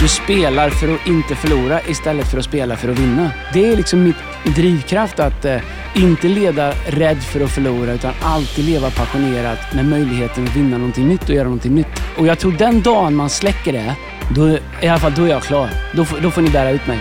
Du 0.00 0.08
spelar 0.08 0.70
för 0.70 0.94
att 0.94 1.06
inte 1.06 1.34
förlora 1.34 1.80
istället 1.88 2.30
för 2.30 2.38
att 2.38 2.44
spela 2.44 2.76
för 2.76 2.88
att 2.88 2.98
vinna. 2.98 3.30
Det 3.52 3.72
är 3.72 3.76
liksom 3.76 4.02
mitt 4.04 4.16
drivkraft 4.56 5.20
att 5.20 5.44
eh, 5.44 5.56
inte 5.94 6.28
leda 6.28 6.72
rädd 6.86 7.22
för 7.22 7.40
att 7.40 7.50
förlora 7.50 7.92
utan 7.92 8.12
alltid 8.22 8.64
leva 8.64 8.90
passionerat 8.90 9.74
med 9.74 9.84
möjligheten 9.84 10.44
att 10.44 10.56
vinna 10.56 10.78
någonting 10.78 11.08
nytt 11.08 11.22
och 11.28 11.34
göra 11.34 11.44
någonting 11.44 11.74
nytt. 11.74 11.86
Och 12.18 12.26
jag 12.26 12.38
tror 12.38 12.52
den 12.52 12.82
dagen 12.82 13.14
man 13.14 13.30
släcker 13.30 13.72
det, 13.72 13.94
då, 14.34 14.48
i 14.82 14.88
alla 14.88 15.00
fall, 15.00 15.12
då 15.16 15.22
är 15.24 15.28
jag 15.28 15.42
klar. 15.42 15.68
Då, 15.94 16.04
får- 16.04 16.18
då 16.20 16.30
får 16.30 16.42
ni 16.42 16.50
bära 16.50 16.70
ut 16.70 16.86
mig. 16.86 16.98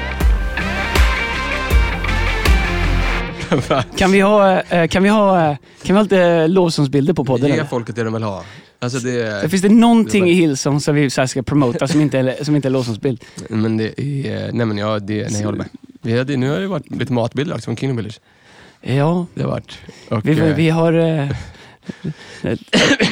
Kan 3.97 4.11
vi 4.11 4.19
ha, 4.21 4.61
eh, 4.61 4.87
kan 4.87 5.03
vi 5.03 5.09
ha, 5.09 5.55
kan 5.57 5.57
vi 5.83 5.93
ha 5.93 6.01
lite 6.01 6.47
lovsångsbilder 6.47 7.13
på 7.13 7.25
podden? 7.25 7.49
Ge 7.49 7.65
folket 7.65 7.95
det 7.95 8.03
de 8.03 8.13
vill 8.13 8.23
ha. 8.23 8.43
Alltså 8.81 8.99
det, 8.99 9.41
Så 9.41 9.49
finns 9.49 9.61
det 9.61 9.69
någonting 9.69 10.29
i 10.29 10.33
Hillsong 10.33 10.79
som 10.81 10.95
vi 10.95 11.09
så 11.09 11.27
ska 11.27 11.43
promota 11.43 11.87
som 11.87 12.01
inte 12.01 12.19
är, 12.19 12.43
som 12.43 12.55
inte 12.55 12.67
är 12.67 12.69
lovsångsbild? 12.69 13.23
men 13.49 13.77
det 13.77 14.01
är, 14.01 14.51
nej 14.51 14.65
men 14.65 14.77
ja, 14.77 14.99
det, 14.99 15.23
nej 15.31 15.39
jag 15.39 15.45
håller 15.45 15.57
med. 15.57 15.67
Vi 16.01 16.17
hade, 16.17 16.37
nu 16.37 16.49
har 16.49 16.59
det 16.59 16.67
varit 16.67 16.91
lite 16.91 17.13
matbilder 17.13 17.55
också 17.55 17.65
från 17.65 17.75
Kingdom 17.77 17.95
Builders. 17.95 18.19
Ja, 18.81 19.25
Det 19.33 19.41
har 19.43 19.49
varit. 19.49 19.79
Och, 20.09 20.25
vi, 20.27 20.39
eh, 20.39 20.55
vi 20.55 20.69
har... 20.69 20.93
Eh, 20.93 21.27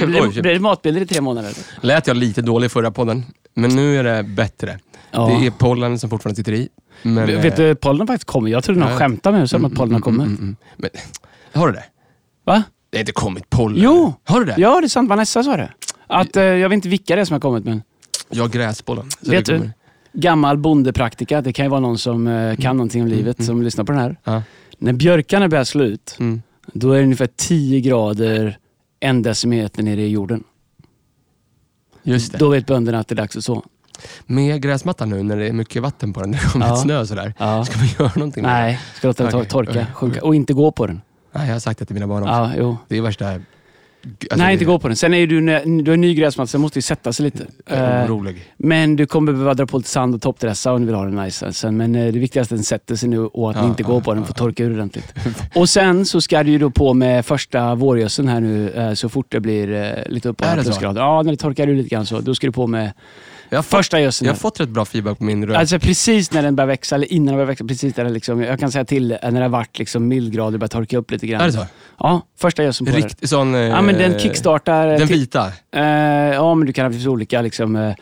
blir, 0.05 0.21
Oj, 0.21 0.31
det, 0.35 0.41
blir 0.41 0.53
det 0.53 0.59
matbilder 0.59 1.01
i 1.01 1.05
tre 1.05 1.21
månader? 1.21 1.53
lät 1.81 2.07
jag 2.07 2.17
lite 2.17 2.41
dålig 2.41 2.71
förra 2.71 2.91
podden, 2.91 3.23
men 3.53 3.75
nu 3.75 3.97
är 3.99 4.03
det 4.03 4.23
bättre. 4.23 4.79
Ja. 5.11 5.27
Det 5.39 5.45
är 5.47 5.51
pollen 5.51 5.99
som 5.99 6.09
fortfarande 6.09 6.35
sitter 6.35 6.51
i. 6.53 6.69
Men, 7.01 7.25
Vet 7.25 7.55
du, 7.55 7.75
pollen 7.75 7.99
har 7.99 8.07
faktiskt 8.07 8.27
kommit. 8.27 8.51
Jag 8.51 8.63
trodde 8.63 8.79
någon 8.79 8.91
Ja. 8.91 8.97
skämtade 8.97 9.31
med 9.33 9.41
mig 9.41 9.47
som 9.47 9.65
att 9.65 9.73
pollen 9.73 9.93
har 9.93 10.01
kommit. 10.01 10.19
Mm, 10.25 10.33
mm, 10.35 10.43
mm. 10.43 10.55
Men, 10.77 10.89
har 11.61 11.67
du 11.67 11.73
det? 11.73 11.83
Va? 12.43 12.63
Det 12.97 12.99
har 12.99 13.03
inte 13.03 13.11
kommit 13.11 13.49
pollen? 13.49 13.83
Jo! 13.83 14.13
Har 14.23 14.39
du 14.39 14.45
det? 14.45 14.55
Ja, 14.57 14.79
det 14.81 14.85
är 14.85 14.89
sant. 14.89 15.09
Vanessa 15.09 15.43
sa 15.43 15.57
det. 15.57 15.71
Att, 16.07 16.35
eh, 16.35 16.43
jag 16.43 16.69
vet 16.69 16.75
inte 16.75 16.89
vilka 16.89 17.15
det 17.15 17.21
är 17.21 17.25
som 17.25 17.33
har 17.33 17.39
kommit, 17.39 17.65
men 17.65 17.81
Jag 18.29 18.43
har 18.43 18.49
gräspollen. 18.49 19.11
så 19.21 19.31
Vet 19.31 19.45
det 19.45 19.51
du? 19.51 19.57
kommer- 19.57 19.73
gammal 20.13 20.57
bondepraktika. 20.57 21.41
Det 21.41 21.53
kan 21.53 21.65
ju 21.65 21.69
vara 21.69 21.79
någon 21.79 21.97
som 21.97 22.27
eh, 22.27 22.55
kan 22.55 22.77
någonting 22.77 23.01
om 23.01 23.07
livet 23.07 23.43
som 23.45 23.61
lyssnar 23.63 23.83
på 23.83 23.91
den 23.91 24.01
här. 24.01 24.15
Ja. 24.23 24.43
När 24.77 24.93
björkarna 24.93 25.47
börjar 25.49 25.63
slå 25.63 25.83
ut, 25.83 26.15
Mm. 26.19 26.41
då 26.73 26.91
är 26.91 26.97
det 26.97 27.03
ungefär 27.03 27.29
10 27.35 27.81
grader 27.81 28.57
en 28.99 29.21
decimeter 29.21 29.83
nere 29.83 30.01
i 30.01 30.07
jorden. 30.09 30.43
Just 32.03 32.31
det. 32.31 32.37
Då 32.37 32.49
vet 32.49 32.65
bönderna 32.65 32.99
att 32.99 33.07
det 33.07 33.13
är 33.13 33.17
dags 33.17 33.37
att 33.37 33.43
så. 33.43 33.63
Med 34.25 34.61
gräsmattan 34.61 35.09
nu 35.09 35.23
när 35.23 35.37
det 35.37 35.47
är 35.47 35.53
mycket 35.53 35.81
vatten 35.81 36.13
på 36.13 36.19
den, 36.21 36.31
det 36.31 36.37
kommer 36.51 36.67
Ja. 36.67 36.75
snö 36.75 36.99
och 36.99 37.07
sådär. 37.07 37.33
Ja. 37.37 37.65
Ska 37.65 37.77
man 37.77 37.87
göra 37.99 38.11
någonting 38.15 38.43
med 38.43 38.51
det? 38.51 38.57
Nej, 38.61 38.79
ska 38.95 39.07
låta 39.07 39.31
den 39.31 39.45
torka, 39.45 39.87
sjunka. 39.93 40.21
Och 40.23 40.35
inte 40.35 40.53
gå 40.53 40.71
på 40.71 40.87
den. 40.87 41.01
Nej, 41.37 41.47
jag 41.47 41.55
har 41.55 41.59
sagt 41.59 41.79
det 41.79 41.85
till 41.85 41.93
mina 41.93 42.07
barn 42.07 42.23
också. 42.23 42.33
Ja, 42.33 42.51
jo. 42.57 42.77
Det 42.87 42.97
är 42.97 43.01
värsta... 43.01 43.25
Alltså, 43.29 44.37
Nej, 44.37 44.47
det- 44.47 44.53
inte 44.53 44.65
gå 44.65 44.79
på 44.79 44.87
den. 44.87 44.97
Sen 44.97 45.13
är 45.13 45.27
du, 45.27 45.41
du 45.81 45.93
är 45.93 45.97
ny 45.97 46.13
gräsmatta, 46.13 46.47
så 46.47 46.59
måste 46.59 46.77
ju 46.77 46.81
sätta 46.81 47.13
sig 47.13 47.23
lite. 47.23 47.45
Eh, 47.65 48.05
orolig. 48.05 48.53
Men 48.57 48.95
du 48.95 49.05
kommer 49.05 49.31
behöva 49.31 49.53
dra 49.53 49.65
på 49.65 49.77
lite 49.77 49.89
sand 49.89 50.15
och 50.15 50.21
toppdressa 50.21 50.73
om 50.73 50.79
du 50.81 50.85
vill 50.85 50.95
ha 50.95 51.03
den 51.05 51.15
nice. 51.15 51.53
Sen, 51.53 51.77
men 51.77 51.95
eh, 51.95 52.13
det 52.13 52.19
viktigaste 52.19 52.53
är 52.53 52.55
att 52.55 52.59
den 52.59 52.63
sätter 52.63 52.95
sig 52.95 53.09
nu 53.09 53.19
och 53.19 53.49
att 53.49 53.55
Ja, 53.55 53.61
ni 53.61 53.67
inte 53.67 53.83
ja, 53.83 53.87
går 53.89 54.01
på 54.01 54.13
den, 54.13 54.21
ja, 54.23 54.27
får 54.27 54.33
torka 54.33 54.63
ur 54.63 54.73
ordentligt. 54.73 55.13
Och 55.55 55.69
sen 55.69 56.05
så 56.05 56.21
ska 56.21 56.43
du 56.43 56.51
ju 56.51 56.57
då 56.57 56.69
på 56.69 56.93
med 56.93 57.25
första 57.25 57.75
vårgödseln 57.75 58.27
här 58.27 58.39
nu 58.39 58.69
eh, 58.69 58.93
så 58.93 59.09
fort 59.09 59.25
det 59.29 59.39
blir 59.39 60.03
lite 60.09 60.29
upp 60.29 60.37
på 60.37 60.45
Är 60.45 60.55
det 60.55 60.63
så? 60.63 60.69
plusgrader. 60.69 61.01
Ja, 61.01 61.21
när 61.21 61.31
det 61.31 61.37
torkar 61.37 61.67
ur 61.67 61.75
lite 61.75 61.89
grann 61.89 62.05
så. 62.05 62.19
Då 62.19 62.35
ska 62.35 62.47
du 62.47 62.53
på 62.53 62.67
med 62.67 62.91
Jag 63.49 63.57
har, 63.57 63.63
fått, 63.63 63.69
första 63.77 63.99
gödseln. 63.99 64.25
jag 64.27 64.33
har 64.33 64.39
fått 64.39 64.59
rätt 64.59 64.69
bra 64.69 64.85
feedback 64.85 65.17
på 65.17 65.23
min 65.23 65.45
rök. 65.47 65.57
Alltså 65.57 65.79
precis 65.79 66.31
när 66.31 66.43
den 66.43 66.55
börjar 66.55 66.67
växa, 66.67 66.95
eller 66.95 67.13
innan 67.13 67.25
den 67.25 67.35
börjar 67.35 67.45
växa, 67.47 67.65
precis 67.65 67.93
där 67.93 68.03
det 68.03 68.09
liksom, 68.09 68.41
jag 68.43 68.59
kan 68.59 68.71
säga 68.71 68.85
till 68.85 69.11
eh, 69.11 69.17
när 69.21 69.31
det 69.31 69.39
har 69.39 69.49
varit 69.49 69.79
liksom 69.79 70.07
mildgrader, 70.07 70.57
börjar 70.57 70.69
torka 70.69 70.97
upp 70.97 71.11
lite 71.11 71.27
grann. 71.27 71.41
är 71.41 71.45
det 71.45 71.51
så? 71.53 71.65
Ja, 71.99 72.21
första 72.39 72.63
gödseln 72.63 72.85
på 72.91 72.97
det. 72.97 73.05
Riktigt 73.05 73.29
sån... 73.29 73.55
eh, 73.55 73.61
Ja, 73.61 73.81
men 73.81 73.97
den 73.97 74.19
kickstartar... 74.19 74.87
Den 74.87 75.07
vita, 75.07 75.51
Eh, 75.75 75.83
ja, 76.33 76.55
men 76.55 76.67
du 76.67 76.73
kan 76.73 76.93
ha 76.93 77.09
olika 77.09 77.41
liksom... 77.41 77.75
eh, 77.75 77.93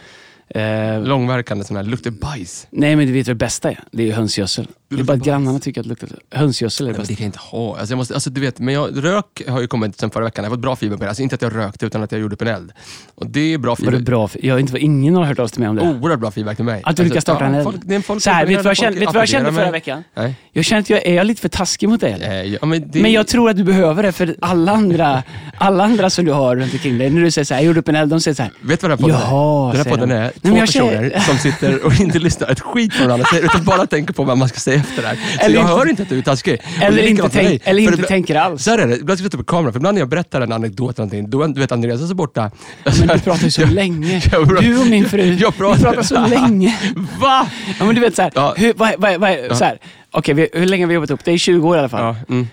eh, 0.49 1.01
långverkande 1.03 1.63
sån 1.63 1.77
här, 1.77 1.83
luktar 1.83 2.11
bajs. 2.11 2.67
nej, 2.71 2.95
men 2.95 3.07
du 3.07 3.13
vet 3.13 3.27
vad 3.27 3.35
det 3.35 3.45
bästa 3.45 3.69
är? 3.71 3.79
Det 3.91 4.03
är 4.03 4.07
ju 4.07 4.13
hönsgödsel. 4.13 4.67
Det 4.89 4.99
är 4.99 5.03
bara 5.03 5.13
att 5.17 5.23
grannarna 5.23 5.59
tycker 5.59 5.81
att 5.81 5.85
det 5.85 5.89
luktar... 5.89 6.09
Hönsgödsel 6.31 6.87
är 6.87 6.89
det 6.89 6.91
Nej, 6.91 6.97
men 6.97 7.01
bästa. 7.01 7.11
det 7.11 7.15
kan 7.17 7.23
jag 7.23 7.27
inte 7.27 7.39
ha. 7.39 7.77
Alltså 7.77 7.91
jag 7.93 7.97
måste, 7.97 8.13
alltså 8.13 8.29
du 8.29 8.41
vet, 8.41 8.59
men 8.59 8.73
jag, 8.73 9.03
rök 9.05 9.41
har 9.47 9.61
ju 9.61 9.67
kommit 9.67 9.99
sen 9.99 10.09
förra 10.11 10.23
veckan. 10.23 10.43
Jag 10.43 10.51
har 10.51 10.55
fått 10.55 10.61
bra 10.61 10.75
feedback 10.75 10.99
på 10.99 11.03
det. 11.03 11.09
Alltså 11.09 11.23
inte 11.23 11.35
att 11.35 11.41
jag 11.41 11.55
rökte, 11.55 11.85
utan 11.85 12.03
att 12.03 12.11
jag 12.11 12.21
gjorde 12.21 12.33
upp 12.35 12.41
en 12.41 12.47
eld. 12.47 12.71
Och 13.15 13.27
det 13.27 13.53
är 13.53 13.57
bra 13.57 13.75
Var 13.79 13.91
det 13.91 13.99
bra? 13.99 14.27
för- 14.27 14.45
Jag, 14.45 14.59
inte, 14.59 14.77
ingen 14.79 15.15
har 15.15 15.23
hört 15.23 15.39
av 15.39 15.47
sig 15.47 15.53
till 15.53 15.59
mig 15.61 15.69
om 15.69 15.75
det. 15.75 15.81
Oerhört 15.81 16.19
bra 16.19 16.31
feedback 16.31 16.55
till 16.55 16.65
mig. 16.65 16.81
Att 16.85 16.97
du 16.97 17.03
lyckas 17.03 17.21
starta 17.23 17.45
en 17.45 17.53
eld. 17.55 17.63
folk, 17.63 17.75
det 17.85 17.95
är 17.95 17.99
folk 18.01 18.21
Så 18.23 18.29
här, 18.29 18.45
vet 18.45 18.49
du 18.49 18.55
vad 18.55 18.59
jag 18.59 18.65
folk 18.65 18.77
kände, 18.77 18.99
vet 18.99 19.09
du 19.09 19.13
vad 19.13 19.21
jag 19.21 19.29
kände 19.29 19.47
applåderar 19.49 19.65
förra 19.65 19.71
mig. 19.71 19.79
veckan? 19.79 20.03
Nej. 20.15 20.35
Jag 20.51 20.65
kände 20.65 20.79
att 20.81 20.89
jag 20.89 21.05
är 21.05 21.23
lite 21.23 21.41
för 21.41 21.49
taskig 21.49 21.89
mot 21.89 22.01
dig. 22.01 22.11
eller? 22.13 22.43
Eh, 22.43 22.53
ja, 22.61 22.65
men, 22.65 22.91
det, 22.91 23.01
Men 23.01 23.11
jag 23.11 23.27
tror 23.27 23.49
att 23.49 23.57
du 23.57 23.63
behöver 23.63 24.03
det 24.03 24.11
för 24.11 24.35
alla 24.41 24.71
andra, 24.71 25.23
alla 25.57 25.83
andra 25.83 26.09
som 26.09 26.25
du 26.25 26.31
har 26.31 26.55
runt 26.55 26.73
omkring 26.73 26.97
dig. 26.97 27.09
När 27.09 27.21
du 27.21 27.31
säger 27.31 27.45
så 27.45 27.53
här, 27.53 27.61
jag 27.61 27.67
gjorde 27.67 27.79
upp 27.79 27.87
en 27.89 27.95
eld, 27.95 28.11
de 28.11 28.19
säger 28.21 28.35
så 28.35 28.43
här. 28.43 28.51
Vet 28.61 28.81
du 28.81 28.87
vad 28.87 28.97
den 28.99 29.09
här 29.09 29.15
podden 29.15 29.29
Jaha, 29.31 29.69
är? 29.69 29.71
Den 29.73 29.77
här 29.77 29.83
säger 29.83 29.95
podden 29.97 30.09
de. 30.09 30.15
är 30.15 30.19
Nej, 30.21 30.31
två 30.41 30.49
jag 30.57 30.59
personer 30.65 31.09
känner- 31.09 31.19
som 31.19 31.37
sitter 31.37 31.85
och 31.85 31.93
inte 31.99 32.19
lyssnar 32.19 32.47
ett 32.51 32.59
skit 32.59 32.97
på 32.97 33.03
varandra 33.05 33.25
säger, 33.25 33.43
utan 33.45 33.63
bara 33.63 33.85
tänker 33.87 34.13
på 34.13 34.23
vad 34.23 34.37
man 34.37 34.49
ska 34.49 34.59
säga 34.59 34.77
efter 34.79 35.01
det 35.01 35.07
här. 35.07 35.15
Så 35.15 35.39
Eller 35.45 35.55
jag 35.55 35.63
inte- 35.63 35.73
hör 35.73 35.89
inte 35.89 36.03
att 36.03 36.09
du 36.09 36.17
är 36.17 36.21
taskig. 36.21 36.61
Eller 36.81 37.03
inte, 37.07 37.29
tänk, 37.29 37.61
eller 37.65 37.81
inte 37.83 37.95
det- 38.01 38.07
tänker 38.07 38.35
alls. 38.35 38.63
Så 38.63 38.71
här 38.71 38.77
är 38.77 38.87
det, 38.87 38.95
ibland 38.97 39.19
ska 39.19 39.23
jag 39.25 39.31
sitta 39.31 39.37
på 39.37 39.43
kamera, 39.43 39.71
för 39.71 39.79
ibland 39.79 39.95
när 39.95 40.01
jag 40.01 40.09
berättar 40.09 40.41
en 40.41 40.51
anekdot 40.51 40.99
eller 40.99 41.05
någonting, 41.05 41.29
då 41.29 41.47
du 41.47 41.59
vet 41.59 41.71
Andreas 41.71 42.01
är 42.01 42.05
så 42.05 42.15
borta. 42.15 42.51
Men 42.99 43.07
du 43.07 43.19
pratar 43.19 43.43
ju 43.43 43.51
så 43.51 43.65
länge. 43.81 44.21
jag 44.31 44.47
pratar- 44.47 44.61
Du 44.61 44.77
och 44.79 44.87
min 44.87 45.09
fru, 45.09 45.33
Jag 45.33 45.57
pratar- 45.57 45.81
pratar 45.83 46.03
så 46.03 46.27
länge. 46.27 46.77
Va? 47.19 47.47
Ja, 47.79 47.85
men 47.85 47.95
du 47.95 48.01
vet 48.01 48.15
så 48.15 48.21
här, 48.21 48.31
Ja. 48.35 48.53
hur, 48.57 48.73
vad, 48.75 48.93
vad, 48.97 49.19
vad, 49.19 49.57
så 49.57 49.63
här, 49.63 49.77
okej, 50.11 50.33
vi- 50.35 50.49
hur 50.53 50.65
länge 50.65 50.83
har 50.83 50.87
vi 50.87 50.93
jobbat 50.95 51.11
upp? 51.11 51.19
Det 51.25 51.31
är 51.31 51.37
20 51.37 51.67
år 51.69 51.75
i 51.75 51.79
alla 51.79 51.89
fall. 51.89 52.01
Ja, 52.27 52.33
mm. 52.33 52.47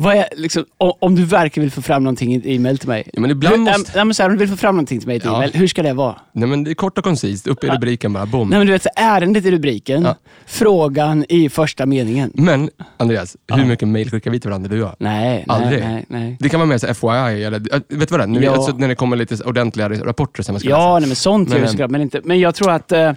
Vad 0.00 0.16
är, 0.16 0.26
liksom, 0.36 0.64
om, 0.78 0.92
om 1.00 1.14
du 1.14 1.24
verkligen 1.24 1.64
vill 1.64 1.72
få 1.72 1.82
fram 1.82 2.04
någonting 2.04 2.34
i 2.34 2.36
ett 2.36 2.46
e-mail 2.46 2.78
till 2.78 2.88
mig. 2.88 3.10
Ja, 3.12 3.20
men 3.20 3.30
ibland 3.30 3.56
hur, 3.68 3.78
måste- 3.78 3.92
nej, 3.96 4.04
men 4.04 4.14
så 4.14 4.22
här, 4.22 4.30
om 4.30 4.34
du 4.36 4.38
vill 4.38 4.48
få 4.48 4.56
fram 4.56 4.74
någonting 4.74 4.98
till 4.98 5.06
mig 5.08 5.14
i 5.14 5.18
ett 5.18 5.24
Ja. 5.24 5.36
e-mail, 5.36 5.50
hur 5.54 5.66
ska 5.66 5.82
det 5.82 5.92
vara? 5.92 6.14
Nej 6.32 6.48
men 6.48 6.64
det 6.64 6.70
är 6.70 6.74
kort 6.74 6.98
och 6.98 7.04
koncist, 7.04 7.46
upp 7.46 7.64
i 7.64 7.68
rubriken 7.68 8.12
bara, 8.12 8.26
boom. 8.26 8.48
Nej, 8.48 8.58
men 8.58 8.66
du 8.66 8.72
vet, 8.72 8.82
så 8.82 8.88
ärendet 8.96 9.44
i 9.44 9.50
rubriken, 9.50 10.02
Ja. 10.02 10.14
frågan 10.46 11.24
i 11.28 11.48
första 11.48 11.86
meningen. 11.86 12.30
Men 12.34 12.70
Andreas, 12.96 13.36
hur 13.52 13.64
mycket 13.64 13.88
mail 13.88 14.10
skickar 14.10 14.30
vi 14.30 14.40
till 14.40 14.50
varandra 14.50 14.68
du 14.70 14.82
och 14.82 14.88
jag? 14.88 14.96
Nej, 14.98 15.44
Aldrig. 15.48 15.80
nej, 15.80 15.88
nej. 15.92 16.04
nej. 16.08 16.36
Det 16.40 16.48
kan 16.48 16.60
vara 16.60 16.68
mer 16.68 16.78
så 16.78 16.94
FYI, 16.94 17.44
eller, 17.44 17.74
äh, 17.74 17.80
vet 17.98 18.08
du 18.08 18.12
vad 18.12 18.20
det 18.20 18.24
är? 18.24 18.26
Nu, 18.26 18.42
Ja. 18.44 18.52
alltså, 18.52 18.72
när 18.76 18.88
det 18.88 18.94
kommer 18.94 19.16
lite 19.16 19.44
ordentliga 19.44 19.88
rapporter 19.88 20.42
som 20.42 20.52
man 20.52 20.60
ska 20.60 20.68
läsa. 20.68 20.80
Ja, 20.80 20.98
nej, 20.98 21.08
men 21.08 21.16
sånt 21.16 21.48
Men, 21.48 21.68
såklart. 21.68 21.90
Men, 21.90 22.00
inte, 22.00 22.20
men 22.24 22.40
jag 22.40 22.54
tror 22.54 22.70
att... 22.70 22.92
Eh, 22.92 23.00
eh, 23.08 23.14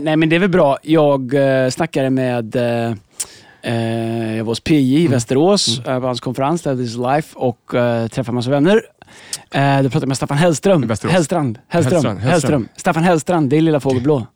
nej, 0.00 0.16
men 0.16 0.28
det 0.28 0.36
är 0.36 0.40
väl 0.40 0.48
bra. 0.48 0.78
Jag 0.82 1.34
eh, 1.64 1.70
snackade 1.70 2.10
med... 2.10 2.56
Eh, 2.56 2.94
eh, 3.62 4.36
jag 4.36 4.44
var 4.44 4.50
hos 4.50 4.60
PJ 4.60 4.96
Mm. 4.96 5.04
i 5.04 5.06
Västerås 5.06 5.78
eh, 5.86 6.00
på 6.00 6.06
hans 6.06 6.20
konferens, 6.20 6.62
That 6.62 6.78
is 6.78 6.96
life, 6.96 7.36
och 7.38 7.74
eh, 7.74 8.06
träffade 8.08 8.34
massa 8.34 8.50
vänner. 8.50 8.82
Eh, 9.50 9.76
då 9.76 9.82
pratade 9.82 10.02
jag 10.02 10.08
med 10.08 10.16
Staffan 10.16 10.36
Hellström. 10.38 10.82
Hellstrand. 10.82 11.10
Hellström. 11.10 11.10
Hellstrand, 11.10 11.58
Hellström. 11.68 12.18
Hellström. 12.18 12.68
Staffan 12.76 13.02
Hellstrand, 13.02 13.50
det 13.50 13.56
är 13.56 13.60
Lilla 13.60 13.80
Fågelblå. 13.80 14.26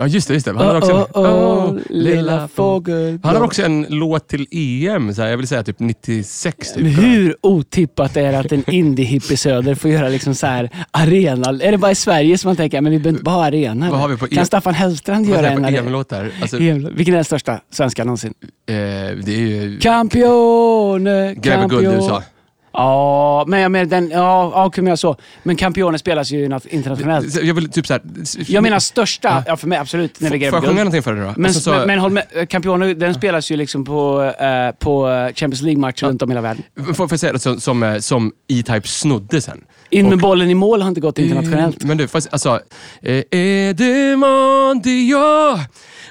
Ja 0.00 0.06
just 0.06 0.28
det, 0.28 0.34
just 0.34 0.46
det. 0.46 0.52
Han 0.52 0.66
har 0.66 0.76
också, 0.76 0.92
oh, 0.92 1.24
oh, 1.24 1.70
Åh, 1.70 1.78
lilla 1.88 2.48
fågelblå. 2.48 3.28
Han 3.28 3.36
har 3.36 3.44
också 3.44 3.62
en 3.62 3.86
låt 3.88 4.28
till 4.28 4.46
EM, 4.50 5.14
så 5.14 5.22
här, 5.22 5.28
jag 5.28 5.36
vill 5.36 5.48
säga 5.48 5.62
typ 5.62 5.78
96. 5.78 6.72
Typ. 6.72 6.98
Hur 6.98 7.36
otippat 7.40 8.16
är 8.16 8.32
det 8.32 8.38
att 8.38 8.52
en 8.52 8.64
indie-hippie 8.64 9.36
söder 9.36 9.74
får 9.74 9.90
göra 9.90 10.08
liksom 10.08 10.34
så 10.34 10.46
här 10.46 10.70
arena? 10.90 11.48
Är 11.48 11.72
det 11.72 11.78
bara 11.78 11.90
i 11.90 11.94
Sverige 11.94 12.38
som 12.38 12.48
man 12.48 12.56
tänker, 12.56 12.80
men 12.80 12.92
vi 12.92 12.98
behöver 12.98 13.16
inte 13.16 13.24
bara 13.24 13.44
arena? 13.44 13.90
Vad 13.90 14.00
har 14.00 14.08
vi 14.08 14.16
på 14.16 14.26
kan 14.26 14.38
EM? 14.38 14.44
Staffan 14.44 14.74
Hellstrand 14.74 15.26
göra 15.26 15.50
en 15.50 15.64
arena? 15.64 15.78
EM-låtar? 15.78 16.30
Alltså, 16.42 16.58
eh, 16.58 16.68
EM 16.68 16.88
Vilken 16.94 17.14
är 17.14 17.18
den 17.18 17.24
största 17.24 17.60
svenska 17.72 18.04
någonsin? 18.04 18.34
det 18.66 19.28
är 19.28 19.28
ju 19.28 19.78
Campione, 19.78 21.34
Greve 21.34 21.66
guld 21.66 21.82
i. 21.82 21.86
USA. 21.86 22.22
Ja, 22.72 23.44
men 23.48 23.60
jag 23.60 23.72
menar 23.72 23.84
den, 23.86 24.10
ja, 24.10 24.52
ja, 24.54 24.70
kan 24.70 24.84
man 24.84 24.88
göra 24.88 24.96
så. 24.96 25.16
Men 25.42 25.56
Campione 25.56 25.98
spelas 25.98 26.30
ju 26.30 26.48
nat- 26.48 26.66
internationellt. 26.70 27.42
Jag 27.42 27.54
vill 27.54 27.70
typ 27.70 27.86
så 27.86 27.92
här, 27.92 28.02
Jag 28.48 28.62
menar 28.62 28.78
största, 28.78 29.44
ja, 29.46 29.56
för 29.56 29.68
mig 29.68 29.78
absolut, 29.78 30.20
när 30.20 30.30
vi 30.30 30.38
Får 30.50 30.56
jag 30.56 30.64
sjunga 30.64 30.74
någonting 30.74 31.02
för 31.02 31.12
dig 31.14 31.24
då? 31.24 31.32
Men, 31.36 31.44
Alltså, 31.46 31.60
så, 31.60 31.70
men, 31.70 31.86
men 31.86 31.98
håll 31.98 32.12
med, 32.12 32.48
Campione 32.48 32.94
den 32.94 33.14
spelas 33.14 33.50
ju 33.50 33.56
liksom 33.56 33.84
på, 33.84 34.22
eh, 34.40 34.70
på 34.78 35.06
Champions 35.34 35.62
League-matcher 35.62 36.06
runt 36.06 36.22
om 36.22 36.30
i 36.30 36.34
hela 36.34 36.40
världen. 36.40 36.62
får, 36.86 36.94
får 36.94 37.08
jag 37.10 37.20
säga 37.20 37.32
det 37.32 37.38
som, 37.38 37.60
som, 37.60 37.82
eh, 37.82 37.98
som 37.98 38.32
E-Type 38.48 38.88
snodde 38.88 39.40
sen? 39.40 39.64
In 39.90 40.08
med 40.08 40.18
bollen 40.18 40.50
i 40.50 40.54
mål 40.54 40.82
har 40.82 40.88
inte 40.88 41.00
gått 41.00 41.18
internationellt. 41.18 41.82
Eh, 41.82 41.88
Men 41.88 41.96
du, 41.96 42.08
fast, 42.08 42.28
alltså... 42.32 42.60
Eh, 43.02 43.22
e 43.30 43.72
demondio 43.72 45.18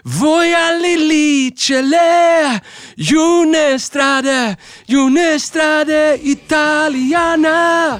Voy 0.04 0.54
all'Ilicele 0.54 2.60
Junestrade 2.96 4.56
Junestrade 4.86 6.18
Italiana 6.22 8.00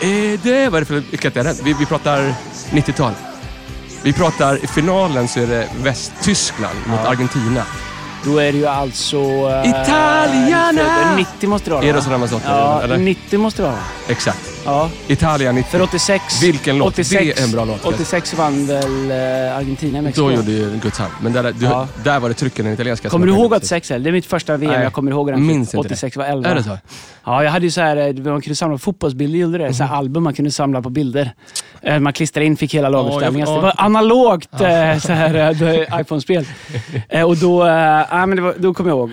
Är 0.00 0.36
det... 0.42 0.68
Vad 0.68 0.76
är 0.76 0.80
det 0.80 0.86
för... 0.86 1.02
Vilket 1.10 1.36
är 1.36 1.44
det? 1.44 1.54
Vi, 1.64 1.72
vi 1.78 1.86
pratar 1.86 2.34
90-tal. 2.70 3.12
Vi 4.02 4.12
pratar 4.12 4.64
i 4.64 4.66
finalen 4.66 5.28
så 5.28 5.40
är 5.40 5.46
det 5.46 5.68
Västtyskland 5.82 6.78
mot 6.86 7.00
Argentina. 7.00 7.62
Då 8.24 8.38
är 8.38 8.52
det 8.52 8.58
ju 8.58 8.66
alltså... 8.66 9.16
eh, 9.16 9.70
Italiana! 9.70 10.82
född- 10.82 11.16
90 11.16 11.48
måste 11.48 11.70
det 11.70 11.74
vara 11.74 11.84
Är 11.84 11.86
det 11.86 11.92
va? 11.92 11.98
sa 12.28 12.36
det, 12.38 12.42
Ja, 12.44 12.82
eller? 12.82 12.96
90 12.96 13.38
måste 13.38 13.62
det 13.62 13.68
vara. 13.68 13.78
Exakt. 14.08 14.55
Ja. 14.66 14.90
Italien 15.08 15.54
90. 15.54 15.70
För 15.70 15.82
86... 15.82 16.42
Vilken 16.42 16.78
låt? 16.78 16.88
86, 16.92 17.24
Det 17.24 17.40
är 17.40 17.44
en 17.44 17.52
bra 17.52 17.64
låt. 17.64 17.84
86 17.84 18.34
vann 18.34 18.66
väl 18.66 19.10
eh, 19.10 19.56
Argentina 19.56 20.02
Mexiko. 20.02 20.26
Då 20.28 20.32
gjorde 20.34 20.50
ju 20.50 20.78
Guds 20.82 20.98
hand. 20.98 21.12
Men 21.22 21.32
där, 21.32 21.42
du, 21.42 21.64
Ja. 21.66 21.88
där 22.04 22.20
var 22.20 22.28
det 22.28 22.34
tryck 22.34 22.58
i 22.58 22.62
den 22.62 22.72
italienska. 22.72 23.08
Kommer 23.08 23.26
du 23.26 23.32
ihåg 23.32 23.52
kunde 23.52 23.56
86? 23.56 23.90
eller? 23.90 24.04
Det 24.04 24.10
är 24.10 24.12
mitt 24.12 24.26
första 24.26 24.56
VM 24.56 24.72
Nej, 24.72 24.82
jag 24.82 24.92
kommer 24.92 25.10
ihåg. 25.10 25.26
Den. 25.32 25.46
minns 25.46 25.68
inte 25.74 25.78
86 25.88 26.16
var 26.16 26.24
11. 26.24 26.50
Är 26.50 26.54
det 26.54 26.62
så? 26.62 26.78
Ja, 27.24 27.44
jag 27.44 27.50
hade 27.50 27.64
ju 27.66 27.70
så 27.70 27.80
här, 27.80 27.96
eh, 27.96 28.14
man 28.32 28.40
kunde 28.40 28.56
samla 28.56 28.78
fotbollsbilder, 28.78 29.38
gjorde 29.38 29.58
det. 29.58 29.74
Så 29.74 29.84
här 29.84 29.96
album 29.96 30.22
man 30.22 30.34
kunde 30.34 30.50
samla 30.50 30.82
på 30.82 30.90
bilder. 30.90 31.32
Eh, 31.82 31.98
Man 31.98 32.12
klistrade 32.12 32.46
in, 32.46 32.56
fick 32.56 32.74
hela 32.74 32.88
laguppställningen. 32.88 33.46
Så 33.46 33.54
det 33.56 33.60
var 33.62 33.74
analogt 33.76 34.48
så 34.58 34.64
här, 34.64 35.54
det- 35.54 35.88
iPhone-spel. 36.00 36.46
Och 37.26 37.36
då, 37.36 37.66
ja, 38.10 38.26
men 38.26 38.42
var, 38.42 38.54
då 38.58 38.74
kommer 38.74 38.90
jag 38.90 38.98
ihåg. 38.98 39.12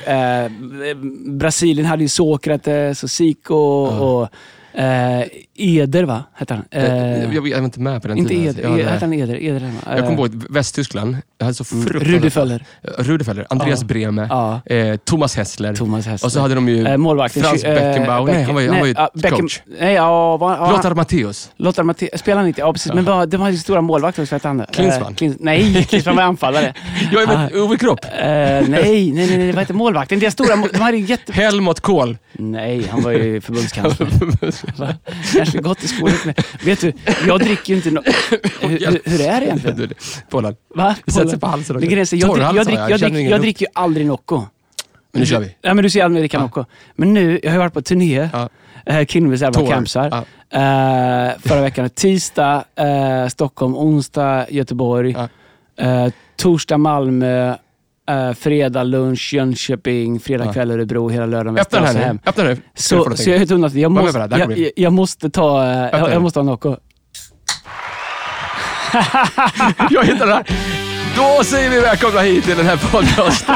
Brasilien 1.39 1.85
hade 1.88 2.03
ju 2.03 2.09
Sokrates 2.09 3.03
och 3.03 3.11
Zico 3.11 3.55
och 3.85 4.29
eh, 4.73 5.21
Eder, 5.55 6.03
va? 6.03 6.23
Hette 6.33 6.53
han. 6.53 6.63
Eh, 6.71 6.83
Eh, 6.93 7.33
jag, 7.35 7.47
jag 7.47 7.57
var 7.57 7.65
inte 7.65 7.79
med 7.79 8.01
på 8.01 8.07
den 8.07 8.17
inte 8.17 8.29
tiden. 8.29 8.43
Eder, 8.49 8.65
alltså. 8.67 8.79
Jag, 8.81 8.89
hette 8.89 9.05
han 9.05 9.13
Eder? 9.13 9.43
Eder 9.43 9.59
va? 9.59 9.67
jag 9.85 9.97
kommer 10.05 10.11
Eh, 10.13 10.19
ihåg 10.19 10.43
Västtyskland. 10.49 11.17
Jag 11.37 11.45
hade 11.45 11.55
så 11.55 11.63
fruktansvärt... 11.63 12.07
Rudi 12.07 12.29
Föller. 12.29 12.65
Rudefeller, 12.97 13.47
Andreas 13.49 13.81
Ja. 13.81 13.87
Brehme, 13.87 14.27
Ja. 14.29 14.61
eh, 14.65 14.95
Thomas 14.97 15.35
Hessler. 15.37 15.75
Thomas 15.75 16.05
Hessler. 16.07 16.27
Och 16.27 16.31
så 16.31 16.39
hade 16.39 16.55
de 16.55 16.69
ju 16.69 16.87
Eh, 16.87 16.97
målvakten. 16.97 17.43
Frans 17.43 17.63
eh, 17.63 17.73
Beckenbauer. 17.75 18.33
Nej, 18.33 18.43
han 18.43 18.55
var 18.55 18.61
ju, 18.61 18.69
han 18.69 18.79
var 18.79 18.87
ju 18.87 18.93
nej, 18.93 19.09
ja, 19.13 19.19
Becken- 19.29 19.39
coach. 19.41 19.61
Nej, 19.79 19.93
ja, 19.93 20.37
var, 20.37 20.51
ja, 20.57 20.71
Lothar 20.71 20.93
Matthäus. 20.95 21.51
Lothar 21.57 21.83
Matthäus, 21.83 22.19
spelade 22.19 22.39
han 22.41 22.47
inte? 22.47 22.61
Ja, 22.61 22.73
precis. 22.73 22.93
Men 22.93 23.05
vad, 23.05 23.29
de 23.29 23.41
hade 23.41 23.51
ju 23.53 23.57
stora 23.57 23.81
målvakter 23.81 24.21
också, 24.21 24.35
hette 24.35 24.47
han? 24.47 24.65
Klinsmann. 24.73 25.11
Eh, 25.11 25.15
Klins, 25.15 25.37
nej, 25.39 25.83
Klinsmann 25.89 26.15
var 26.15 26.23
anfallare. 26.23 26.73
Jag 27.11 27.29
Ah. 27.29 27.33
är 27.33 27.61
Ove 27.63 27.77
Kropp. 27.77 28.05
Eh, 28.05 28.09
nej, 28.21 28.67
nej, 28.67 29.11
nej, 29.13 29.37
nej, 29.37 29.47
vad 29.51 29.59
hette 29.59 29.73
målvakten? 29.73 30.19
Deras 30.19 30.33
stora 30.33 30.55
mål- 30.55 30.69
De 30.73 30.77
hade 30.79 30.97
ju 30.97 31.05
jätte... 31.05 31.33
Helmut 31.33 31.79
Kohl. 31.79 32.17
Nej, 32.33 32.87
han 32.91 33.01
var 33.01 33.11
ju 33.11 33.41
förbundskansler. 33.41 34.07
Va? 34.77 34.94
Kanske 35.36 35.57
gått 35.57 35.83
i 35.83 35.88
skolan 35.88 36.15
med... 36.25 36.44
Vet 36.63 36.81
du, 36.81 36.94
jag 37.27 37.39
dricker 37.39 37.69
ju 37.69 37.75
inte 37.75 37.92
no... 37.92 38.01
hur, 38.62 39.10
hur, 39.10 39.21
är 39.21 39.39
det 39.39 39.45
egentligen? 39.45 39.94
Polan. 40.30 40.56
Va? 40.75 40.95
Det 41.06 41.12
sätter 41.12 41.30
sig 41.30 41.39
på 41.39 41.48
halsen 41.48 41.75
det 41.95 42.06
sig? 42.06 42.19
Jag, 42.19 42.36
drick, 42.36 42.44
jag, 42.44 42.65
drick, 42.65 42.80
jag. 42.80 42.89
jag, 42.89 43.12
drick, 43.12 43.42
dricker 43.42 43.65
ju 43.65 43.71
aldrig 43.74 44.06
Nocco. 44.06 44.42
Men 45.12 45.19
nu 45.19 45.25
kör 45.25 45.39
vi. 45.39 45.56
Ja, 45.62 45.74
men 45.74 45.83
du 45.83 45.89
ser 45.89 46.04
aldrig 46.04 46.21
dricka 46.21 46.39
Nocco. 46.39 46.65
Men 46.95 47.13
nu, 47.13 47.39
jag 47.44 47.50
har 47.50 47.56
ju 47.56 47.60
varit 47.60 47.74
på 47.74 47.81
turné. 47.81 48.30
Ja. 48.33 48.50
Uh, 48.92 49.06
Killnäs 49.06 49.42
jävla 49.42 49.60
Tour. 49.60 49.69
campsar. 49.69 50.10
Ja. 50.12 50.25
Eh, 50.54 51.31
förra 51.39 51.62
veckan. 51.62 51.89
Tisdag 51.89 52.63
eh, 52.75 53.27
Stockholm, 53.27 53.75
onsdag 53.75 54.45
Göteborg. 54.50 55.15
Eh, 55.77 56.07
torsdag 56.36 56.77
Malmö. 56.77 57.56
Eh, 58.09 58.33
fredag 58.33 58.83
lunch 58.83 59.33
Jönköping. 59.33 60.19
Fredag 60.19 60.53
kväll 60.53 60.71
Örebro. 60.71 61.09
Hela 61.09 61.25
lördagen 61.25 61.53
Västerås 61.55 61.88
här 61.88 61.94
hem. 62.03 62.15
nu. 62.23 62.29
Öppna 62.29 62.44
nu. 62.44 62.57
Så, 62.75 63.09
det 63.09 63.17
så 63.17 63.29
jag 63.29 63.35
är 63.35 63.39
helt 63.39 63.51
undrat. 63.51 63.73
Jag 63.73 63.91
måste, 63.91 64.27
jag, 64.31 64.59
jag, 64.59 64.71
jag 64.75 64.94
måste 64.94 65.29
ta, 65.29 65.63
eh, 65.63 66.00
jag, 66.00 66.11
jag 66.13 66.21
måste 66.21 66.39
ha 66.39 66.44
Nocco. 66.44 66.75
Jag 69.89 70.03
hittar 70.05 70.27
det 70.27 70.33
här. 70.33 70.45
Då 71.15 71.44
säger 71.44 71.69
vi 71.69 71.79
välkomna 71.79 72.19
hit 72.21 72.45
till 72.45 72.57
den 72.57 72.65
här 72.65 72.77
podcasten. 72.91 73.55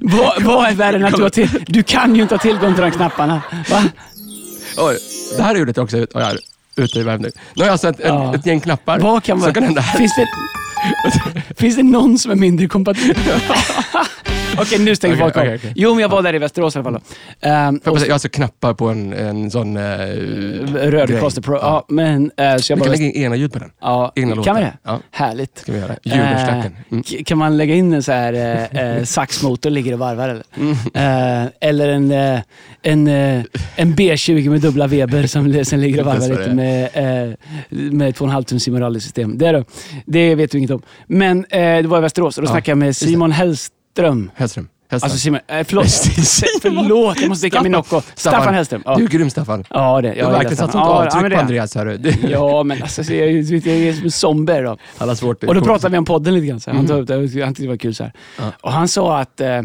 Vad, 0.44 0.66
är 0.68 0.74
värre 0.74 0.96
än 0.96 1.04
att 1.04 1.16
du 1.16 1.22
har 1.22 1.30
till, 1.30 1.48
Du 1.66 1.82
kan 1.82 2.14
ju 2.16 2.22
inte 2.22 2.34
ha 2.34 2.40
tillgång 2.42 2.74
till 2.74 2.82
de 2.84 2.90
knapparna. 2.90 3.42
Va? 3.70 3.82
Oj, 4.76 4.96
det 5.36 5.42
här 5.42 5.54
är 5.54 5.58
ljudet 5.58 5.78
också 5.78 5.96
ut- 5.96 6.10
ja, 6.14 6.32
ute 6.76 6.98
i 6.98 7.02
värmen 7.02 7.22
nu. 7.22 7.30
Nu 7.54 7.62
har 7.62 7.70
jag 7.70 7.80
satt 7.80 8.00
ett, 8.00 8.06
Ja. 8.06 8.34
ett 8.34 8.46
gäng 8.46 8.60
knappar. 8.60 8.98
Vad 8.98 9.22
kan 9.22 9.38
man... 9.38 9.54
Finns 9.96 10.16
det, 10.16 10.26
finns 11.56 11.76
det 11.76 11.82
någon 11.82 12.18
som 12.18 12.30
är 12.30 12.36
mindre 12.36 12.68
kompatibel? 12.68 13.16
Okej, 14.58 14.78
nu 14.78 14.96
stänger 14.96 15.14
Okej, 15.14 15.22
folk 15.24 15.36
av. 15.36 15.42
okej, 15.42 15.54
okej. 15.56 15.72
Jo, 15.76 15.90
men 15.94 16.02
jag 16.02 16.08
var 16.08 16.22
där 16.22 16.34
i 16.34 16.38
Västerås 16.38 16.76
i 16.76 16.78
alla 16.78 16.90
fall. 16.90 17.00
Får 17.00 17.50
jag 17.84 17.92
och 17.94 18.00
Jag 18.00 18.10
alltså 18.10 18.28
knappar 18.28 18.74
på 18.74 18.88
en, 18.88 19.12
en 19.12 19.50
sån... 19.50 19.76
Uh, 19.76 19.82
Röd 20.74 21.08
grej. 21.08 21.20
Cross 21.20 21.34
Pro. 21.38 21.54
Ja, 21.56 21.84
men 21.88 22.30
eh, 22.36 22.56
så 22.56 22.72
jag 22.72 22.76
Vi 22.76 22.80
kan 22.82 22.88
bara... 22.88 22.90
lägga 22.90 23.04
in 23.04 23.12
egna 23.24 23.36
ljud 23.36 23.52
på 23.52 23.58
den. 23.58 23.70
Ja, 23.80 24.12
egna 24.16 24.28
kan 24.30 24.36
låtar. 24.36 24.54
vi 24.54 24.60
det? 24.60 24.72
Ja. 24.82 24.98
Härligt. 25.10 25.58
Ska 25.58 25.72
vi 25.72 25.78
göra. 25.78 25.96
Djurgårdsklacken. 26.02 26.76
Mm. 26.90 26.98
Eh, 27.08 27.16
k- 27.18 27.22
Kan 27.26 27.38
man 27.38 27.56
lägga 27.56 27.74
in 27.74 27.92
en 27.92 28.02
så 28.02 28.12
här 28.12 28.32
eh, 28.72 28.82
eh, 28.96 29.04
saxmotor, 29.04 29.70
ligger 29.70 29.92
och 29.92 29.98
varvar 29.98 30.28
eller? 30.28 30.44
Mm. 30.56 31.44
Eh, 31.44 31.50
eller 31.60 31.88
en, 31.88 32.10
eh, 32.10 32.40
en, 32.82 33.06
eh, 33.08 33.42
en 33.76 33.94
B20 33.94 34.50
med 34.50 34.60
dubbla 34.60 34.86
Weber 34.86 35.26
som 35.26 35.64
sen 35.64 35.80
ligger 35.80 36.00
och 36.00 36.06
varvar 36.06 36.24
är 36.30 36.38
lite 36.38 36.54
med, 36.54 36.84
eh, 36.84 37.34
med 37.92 38.14
2,5 38.14 38.42
tums 38.44 38.62
Simorelli-system. 38.62 39.38
Det, 39.38 39.52
då, 39.52 39.64
det 40.06 40.34
vet 40.34 40.50
du 40.50 40.58
inget 40.58 40.70
om. 40.70 40.82
Men 41.06 41.38
eh, 41.50 41.60
det 41.82 41.86
var 41.86 41.98
i 41.98 42.00
Västerås 42.00 42.38
och 42.38 42.42
då 42.44 42.48
Ja, 42.48 42.52
snackade 42.52 42.70
jag 42.70 42.78
med 42.78 42.86
just 42.86 43.00
det. 43.00 43.06
Hellström. 44.02 44.30
Hellström. 44.34 44.68
Hellström. 44.90 45.06
Alltså 45.10 45.18
Simon, 45.18 45.40
eh, 45.46 45.64
förlåt. 45.64 45.84
Förlåt, 46.62 47.20
jag 47.20 47.28
måste 47.28 47.42
dricka 47.44 47.62
min 47.62 47.72
Nocco. 47.72 48.00
Staffan 48.14 48.54
Hellström. 48.54 48.82
Ja, 48.84 48.96
Du 48.96 49.04
är 49.04 49.08
grym 49.08 49.30
Staffan. 49.30 49.64
ja 49.70 50.00
det. 50.00 50.08
Du 50.10 50.18
Jag 50.18 50.24
har 50.24 50.30
gillar 50.30 50.30
verkligen 50.32 50.56
satt 50.56 50.72
sånt 50.72 50.84
Ja, 50.86 51.00
ja, 51.00 51.06
avtryck 51.06 51.22
men 51.22 51.32
på 51.32 51.38
Andreas. 51.38 51.72
Det- 51.72 52.16
Ja, 52.30 52.62
men 52.62 52.82
alltså, 52.82 53.02
jag, 53.14 53.32
jag, 53.32 53.66
jag 53.66 53.76
är 53.76 53.92
som 53.92 54.04
en 54.04 54.10
zombie 54.10 54.60
då. 54.60 54.76
Alla 54.98 55.16
svårt. 55.16 55.44
Och 55.44 55.54
då 55.54 55.60
pratade 55.60 55.92
vi 55.92 55.98
om 55.98 56.04
podden 56.04 56.34
lite 56.34 56.46
grann. 56.46 56.60
Så 56.60 56.70
här. 56.70 56.76
han, 56.76 56.86
tog 56.86 57.00
upp 57.00 57.08
det, 57.08 57.14
han 57.14 57.54
tyckte 57.54 57.62
det 57.62 57.68
var 57.68 57.76
kul. 57.76 57.94
Så 57.94 58.02
här. 58.02 58.12
Ja. 58.38 58.44
Och 58.60 58.72
han 58.72 58.88
sa 58.88 59.18
att 59.20 59.40
eh, 59.40 59.58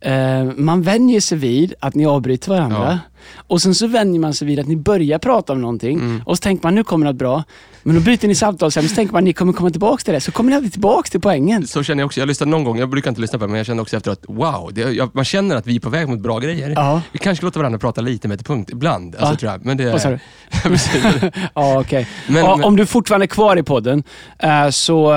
eh, 0.00 0.44
man 0.56 0.82
vänjer 0.82 1.20
sig 1.20 1.38
vid 1.38 1.74
att 1.80 1.94
ni 1.94 2.06
avbryter 2.06 2.48
varandra. 2.50 3.00
Och 3.36 3.62
sen 3.62 3.74
så 3.74 3.86
vänjer 3.86 4.20
man 4.20 4.34
sig 4.34 4.48
vid 4.48 4.58
att 4.60 4.66
ni 4.68 4.76
börjar 4.76 5.18
prata 5.18 5.52
om 5.52 5.60
någonting. 5.60 5.98
Mm. 5.98 6.22
Och 6.26 6.36
så 6.36 6.40
tänker 6.40 6.66
man, 6.66 6.74
nu 6.74 6.84
kommer 6.84 7.06
något 7.06 7.16
bra. 7.16 7.44
Men 7.88 7.96
då 7.96 8.02
byter 8.02 8.26
ni 8.28 8.34
samtalsämne, 8.34 8.88
så 8.88 8.94
tänker 8.94 9.12
man, 9.12 9.24
ni 9.24 9.32
kommer 9.32 9.52
komma 9.52 9.70
tillbaka 9.70 10.02
till 10.04 10.14
det. 10.14 10.20
Så 10.20 10.32
kommer 10.32 10.50
ni 10.50 10.56
aldrig 10.56 10.72
tillbaka 10.72 11.08
till 11.08 11.20
poängen. 11.20 11.66
Så 11.66 11.82
känner 11.82 12.00
jag 12.02 12.06
också. 12.06 12.20
Jag 12.20 12.26
lyssnade 12.26 12.50
någon 12.50 12.64
gång, 12.64 12.78
jag 12.78 12.88
brukar 12.90 13.08
inte 13.10 13.20
lyssna 13.20 13.38
på 13.38 13.44
det, 13.44 13.48
men 13.48 13.56
jag 13.56 13.66
kände 13.66 13.82
också 13.82 13.96
efteråt, 13.96 14.24
wow, 14.28 14.70
det, 14.72 14.80
jag, 14.80 15.10
man 15.14 15.24
känner 15.24 15.56
att 15.56 15.66
vi 15.66 15.76
är 15.76 15.80
på 15.80 15.88
väg 15.90 16.08
mot 16.08 16.18
bra 16.20 16.38
grejer. 16.38 16.70
Ja. 16.76 17.02
Vi 17.12 17.18
kanske 17.18 17.44
låta 17.44 17.58
varandra 17.58 17.78
prata 17.78 18.00
lite 18.00 18.28
med 18.28 18.38
till 18.38 18.46
punkt 18.46 18.70
ibland. 18.72 19.14
Alltså, 19.16 19.32
Ja. 19.32 19.36
tror 19.36 19.52
jag. 19.52 19.64
Men 19.64 19.76
det, 19.76 19.92
Vad 19.92 20.00
sa 20.00 20.10
du? 20.10 20.18
Ja, 21.54 21.80
okej. 21.80 22.08
Men- 22.28 22.64
Om 22.64 22.76
du 22.76 22.86
fortfarande 22.86 23.24
är 23.24 23.28
kvar 23.28 23.56
i 23.56 23.62
podden, 23.62 24.02
eh, 24.38 24.68
så 24.70 25.12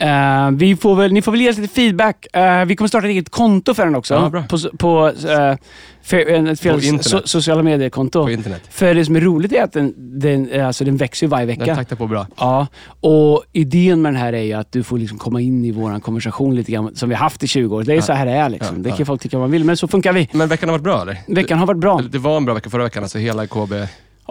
eh, 0.00 0.50
vi 0.50 0.76
får 0.76 0.94
väl, 0.96 1.12
ni 1.12 1.22
får 1.22 1.32
väl 1.32 1.40
ge 1.40 1.50
oss 1.50 1.58
lite 1.58 1.74
feedback. 1.74 2.26
Eh, 2.36 2.64
vi 2.64 2.76
kommer 2.76 2.88
starta 2.88 3.06
ett 3.06 3.10
eget 3.10 3.30
konto 3.30 3.74
för 3.74 3.84
den 3.84 3.94
också. 3.96 4.14
Ja. 4.14 4.44
På, 4.48 4.58
på, 4.78 5.06
eh, 5.08 5.56
för, 6.02 6.30
internet. 6.30 7.04
so, 7.04 7.20
sociala 7.24 7.62
medier-konto. 7.62 8.24
på 8.24 8.30
internet. 8.30 8.62
För 8.70 8.94
det 8.94 9.04
som 9.04 9.16
är 9.16 9.20
roligt 9.20 9.52
är 9.52 9.62
att 9.62 9.72
den, 9.72 9.94
den, 10.20 10.50
eh, 10.50 10.66
alltså 10.66 10.84
den 10.84 10.96
växer 10.96 11.26
varje 11.26 11.46
Den 11.46 11.58
vecka. 11.58 11.74
taktar 11.76 11.96
på 11.96 12.06
bra. 12.06 12.26
Ja, 12.36 12.66
och 13.00 13.44
idén 13.52 14.02
med 14.02 14.12
den 14.12 14.20
här 14.20 14.32
är 14.32 14.42
ju 14.42 14.52
att 14.52 14.72
du 14.72 14.82
får 14.82 14.98
liksom 14.98 15.18
komma 15.18 15.40
in 15.40 15.64
i 15.64 15.70
vår 15.70 16.00
konversation 16.00 16.54
lite 16.56 16.72
grann, 16.72 16.94
som 16.96 17.08
vi 17.08 17.14
har 17.14 17.22
haft 17.22 17.42
i 17.42 17.46
20 17.46 17.76
år. 17.76 17.82
Det 17.84 17.92
är 17.92 17.96
Ja. 17.96 18.02
så 18.02 18.12
här 18.12 18.26
det 18.26 18.32
är. 18.32 18.48
Liksom. 18.48 18.76
Ja, 18.76 18.82
Det 18.90 18.96
kan 18.96 19.06
folk 19.06 19.22
tycka 19.22 19.36
vad 19.38 19.42
man 19.44 19.50
vill, 19.50 19.64
men 19.64 19.76
så 19.76 19.88
funkar 19.88 20.12
vi. 20.12 20.28
Men 20.32 20.48
veckan 20.48 20.68
har 20.68 20.74
varit 20.74 20.84
bra 20.84 21.02
eller? 21.02 21.16
Veckan 21.28 21.58
har 21.58 21.66
varit 21.66 21.80
bra. 21.80 21.96
Det, 21.98 22.08
det 22.08 22.18
var 22.18 22.36
en 22.36 22.44
bra 22.44 22.54
vecka 22.54 22.70
förra 22.70 22.84
veckan, 22.84 23.02
alltså 23.02 23.18
hela 23.18 23.46
KB. 23.46 23.72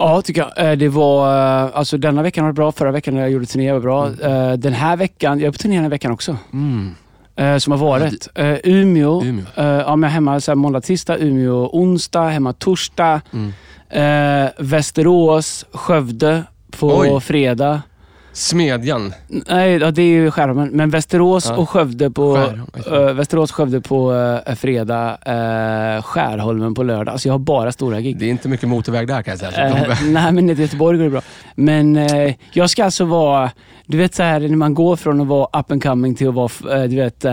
Ja, 0.00 0.22
tycker 0.22 0.40
jag. 0.56 0.70
Eh, 0.70 0.76
Det 0.78 0.88
var, 0.88 1.28
eh, 1.64 1.70
alltså 1.74 1.98
denna 1.98 2.22
veckan 2.22 2.44
var 2.44 2.52
det 2.52 2.56
bra, 2.56 2.72
förra 2.72 2.90
veckan 2.92 3.14
när 3.14 3.20
jag 3.20 3.30
gjorde 3.30 3.46
turné 3.46 3.72
var 3.72 3.80
bra. 3.80 4.06
Eh, 4.08 4.52
Den 4.52 4.72
här 4.72 4.96
veckan, 4.96 5.38
jag 5.40 5.46
är 5.48 5.52
på 5.52 5.58
turné 5.58 5.74
den 5.74 5.82
här 5.84 5.90
veckan 5.90 6.12
också. 6.12 6.36
Mm. 6.52 6.94
Som 7.60 7.70
har 7.70 7.78
varit. 7.78 8.28
Eh, 8.34 8.56
Umeå, 8.64 9.22
Umeå. 9.24 9.44
eh, 9.56 9.64
ja, 9.66 9.96
men 9.96 10.10
hemma 10.10 10.40
så 10.40 10.50
här, 10.50 10.56
måndag, 10.56 10.80
tisdag. 10.80 11.16
Umeå 11.18 11.70
onsdag, 11.72 12.28
hemma 12.28 12.52
torsdag. 12.52 13.20
Mm. 13.32 13.52
Västerås, 14.58 15.66
Skövde 15.72 16.42
på 16.78 16.98
Oj. 16.98 17.20
fredag. 17.20 17.82
Smedjan. 18.40 19.14
Nej, 19.28 19.70
ja, 19.72 19.90
det 19.90 20.02
är 20.02 20.06
ju 20.06 20.30
Skärholmen. 20.30 20.68
Men 20.68 20.90
Västerås 20.90 21.46
Ja. 21.48 21.56
och 21.56 21.70
Skövde 21.70 22.10
på, 22.10 22.36
eh, 22.92 23.12
Västerås, 23.12 23.52
Skövde 23.52 23.80
på 23.80 24.14
eh, 24.46 24.54
fredag. 24.54 25.10
Uh, 25.28 26.02
Skärholmen 26.02 26.74
på 26.74 26.82
lördag. 26.82 27.12
Alltså 27.12 27.28
jag 27.28 27.34
har 27.34 27.38
bara 27.38 27.72
stora 27.72 28.00
gig. 28.00 28.18
Det 28.18 28.24
är 28.26 28.30
inte 28.30 28.48
mycket 28.48 28.68
motorväg 28.68 29.06
där 29.08 29.22
kan 29.22 29.36
jag 29.40 29.54
säga. 29.54 29.86
De, 30.00 30.12
nej, 30.12 30.32
men 30.32 30.50
i 30.50 30.52
Göteborg 30.52 30.98
går 30.98 31.04
det 31.04 31.10
bra. 31.10 31.22
Men 31.54 31.96
eh, 31.96 32.34
jag 32.52 32.70
ska 32.70 32.84
alltså 32.84 33.04
vara, 33.04 33.50
du 33.86 33.98
vet 33.98 34.14
så 34.14 34.22
här 34.22 34.40
när 34.40 34.48
man 34.56 34.74
går 34.74 34.96
från 34.96 35.20
att 35.20 35.26
vara 35.26 35.60
up 35.60 35.70
and 35.70 35.82
coming 35.82 36.14
till 36.14 36.28
att 36.28 36.34
vara, 36.34 36.86
du 36.86 36.96
vet, 36.96 37.24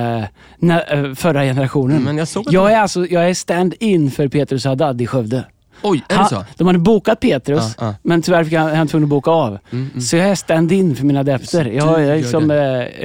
nä- 0.59 0.83
eh, 0.87 1.13
förra 1.13 1.43
generationen. 1.43 2.03
men 2.03 2.17
jag 2.17 2.27
såg 2.27 2.45
jag 2.51 2.71
är 2.73 2.77
alltså, 2.79 3.05
jag 3.05 3.29
är 3.29 3.33
stand-in 3.33 4.11
för 4.11 4.27
Petrus 4.27 4.65
Haddad 4.65 5.01
i 5.01 5.07
Skövde. 5.07 5.43
Oj, 5.81 6.03
är 6.09 6.13
det 6.13 6.19
Han- 6.19 6.29
så? 6.29 6.45
De 6.57 6.67
hade 6.67 6.79
bokat 6.79 7.19
Petrus, 7.19 7.75
Ja, 7.77 7.85
ja. 7.85 7.93
men 8.01 8.21
tyvärr 8.21 8.43
fick 8.43 8.53
han, 8.53 8.75
han 8.75 8.87
tvungen 8.87 9.03
att 9.03 9.09
boka 9.09 9.31
av. 9.31 9.47
Mm, 9.71 9.89
mm. 9.89 10.01
Så 10.01 10.15
jag 10.17 10.29
är 10.29 10.35
stand-in 10.35 10.95
för 10.95 11.05
mina 11.05 11.19
adepter. 11.19 11.65
Jag, 11.65 11.83
har- 11.83 11.99
jag, 11.99 12.09
är 12.11 12.17
liksom, 12.17 12.51
eh, 12.51 12.57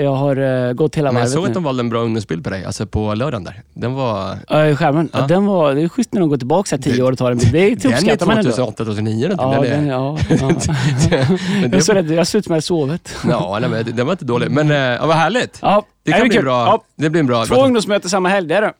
jag 0.03 0.15
har 0.15 0.67
eh, 0.69 0.73
gått 0.73 0.97
hela 0.97 1.13
Men 1.13 1.15
jag 1.15 1.21
varvet 1.29 1.33
såg 1.33 1.43
att 1.43 1.49
nu. 1.49 1.55
de 1.55 1.65
valde 1.65 1.81
en 1.81 1.89
bra 1.89 2.01
ungdomsbild 2.01 2.45
på 2.45 2.51
dig, 2.51 2.65
alltså 2.65 2.87
på 2.87 3.15
lördagen 3.15 3.45
där. 3.45 3.63
Den 3.75 3.95
var... 3.95 4.37
Ja, 4.49 4.67
i 4.67 4.77
skärmen. 4.77 5.09
Ja. 5.13 5.21
Den 5.27 5.47
var, 5.47 5.75
det 5.75 5.83
är 5.83 5.89
schysst 5.89 6.13
när 6.13 6.21
de 6.21 6.29
går 6.29 6.37
tillbaka 6.37 6.69
så 6.69 6.77
här 6.77 6.83
tio 6.83 6.93
Det- 6.97 7.03
år 7.03 7.13
och 7.13 7.19
tar 7.19 7.31
en 7.33 7.39
bild. 7.39 7.53
Det 7.53 7.83
Den 7.89 7.93
är 7.93 7.97
uppskattar 7.97 8.27
man 8.27 8.39
ändå. 8.39 8.51
2008, 8.51 8.85
2009 8.85 9.29
Ja, 9.39 9.51
den, 9.51 9.63
Den 9.63 9.87
är, 9.87 9.91
ja, 9.93 10.19
ja. 10.29 10.37
Jag 11.11 11.71
det, 11.71 11.77
är 11.77 11.81
så 11.81 11.93
rädd. 11.93 12.11
Jag 12.11 12.27
ser 12.27 12.39
ut 12.39 12.45
som 12.45 12.53
jag 12.53 12.57
har 12.57 12.61
sovit. 12.61 13.17
ja, 13.29 13.59
nej, 13.61 13.71
men 13.71 13.97
den 13.97 14.07
var 14.07 14.13
inte 14.13 14.25
dålig. 14.25 14.51
Men 14.51 14.71
eh, 14.71 14.77
ja, 14.77 15.07
vad 15.07 15.17
härligt. 15.17 15.59
Ja, 15.63 15.83
Det 16.05 16.13
kan 16.13 16.21
är 16.21 16.25
bli 16.27 16.37
kul. 16.37 16.45
bra. 16.45 16.65
Ja, 16.67 16.83
Det 16.97 17.11
blir 17.11 17.21
en 17.21 17.27
bra. 17.27 17.45
två 17.47 17.65
ungdomsmöten 17.65 18.11
samma 18.11 18.29
helg, 18.29 18.49
det 18.49 18.55
är 18.55 18.63
det. 18.63 18.73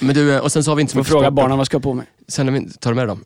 Men 0.00 0.14
du, 0.14 0.34
eh, 0.34 0.40
och 0.40 0.52
sen 0.52 0.64
så 0.64 0.70
har 0.70 0.76
vi 0.76 0.80
inte 0.80 0.92
så 0.92 0.98
mycket 0.98 1.12
fråga 1.12 1.30
barnen 1.30 1.50
vad 1.50 1.58
jag 1.58 1.66
ska 1.66 1.76
ha 1.76 1.82
på 1.82 1.94
mig. 1.94 2.06
Sen 2.28 2.48
har 2.48 2.54
vi, 2.54 2.70
tar 2.70 2.90
du 2.90 2.96
med 2.96 3.08
dem? 3.08 3.24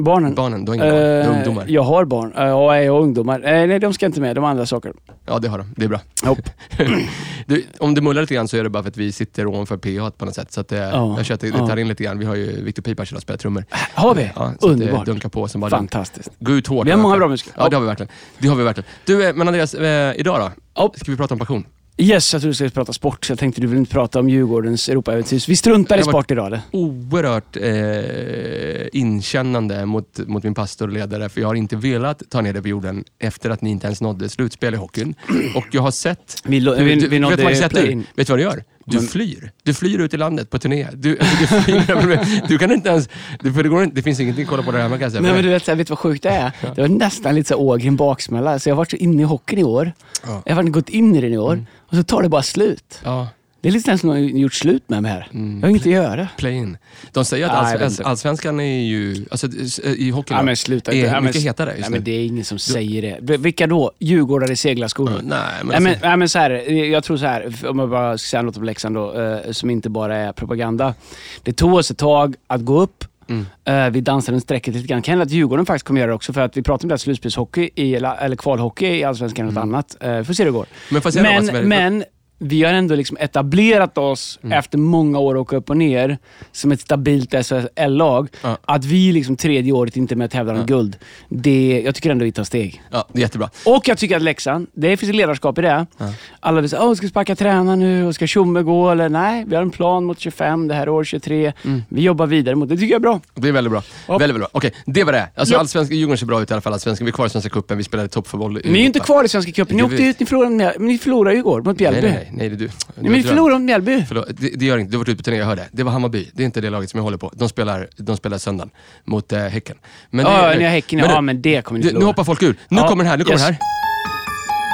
Barnen? 0.00 0.34
Barnen, 0.34 0.64
du 0.64 0.70
har 0.70 0.74
inga 0.76 0.84
barn. 0.84 0.94
Du 0.94 1.00
har 1.06 1.20
Eh, 1.20 1.36
ungdomar. 1.36 1.64
Jag 1.68 1.82
har 1.82 2.04
barn. 2.04 2.32
Uh, 2.32 2.52
och 2.52 2.76
jag 2.76 2.92
har 2.92 3.00
ungdomar. 3.00 3.40
Eh, 3.40 3.66
nej, 3.66 3.78
de 3.78 3.92
ska 3.94 4.06
inte 4.06 4.20
med. 4.20 4.34
De 4.36 4.44
har 4.44 4.50
andra 4.50 4.66
saker. 4.66 4.92
Ja, 5.26 5.38
det 5.38 5.48
har 5.48 5.58
de. 5.58 5.74
Det 5.76 5.84
är 5.84 5.88
bra. 5.88 6.00
Hopp. 6.24 6.38
du, 7.46 7.64
om 7.78 7.94
det 7.94 8.00
mullar 8.00 8.20
lite 8.20 8.34
grann 8.34 8.48
så 8.48 8.56
är 8.56 8.62
det 8.62 8.70
bara 8.70 8.82
för 8.82 8.90
att 8.90 8.96
vi 8.96 9.12
sitter 9.12 9.46
ovanför 9.46 9.76
PH 9.76 10.10
på 10.18 10.24
något 10.24 10.34
sätt. 10.34 10.52
Så 10.52 10.60
att 10.60 10.68
det, 10.68 10.76
Ja, 10.76 11.16
jag 11.16 11.26
känner 11.26 11.34
att 11.34 11.40
det, 11.40 11.48
ja. 11.48 11.66
tar 11.68 11.76
in 11.76 11.88
lite 11.88 12.04
grann. 12.04 12.18
Vi 12.18 12.24
har 12.24 12.34
ju 12.34 12.62
Viktor 12.64 12.82
Pipas 12.82 13.08
som 13.08 13.20
spelar 13.20 13.38
trummor. 13.38 13.64
Har 13.94 14.14
vi? 14.14 14.22
Ja, 14.22 14.32
så 14.34 14.50
att 14.50 14.60
det 14.60 14.66
Underbart. 14.84 15.06
dunkar 15.06 15.28
på 15.28 15.48
som 15.48 15.60
bara. 15.60 15.70
Fantastiskt. 15.70 16.30
Gå 16.38 16.52
ut 16.52 16.66
hårt. 16.66 16.86
Vi 16.86 16.90
har 16.90 16.98
många 16.98 17.16
bra 17.16 17.28
musiker. 17.28 17.52
Ja, 17.56 17.68
det 17.68 17.76
har 17.76 17.80
vi 17.80 17.86
verkligen. 17.86 18.10
Det 18.38 18.48
har 18.48 18.56
vi 18.56 18.64
verkligen. 18.64 18.88
Du, 19.04 19.28
eh, 19.28 19.34
men 19.34 19.48
Andreas, 19.48 19.74
eh, 19.74 20.20
idag 20.20 20.40
då? 20.40 20.50
Ja. 20.74 20.92
Ska 20.96 21.10
vi 21.10 21.16
prata 21.16 21.34
om 21.34 21.38
passion? 21.38 21.64
Yes, 22.00 22.32
jag 22.32 22.42
trodde 22.42 22.50
du 22.50 22.54
skulle 22.54 22.70
prata 22.70 22.92
sport. 22.92 23.24
Så 23.24 23.32
jag 23.32 23.38
tänkte 23.38 23.60
du 23.60 23.66
vill 23.66 23.78
inte 23.78 23.92
prata 23.92 24.20
om 24.20 24.28
Djurgårdens 24.28 24.88
Europaäventyr. 24.88 25.44
Vi 25.48 25.56
struntar 25.56 25.98
i 25.98 26.02
sport 26.02 26.30
idag 26.30 26.46
eller? 26.46 26.60
Oerhört 26.70 27.56
eh, 27.56 29.00
inkännande 29.00 29.86
mot, 29.86 30.18
mot 30.26 30.44
min 30.44 30.54
pastor 30.54 30.86
och 30.86 30.92
ledare, 30.92 31.28
för 31.28 31.40
jag 31.40 31.48
har 31.48 31.54
inte 31.54 31.76
velat 31.76 32.22
ta 32.30 32.40
ner 32.40 32.52
det 32.52 32.62
på 32.62 32.68
jorden 32.68 33.04
efter 33.18 33.50
att 33.50 33.62
ni 33.62 33.70
inte 33.70 33.86
ens 33.86 34.00
nådde 34.00 34.28
slutspel 34.28 34.74
i 34.74 34.76
hockeyn. 34.76 35.14
Och 35.54 35.66
jag 35.70 35.82
har 35.82 35.90
sett... 35.90 36.42
Vi, 36.44 36.60
vi, 36.60 36.84
vi 36.84 36.94
vet, 36.94 37.10
vad 37.10 37.20
nådde 37.20 37.42
jag 37.42 37.56
sett 37.56 37.70
du? 37.70 37.80
play-in. 37.80 38.06
vet 38.14 38.26
du 38.26 38.32
vad 38.32 38.38
du 38.38 38.42
gör? 38.42 38.64
Du 38.90 38.96
Men- 38.96 39.06
flyr. 39.06 39.52
Du 39.62 39.74
flyr 39.74 39.98
ut 39.98 40.14
i 40.14 40.16
landet 40.16 40.50
på 40.50 40.58
turné. 40.58 40.86
Du, 40.92 41.18
alltså, 41.18 41.36
du, 41.56 41.62
flyr, 41.62 42.46
du 42.48 42.58
kan 42.58 42.72
inte 42.72 42.88
ens... 42.88 43.08
Du, 43.40 43.52
för 43.52 43.62
det, 43.62 43.68
går 43.68 43.82
inte, 43.82 43.96
det 43.96 44.02
finns 44.02 44.20
ingenting 44.20 44.44
att 44.44 44.50
kolla 44.50 44.62
på 44.62 44.72
där 44.72 44.78
hemma 44.78 44.94
kan 44.96 45.02
jag 45.02 45.12
säga. 45.12 45.22
Nej, 45.22 45.32
men 45.32 45.42
du 45.42 45.48
vet, 45.48 45.64
så 45.64 45.70
här, 45.70 45.76
vet 45.76 45.86
du 45.86 45.90
vad 45.90 45.98
sjukt 45.98 46.22
det 46.22 46.28
är? 46.30 46.52
Det 46.74 46.80
var 46.80 46.88
nästan 46.88 47.34
lite 47.34 47.48
så 47.48 47.54
här 47.54 47.60
Ågren 47.60 47.96
baksmälla. 47.96 48.58
Så 48.58 48.68
jag 48.68 48.74
har 48.74 48.76
varit 48.78 48.90
så 48.90 48.96
inne 48.96 49.22
i 49.22 49.24
hockeyn 49.24 49.58
i 49.58 49.64
år. 49.64 49.92
Ja. 50.22 50.30
Mm. 50.30 50.42
Jag 50.46 50.54
har 50.54 50.62
gått 50.62 50.88
in 50.88 51.14
i 51.16 51.20
den 51.20 51.32
i 51.32 51.38
år. 51.38 51.64
Och 51.76 51.96
så 51.96 52.02
tar 52.02 52.22
det 52.22 52.28
bara 52.28 52.42
slut. 52.42 53.00
Ja, 53.04 53.28
Det 53.60 53.68
är 53.68 53.72
lite 53.72 53.98
som 53.98 54.08
någon 54.10 54.16
har 54.16 54.24
gjort 54.28 54.54
slut 54.54 54.88
med 54.88 55.02
mig 55.02 55.12
här. 55.12 55.28
Mm. 55.34 55.54
Jag 55.54 55.62
har 55.62 55.70
inget 55.70 55.82
att 55.82 55.86
göra. 55.92 56.28
play-in. 56.38 56.78
De 57.12 57.24
säger 57.24 57.46
att 57.46 57.52
Nej, 57.52 57.72
jag 57.72 57.80
allsv- 57.80 57.82
vet 57.84 57.90
inte. 57.90 58.04
allsvenskan 58.04 58.60
är 58.60 58.80
ju... 58.82 59.26
Alltså, 59.30 59.46
i 59.84 60.10
hockeyn 60.10 60.36
Ja, 60.36 60.42
men 60.42 60.56
sluta. 60.56 60.92
är 60.92 61.04
Ja, 61.04 61.12
men- 61.12 61.24
mycket 61.24 61.42
hetare 61.42 61.68
Nej, 61.70 61.78
just 61.78 61.90
men 61.90 61.98
nu. 61.98 62.04
det 62.04 62.10
är 62.12 62.26
ingen 62.26 62.44
som 62.44 62.58
säger 62.58 63.02
det. 63.20 63.36
Vilka 63.36 63.66
då? 63.66 63.92
Djurgårdare 63.98 64.52
i 64.52 64.56
seglarskor? 64.56 65.04
Nej, 65.10 65.14
men, 65.22 65.28
Nej, 65.28 65.46
alltså, 65.76 65.80
men, 65.82 65.96
nej, 66.02 66.16
men 66.16 66.28
så 66.28 66.38
här, 66.38 66.50
jag 66.72 67.04
tror 67.04 67.16
så 67.16 67.26
här, 67.26 67.66
om 67.68 67.78
jag 67.78 67.90
bara 67.90 68.18
ska 68.18 68.28
säga 68.30 68.42
något 68.42 68.56
om 68.56 68.64
Leksand 68.64 68.94
då, 68.94 69.20
eh, 69.20 69.50
som 69.52 69.70
inte 69.70 69.90
bara 69.90 70.16
är 70.16 70.32
propaganda. 70.32 70.94
Det 71.42 71.52
tog 71.52 71.74
oss 71.74 71.90
ett 71.90 71.98
tag 71.98 72.34
att 72.46 72.60
gå 72.64 72.80
upp. 72.80 73.04
Mm. 73.30 73.46
Eh, 73.64 73.90
vi 73.90 74.00
dansade 74.00 74.36
en 74.36 74.40
strecket 74.40 74.74
lite 74.74 74.86
grann. 74.88 75.02
Kan 75.02 75.12
hända 75.12 75.22
att 75.24 75.30
Djurgården 75.30 75.66
faktiskt 75.66 75.86
kommer 75.86 76.00
göra 76.00 76.08
det 76.08 76.14
också, 76.14 76.32
för 76.32 76.40
att 76.40 76.56
vi 76.56 76.62
pratade 76.62 76.84
om 76.84 76.88
det 76.88 76.92
här 76.92 76.98
slutspelshockey, 76.98 77.70
i, 77.74 77.94
eller, 77.94 78.16
eller 78.16 78.36
kvalhockey 78.36 78.86
i 78.86 79.04
Allsvenskan 79.04 79.46
eller 79.46 79.54
något 79.54 79.62
annat. 79.62 79.96
Uh, 80.18 80.22
får 80.24 80.34
se 80.34 80.42
hur 80.44 80.50
det 80.50 80.54
går. 80.56 80.66
Men 80.90 81.02
Men, 81.46 81.68
men 81.68 82.04
vi 82.38 82.62
har 82.64 82.72
ändå 82.72 82.94
liksom 82.94 83.16
etablerat 83.20 83.98
oss 83.98 84.38
Mm. 84.42 84.58
efter 84.58 84.78
många 84.78 85.18
år 85.18 85.34
att 85.34 85.40
åka 85.40 85.56
upp 85.56 85.70
och 85.70 85.76
ner 85.76 86.18
som 86.52 86.72
ett 86.72 86.80
stabilt 86.80 87.34
SHL-lag. 87.46 88.28
Ja. 88.42 88.58
Att 88.64 88.84
vi 88.84 89.12
liksom 89.12 89.36
tredje 89.36 89.72
året 89.72 89.96
inte 89.96 90.14
är 90.14 90.16
med 90.16 90.24
och 90.24 90.30
tävlar 90.30 90.54
om 90.54 90.66
guld. 90.66 90.96
Det, 91.28 91.82
jag 91.84 91.94
tycker 91.94 92.10
ändå 92.10 92.24
vi 92.24 92.32
tar 92.32 92.44
steg. 92.44 92.82
Ja, 92.90 93.06
det 93.12 93.18
är 93.18 93.22
jättebra. 93.22 93.50
Och 93.66 93.88
jag 93.88 93.98
tycker 93.98 94.16
att 94.16 94.22
Leksand, 94.22 94.66
det 94.74 94.96
finns 94.96 95.10
ett 95.10 95.16
ledarskap 95.16 95.58
i 95.58 95.62
det. 95.62 95.86
Ja. 95.98 96.12
Alla 96.40 96.60
vill 96.60 96.70
säga, 96.70 96.82
åh, 96.82 96.94
ska 96.94 97.06
vi 97.06 97.10
sparka 97.10 97.36
tränaren 97.36 97.78
nu 97.80 98.06
och 98.06 98.14
ska 98.14 98.26
Tjomme 98.26 98.62
gå? 98.62 98.90
Eller 98.90 99.08
nej, 99.08 99.44
vi 99.48 99.54
har 99.54 99.62
en 99.62 99.70
plan 99.70 100.04
mot 100.04 100.20
25, 100.20 100.68
det 100.68 100.74
här 100.74 100.82
är 100.82 100.88
år 100.88 101.04
23. 101.04 101.52
Mm. 101.64 101.82
Vi 101.88 102.02
jobbar 102.02 102.26
vidare 102.26 102.54
mot 102.54 102.68
det. 102.68 102.76
tycker 102.76 102.86
jag 102.92 102.98
är 102.98 103.00
bra. 103.00 103.20
Det 103.34 103.48
är 103.48 103.52
väldigt 103.52 103.70
bra. 103.70 103.82
Ja. 104.06 104.12
Väldigt, 104.18 104.34
väldigt 104.34 104.40
bra. 104.40 104.48
Okej, 104.58 104.72
det 104.86 105.04
var 105.04 105.12
det. 105.12 105.28
Alltså, 105.36 105.54
Ja. 105.54 105.60
allsvenska, 105.60 105.94
Djurgården 105.94 106.18
ser 106.18 106.26
bra 106.26 106.42
ut 106.42 106.50
i 106.50 106.52
alla 106.54 106.60
fall. 106.60 106.72
Allsvenskan. 106.72 107.04
Vi 107.04 107.10
är 107.10 107.12
kvar 107.14 107.26
i 107.26 107.30
Svenska 107.30 107.50
cupen. 107.50 107.78
Vi 107.78 107.84
spelade 107.84 108.08
toppfotboll. 108.08 108.52
Ni 108.64 108.72
är 108.78 108.80
ju 108.80 108.86
inte 108.86 109.00
kvar 109.00 109.24
i 109.24 109.28
Svenska 109.28 109.52
cupen. 109.52 109.76
Ni 109.76 109.82
åkte 109.82 110.02
ut, 110.02 110.20
ni 110.20 110.26
förlorade, 110.26 110.74
ni 110.78 110.98
förlorade 110.98 111.34
ju 111.34 111.38
igår 111.40 111.62
mot 111.62 111.78
Mjällby. 111.80 112.12
Nej, 112.32 112.48
det 112.48 112.54
är 112.54 112.58
du. 112.58 112.64
Nej, 112.66 112.72
men 112.96 113.12
ni 113.12 113.22
förlorade 113.22 113.58
mot 113.58 113.66
Mjällby. 113.66 114.04
Förlåt, 114.08 114.26
det, 114.28 114.48
det 114.56 114.64
gör 114.64 114.78
inte. 114.78 114.90
Du 114.90 114.96
har 114.96 115.04
varit 115.04 115.08
ute 115.08 115.16
på 115.16 115.22
turné, 115.22 115.36
jag 115.36 115.46
hörde. 115.46 115.68
Det 115.72 115.82
var 115.82 115.92
Hammarby. 115.92 116.30
Det 116.34 116.42
är 116.42 116.44
inte 116.46 116.60
det 116.60 116.70
laget 116.70 116.90
som 116.90 116.98
jag 116.98 117.02
håller 117.04 117.18
på. 117.18 117.32
De 117.36 117.48
spelar, 117.48 117.88
de 117.96 118.16
spelar 118.16 118.38
söndagen 118.38 118.70
mot 119.04 119.32
eh, 119.32 119.38
Häcken. 119.40 119.76
Men 120.10 120.26
Ja, 120.26 120.48
det- 120.48 120.58
ni 120.58 120.64
har 120.64 120.70
Häcken. 120.70 121.00
men 121.00 121.10
Ja, 121.10 121.20
men 121.20 121.42
det 121.42 121.62
kommer 121.64 121.78
ni 121.78 121.82
du, 121.82 121.88
Nu 121.88 121.92
förlora. 121.92 122.06
hoppar 122.10 122.24
folk 122.24 122.42
ur. 122.42 122.56
Nu 122.68 122.76
Ja, 122.80 122.88
kommer 122.88 123.04
den 123.04 123.10
här. 123.10 123.16
Nu 123.18 123.24
kommer 123.24 123.38
yes. 123.38 123.46
den 123.46 123.54
här. 123.54 123.62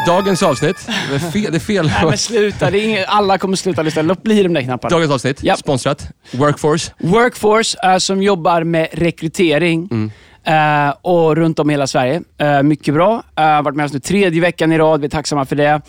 Dagens 0.07 0.43
avsnitt. 0.43 0.89
Det 1.11 1.15
är 1.15 1.19
fel. 1.31 1.51
Det 1.53 1.57
är 1.57 1.61
fel. 1.61 1.87
Nej 1.87 2.05
men 2.05 2.19
sluta, 2.19 2.71
det 2.71 2.79
är 2.79 2.85
ingen, 2.85 3.05
alla 3.09 3.39
kommer 3.39 3.57
sluta 3.57 3.83
lyssna. 3.83 4.03
Låt 4.03 4.23
bli 4.23 4.43
de 4.43 4.55
där 4.55 4.63
knapparna. 4.63 4.91
Dagens 4.97 5.13
avsnitt, 5.13 5.43
Ja. 5.43 5.57
sponsrat. 5.57 6.09
Workforce. 6.33 6.93
Workforce 6.99 7.79
eh, 7.85 7.99
som 7.99 8.23
jobbar 8.23 8.65
med 8.65 8.89
rekrytering 8.93 9.89
Mm. 9.91 10.11
Eh, 10.45 10.95
och 11.03 11.37
runt 11.37 11.59
om 11.59 11.71
i 11.71 11.73
hela 11.73 11.87
Sverige. 11.87 12.23
Eh, 12.39 12.63
mycket 12.63 12.95
bra. 12.95 13.23
Uh, 13.41 13.63
varit 13.63 13.77
med 13.77 13.85
oss 13.85 13.93
nu 13.93 13.99
tredje 13.99 14.41
veckan 14.41 14.73
i 14.73 14.79
rad. 14.79 15.01
Vi 15.01 15.07
är 15.07 15.11
tacksamma 15.11 15.45
för 15.45 15.57
det. 15.57 15.81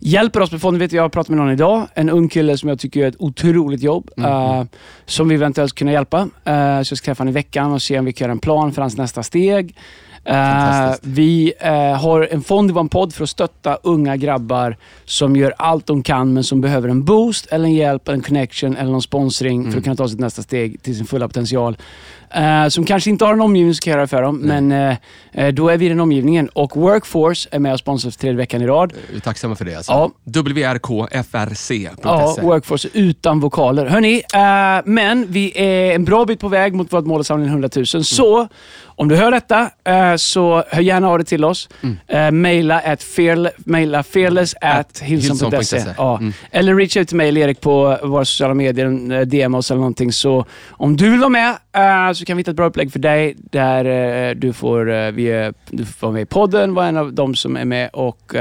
Hjälper 0.00 0.40
oss 0.40 0.52
med 0.52 0.60
fonden. 0.60 0.78
Vet 0.78 0.90
du, 0.90 0.96
jag 0.96 1.04
har 1.04 1.08
pratat 1.08 1.28
med 1.28 1.38
någon 1.38 1.52
idag. 1.52 1.86
En 1.94 2.10
ung 2.10 2.28
kille 2.28 2.58
som 2.58 2.68
jag 2.68 2.78
tycker 2.78 3.00
gör 3.00 3.08
ett 3.08 3.16
otroligt 3.18 3.82
jobb. 3.82 4.10
Mm. 4.16 4.30
eh, 4.30 4.64
som 5.06 5.28
vi 5.28 5.34
eventuellt 5.34 5.70
ska 5.70 5.78
kunna 5.78 5.92
hjälpa. 5.92 6.28
Så 6.44 6.50
jag 6.50 6.86
ska 6.86 6.96
träffa 6.96 7.20
honom 7.20 7.32
i 7.32 7.34
veckan 7.34 7.72
och 7.72 7.82
se 7.82 7.98
om 7.98 8.04
vi 8.04 8.12
kan 8.12 8.24
göra 8.24 8.32
en 8.32 8.38
plan 8.38 8.72
för 8.72 8.82
hans 8.82 8.96
nästa 8.96 9.22
steg. 9.22 9.76
Eh, 10.24 10.94
vi 11.02 11.52
eh, 11.60 11.72
har 12.00 12.28
en 12.30 12.42
fond 12.42 12.70
i 12.70 12.72
vår 12.72 12.84
podd 12.88 13.14
för 13.14 13.24
att 13.24 13.30
stötta 13.30 13.78
unga 13.82 14.16
grabbar 14.16 14.76
som 15.04 15.36
gör 15.36 15.54
allt 15.58 15.86
de 15.86 16.02
kan 16.02 16.32
men 16.32 16.44
som 16.44 16.60
behöver 16.60 16.88
en 16.88 17.04
boost, 17.04 17.46
eller 17.46 17.64
en 17.64 17.72
hjälp, 17.74 18.08
en 18.08 18.22
connection 18.22 18.76
eller 18.76 18.90
någon 18.92 19.02
sponsring 19.02 19.60
Mm. 19.60 19.72
för 19.72 19.78
att 19.78 19.84
kunna 19.84 19.96
ta 19.96 20.08
sitt 20.08 20.20
nästa 20.20 20.42
steg 20.42 20.82
till 20.82 20.96
sin 20.96 21.06
fulla 21.06 21.28
potential. 21.28 21.76
Eh, 22.34 22.68
som 22.68 22.84
kanske 22.84 23.10
inte 23.10 23.24
har 23.24 23.32
en 23.32 23.40
omgivning 23.40 23.74
som 23.74 23.80
kan 23.82 23.90
göra 23.90 24.00
det 24.00 24.06
för 24.06 24.22
dem, 24.22 24.36
men 24.36 24.72
eh, 24.72 24.96
eh, 25.32 25.48
då 25.54 25.68
är 25.68 25.76
vi 25.76 25.88
den 25.88 26.00
omgivningen. 26.00 26.48
Och 26.48 26.76
Workforce 26.76 27.48
är 27.52 27.58
med 27.58 27.72
och 27.72 27.78
sponsrar 27.78 28.10
för 28.10 28.18
tredje 28.18 28.36
veckan 28.36 28.62
i 28.62 28.66
rad. 28.66 28.92
Vi 29.10 29.16
är 29.16 29.20
tacksamma 29.20 29.54
för 29.54 29.64
det. 29.64 29.74
Alltså. 29.74 29.92
Ja. 29.92 30.10
WRKFRC.se. 30.24 31.90
Ja, 32.02 32.36
Workforce 32.42 32.88
utan 32.92 33.40
vokaler. 33.40 33.86
Hörni, 33.86 34.22
eh, 34.34 34.82
men 34.84 35.26
vi 35.32 35.52
är 35.54 35.94
en 35.94 36.04
bra 36.04 36.24
bit 36.24 36.40
på 36.40 36.48
väg 36.48 36.74
mot 36.74 36.92
vårt 36.92 37.06
mål 37.06 37.20
att 37.20 37.26
samla 37.26 37.44
in 37.44 37.50
100 37.50 37.68
000. 37.76 37.86
Så 38.04 38.48
om 38.96 39.08
du 39.08 39.16
hör 39.16 39.30
detta, 39.30 39.70
eh, 39.84 40.16
så 40.16 40.64
hör 40.68 40.82
gärna 40.82 41.08
av 41.08 41.18
dig 41.18 41.26
till 41.26 41.44
oss. 41.44 41.68
Eh, 42.08 42.30
maila 42.30 42.80
at 42.80 43.02
fearle, 43.02 43.50
maila 43.56 44.02
fearless 44.02 44.54
at 44.60 44.98
hillson.se. 44.98 45.84
Ja. 45.96 46.18
Mm. 46.18 46.32
Eller 46.50 46.74
reach 46.74 46.96
out 46.96 47.08
till 47.08 47.16
mig 47.16 47.28
eller 47.28 47.40
Erik 47.40 47.60
på 47.60 47.98
våra 48.02 48.24
sociala 48.24 48.54
medier, 48.54 49.12
eh, 49.12 49.20
DM 49.20 49.54
oss 49.54 49.70
eller 49.70 49.78
någonting. 49.78 50.12
Så 50.12 50.46
om 50.70 50.96
du 50.96 51.10
vill 51.10 51.20
vara 51.20 51.28
med 51.28 51.56
så 52.16 52.24
kan 52.24 52.36
vi 52.36 52.40
hitta 52.40 52.50
ett 52.50 52.56
bra 52.56 52.66
upplägg 52.66 52.92
för 52.92 52.98
dig 52.98 53.36
där 53.50 54.34
du 54.34 54.52
får, 54.52 55.10
vi, 55.10 55.52
du 55.70 55.84
får 55.84 56.06
vara 56.06 56.12
med 56.12 56.22
i 56.22 56.26
podden, 56.26 56.74
vara 56.74 56.86
en 56.86 56.96
av 56.96 57.12
de 57.12 57.34
som 57.34 57.56
är 57.56 57.64
med 57.64 57.90
och 57.92 58.34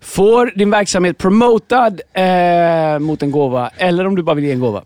får 0.00 0.52
din 0.58 0.70
verksamhet 0.70 1.18
promotad 1.18 2.00
eh, 2.12 2.98
mot 2.98 3.22
en 3.22 3.30
gåva. 3.30 3.70
Eller 3.76 4.06
om 4.06 4.16
du 4.16 4.22
bara 4.22 4.34
vill 4.34 4.44
ge 4.44 4.52
en 4.52 4.60
gåva. 4.60 4.82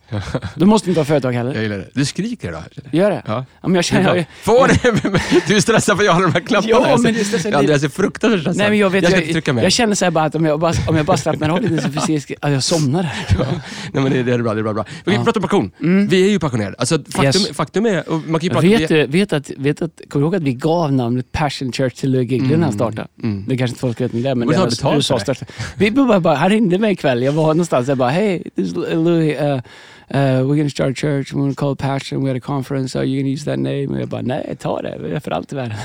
Du 0.55 0.64
måste 0.67 0.88
inte 0.88 1.00
ha 1.00 1.05
företag 1.05 1.33
heller. 1.33 1.55
Jag 1.55 1.62
gillar 1.62 1.76
det. 1.79 1.88
Du 1.95 2.05
skriker 2.05 2.49
idag. 2.49 2.62
Gör 2.93 3.11
det? 3.11 3.23
Ja. 3.26 3.45
Ja, 3.62 3.69
men 3.69 3.75
jag 3.75 3.85
känner... 3.85 4.17
Ja. 4.17 4.25
Få 4.43 4.67
det! 4.67 4.81
Du 5.49 5.57
är 5.57 5.61
stressad 5.61 5.97
för 5.97 6.05
jag 6.05 6.12
har 6.12 6.23
de 6.23 6.33
här 6.33 6.40
knapparna. 6.40 6.71
Ja, 6.71 6.88
Jag 6.88 7.00
men 7.00 7.14
det 7.14 7.21
är 7.21 7.25
stressad. 7.25 7.71
Är 7.71 7.88
fruktansvärt 7.88 8.40
stressad. 8.40 8.57
Nej, 8.59 8.69
men 8.71 8.79
jag, 8.79 8.90
vet, 8.90 9.02
jag 9.02 9.11
ska 9.12 9.17
jag, 9.21 9.23
inte 9.23 9.33
trycka 9.33 9.52
mer. 9.52 9.62
jag 9.62 9.73
känner 9.73 9.95
så 9.95 10.05
här 10.05 10.11
bara 10.11 10.25
att 10.25 10.35
om 10.35 10.45
jag 10.45 10.61
bara, 10.61 10.73
om 10.88 10.97
jag 10.97 11.07
bara 11.07 11.17
slappnar 11.17 11.49
av 11.49 11.62
lite 11.62 11.83
så 11.83 11.93
fysiskt, 12.07 12.33
att 12.40 12.52
jag 12.52 12.62
somnar. 12.62 13.02
Ja. 13.38 13.47
Nej, 13.93 14.02
men 14.02 14.12
det, 14.12 14.23
det 14.23 14.33
är 14.33 14.38
bra. 14.43 14.55
Det 14.55 14.61
är 14.61 14.62
bra, 14.62 14.73
bra. 14.75 14.85
Vi 15.05 15.14
Ja. 15.14 15.25
pratar 15.25 15.40
om 15.40 15.43
passion. 15.43 15.73
Vi 16.09 16.26
är 16.26 16.31
ju 16.31 16.38
passionerade. 16.38 16.76
Alltså, 16.79 16.99
faktum, 16.99 17.25
Yes. 17.25 17.49
faktum 17.57 17.87
är... 17.87 18.09
Och 18.11 18.21
man 18.26 18.40
kan 18.40 18.50
prata, 18.50 18.67
Vet 18.67 18.88
du, 18.88 19.07
vet 19.07 19.33
att, 19.33 19.50
vet 19.57 19.83
att, 19.83 20.00
kommer 20.09 20.23
du 20.23 20.26
ihåg 20.26 20.35
att 20.37 20.43
vi 20.43 20.52
gav 20.55 20.93
namnet 20.93 21.33
Passion 21.33 21.73
Church 21.73 21.95
till 21.95 22.11
Louis 22.12 22.31
Gigley 22.31 22.57
när 22.57 22.64
han 22.64 22.73
startade? 22.73 23.09
Mm. 23.23 23.45
Det 23.49 23.57
kanske 23.57 23.73
inte 23.73 23.81
folk 23.81 24.00
vet 24.00 24.12
med 24.12 24.23
det, 24.23 24.35
men 24.35 24.49
Borde 24.49 24.64
det 24.64 24.76
USAs 25.00 25.23
största. 25.23 25.47
Vi 25.76 25.90
bara, 25.90 26.21
bara, 26.21 26.35
han 26.35 26.50
ringde 26.50 26.78
mig 26.78 26.92
ikväll, 26.92 27.23
jag 27.23 27.33
var 27.33 27.47
någonstans, 27.47 27.88
jag 27.88 27.99
bara 27.99 28.11
hej, 28.11 28.42
this 28.57 28.69
is 28.69 28.75
Louis, 28.75 29.40
uh, 29.40 29.47
uh, 29.47 29.61
we're 30.11 30.57
gonna 30.57 30.71
start 30.71 30.90
a 30.90 30.95
church, 30.95 31.33
we're 31.33 31.40
gonna 31.40 31.54
call 31.54 31.73
it 31.73 31.78
Passion, 31.78 32.23
we 32.25 32.28
had 32.30 32.37
a 32.37 32.40
conference, 32.40 32.99
are 32.99 33.04
you 33.04 33.23
gonna 33.23 33.33
use 33.33 33.45
that 33.45 33.59
name? 33.59 33.87
Och 33.87 34.00
jag 34.00 34.09
bara, 34.09 34.23
nej, 34.23 34.57
ta 34.61 34.83
det, 34.83 34.99
det 35.02 35.16
är 35.16 35.21
för 35.21 35.30
allt 35.30 35.52
i 35.52 35.57
världen. 35.57 35.76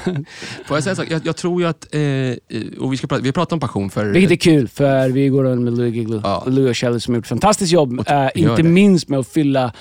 Får 0.66 0.78
jag 0.78 0.84
säga 0.84 0.92
en 0.92 0.96
sak? 0.96 1.08
Jag, 1.10 1.26
jag 1.26 1.36
tror 1.36 1.62
ju 1.62 1.68
att... 1.68 1.96
Eh, 1.96 2.80
och 2.80 2.94
vi, 2.94 2.98
ska 2.98 3.08
prata, 3.08 3.22
vi 3.22 3.28
har 3.28 3.34
pratat 3.34 3.54
om 3.54 3.60
passion 3.60 3.90
för... 3.90 4.06
Vilket 4.06 4.32
är 4.32 4.36
kul, 4.36 4.68
för 4.68 5.10
vi 5.10 5.28
går 5.28 5.44
runt 5.44 5.62
med 5.62 5.78
Louis. 5.78 6.22
Ja. 6.24 6.44
Louis 6.48 6.70
och 6.70 6.78
Shelley 6.78 7.00
som 7.00 7.14
har 7.14 7.18
gjort 7.18 7.26
ett 7.26 7.30
fantastiskt 7.30 7.72
jobb. 7.72 8.00
Och- 8.00 8.06
gör 8.10 8.32
inte 8.36 8.62
det. 8.62 8.64
minst 8.64 9.10
med 9.10 9.20
att 9.20 9.28
fylla 9.28 9.72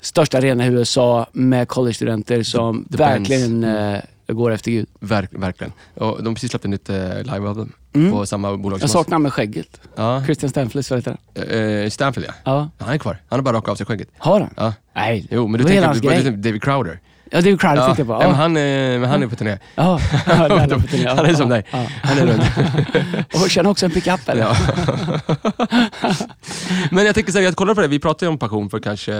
största 0.00 0.38
arenan 0.38 0.66
i 0.66 0.70
USA 0.70 1.26
med 1.32 1.68
college-studenter 1.68 2.42
som 2.42 2.84
the 2.90 2.96
verkligen 2.96 3.60
bands. 3.60 4.04
eh, 4.28 4.34
går 4.34 4.50
efter 4.50 4.70
Gud. 4.70 4.86
Verk, 5.00 5.30
verkligen. 5.32 5.72
Och 5.94 6.16
de 6.18 6.26
har 6.26 6.34
precis 6.34 6.50
släppt 6.50 6.64
ett 6.64 6.70
nytt 6.70 6.88
eh, 6.88 7.18
live-album 7.22 7.72
Mm. 7.98 8.12
på 8.12 8.26
samma 8.26 8.56
bolag 8.56 8.76
Jag 8.82 8.90
som 8.90 9.00
saknar 9.04 9.18
med 9.18 9.32
skägget. 9.32 9.80
Ja. 9.96 10.22
Christian 10.24 10.50
Stanflis, 10.50 10.90
vad 10.90 10.98
heter 10.98 11.16
han? 11.34 11.82
Eh, 11.84 11.90
Stanfield 11.90 12.28
ja. 12.28 12.34
Ja. 12.44 12.84
Han 12.84 12.94
är 12.94 12.98
kvar. 12.98 13.18
Han 13.28 13.38
har 13.38 13.42
bara 13.44 13.56
rakat 13.56 13.68
av 13.72 13.76
sig 13.76 13.86
skägget. 13.86 14.08
Har 14.18 14.40
han? 14.40 14.50
Ja. 14.56 14.74
Nej. 14.94 15.26
Jo, 15.30 15.46
men 15.46 15.52
Det 15.52 15.58
du 15.58 15.64
var 15.64 15.70
hela 15.70 15.86
tänker 15.94 16.08
hans 16.08 16.22
du, 16.22 16.30
grej. 16.30 16.36
du, 16.36 16.42
David 16.50 16.62
Crowder. 16.62 17.00
Ja, 17.30 17.40
det 17.40 17.48
är 17.48 17.50
ju 17.50 17.58
Crowder 17.58 17.76
Ja. 17.82 17.94
jag 17.98 18.06
på. 18.06 18.18
Nej, 18.18 18.28
men 18.28 18.30
Ja. 18.30 18.34
han, 18.36 18.52
men 19.00 19.04
han 19.10 19.22
är 19.22 19.26
på 19.26 19.36
turné. 19.36 19.58
Ja, 19.74 20.00
det 20.26 20.32
är 20.32 20.68
på 20.68 20.86
turné. 20.86 21.02
Ja, 21.04 21.14
Han 21.16 21.26
är 21.26 21.34
som 21.34 21.50
ja, 21.50 21.56
dig. 21.56 21.64
ja. 21.70 21.86
Han 22.02 22.18
är 22.18 22.26
runt. 22.26 22.42
Och 23.44 23.50
känner 23.50 23.70
också 23.70 23.84
en 23.86 23.90
pickup 23.92 24.28
eller? 24.28 24.42
Ja. 24.42 24.56
Men 26.90 27.06
jag 27.06 27.14
tänker 27.14 27.32
säga, 27.32 27.44
jag 27.44 27.56
kollade 27.56 27.74
på 27.74 27.80
det, 27.80 27.88
vi 27.88 27.98
pratade 27.98 28.28
om 28.28 28.38
passion 28.38 28.70
för 28.70 28.78
kanske 28.80 29.14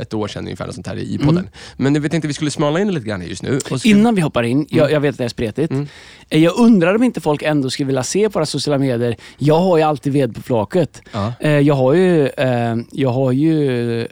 ett 0.00 0.14
år 0.14 0.28
sedan 0.28 0.44
ungefär, 0.44 0.70
sånt 0.70 0.86
här 0.86 0.96
i 0.98 1.18
podden. 1.18 1.48
Men 1.76 1.94
jag 1.94 2.10
tänkte 2.10 2.28
vi 2.28 2.34
skulle 2.34 2.50
smala 2.50 2.80
in 2.80 2.86
det 2.86 2.92
lite 2.92 3.06
grann 3.06 3.22
just 3.26 3.42
nu. 3.42 3.58
Så- 3.60 3.88
Innan 3.88 4.14
vi 4.14 4.20
hoppar 4.20 4.42
in, 4.42 4.66
jag, 4.70 4.90
jag 4.92 5.00
vet 5.00 5.10
att 5.14 5.18
det 5.18 5.24
är 5.24 5.28
spretigt. 5.28 5.70
Mm. 5.72 5.88
Eh, 6.30 6.42
Jag 6.44 6.58
undrar 6.58 6.94
om 6.94 7.02
inte 7.02 7.20
folk 7.20 7.42
ändå 7.42 7.70
skulle 7.70 7.86
vilja 7.86 8.02
se 8.02 8.28
på 8.28 8.32
våra 8.38 8.46
sociala 8.46 8.78
medier. 8.78 9.16
Jag 9.38 9.58
har 9.60 9.76
ju 9.76 9.82
alltid 9.82 10.12
ved 10.12 10.34
på 10.34 10.42
flaket. 10.42 11.02
Ja. 11.12 11.32
Eh, 11.40 11.50
Jag 11.50 11.74
har 11.74 11.94
ju, 11.94 12.26
eh, 12.28 12.76
jag 12.92 13.10
har 13.10 13.32
ju 13.32 14.06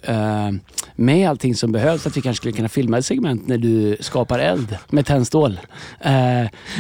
med 0.94 1.28
allting 1.30 1.54
som 1.54 1.72
behövs. 1.72 2.06
Att 2.06 2.16
vi 2.16 2.20
kanske 2.20 2.36
skulle 2.40 2.52
kunna 2.52 2.68
filma 2.68 2.98
ett 2.98 3.06
segment 3.06 3.31
när 3.46 3.58
du 3.58 3.96
skapar 4.00 4.38
eld 4.38 4.76
med 4.90 5.06
tändstål. 5.06 5.60
Eh, 6.00 6.10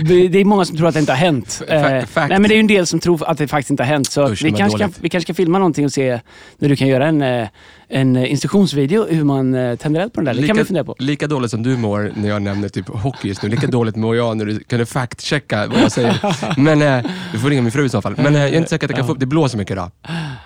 Det 0.04 0.40
är 0.40 0.44
många 0.44 0.64
som 0.64 0.76
tror 0.76 0.88
att 0.88 0.94
det 0.94 1.00
inte 1.00 1.12
har 1.12 1.16
hänt. 1.16 1.62
Eh. 1.68 1.80
Nej, 1.80 2.04
men 2.16 2.42
det 2.42 2.54
är 2.54 2.60
en 2.60 2.66
del 2.66 2.86
som 2.86 3.00
tror 3.00 3.28
att 3.28 3.38
det 3.38 3.48
faktiskt 3.48 3.70
inte 3.70 3.82
har 3.82 3.88
hänt. 3.88 4.10
Så 4.10 4.28
Usch, 4.28 4.44
vi, 4.44 4.52
kanske 4.52 4.78
kan, 4.78 4.92
vi 5.00 5.08
kanske 5.08 5.26
ska 5.26 5.34
filma 5.34 5.58
någonting 5.58 5.84
och 5.84 5.92
se 5.92 6.20
när 6.58 6.68
du 6.68 6.76
kan 6.76 6.88
göra 6.88 7.06
en, 7.06 7.22
eh, 7.22 7.48
en 7.88 8.16
instruktionsvideo 8.16 9.06
hur 9.10 9.24
man 9.24 9.54
eh, 9.54 9.76
tänder 9.76 10.00
eld 10.00 10.12
på 10.12 10.20
den 10.20 10.24
där. 10.34 10.42
Det 10.42 10.46
kan 10.46 10.56
vi 10.56 10.64
fundera 10.64 10.84
på. 10.84 10.96
lika 10.98 11.26
dåligt 11.26 11.50
som 11.50 11.62
du 11.62 11.76
mår 11.76 12.12
när 12.16 12.28
jag 12.28 12.42
nämner 12.42 12.68
typ 12.68 12.88
hockey 12.88 13.28
just 13.28 13.42
nu, 13.42 13.48
lika 13.48 13.66
dåligt 13.66 13.96
mår 13.96 14.16
jag 14.16 14.36
när 14.36 14.44
du 14.44 14.58
kunde 14.58 14.84
fact-checka 14.84 15.66
vad 15.66 15.80
jag 15.80 15.92
säger. 15.92 16.16
Men 16.60 16.82
eh, 16.82 17.10
du 17.32 17.38
får 17.38 17.48
ringa 17.50 17.62
min 17.62 17.72
fru 17.72 17.84
i 17.86 17.88
så 17.88 18.02
fall. 18.02 18.14
Men 18.16 18.34
jag 18.34 18.48
är 18.48 18.56
inte 18.56 18.70
säker 18.70 18.86
att 18.86 18.90
jag 18.90 18.96
kan 18.98 19.06
få 19.06 19.12
upp, 19.12 19.20
det 19.20 19.26
blåser 19.26 19.58
mycket 19.58 19.72
idag. 19.72 19.90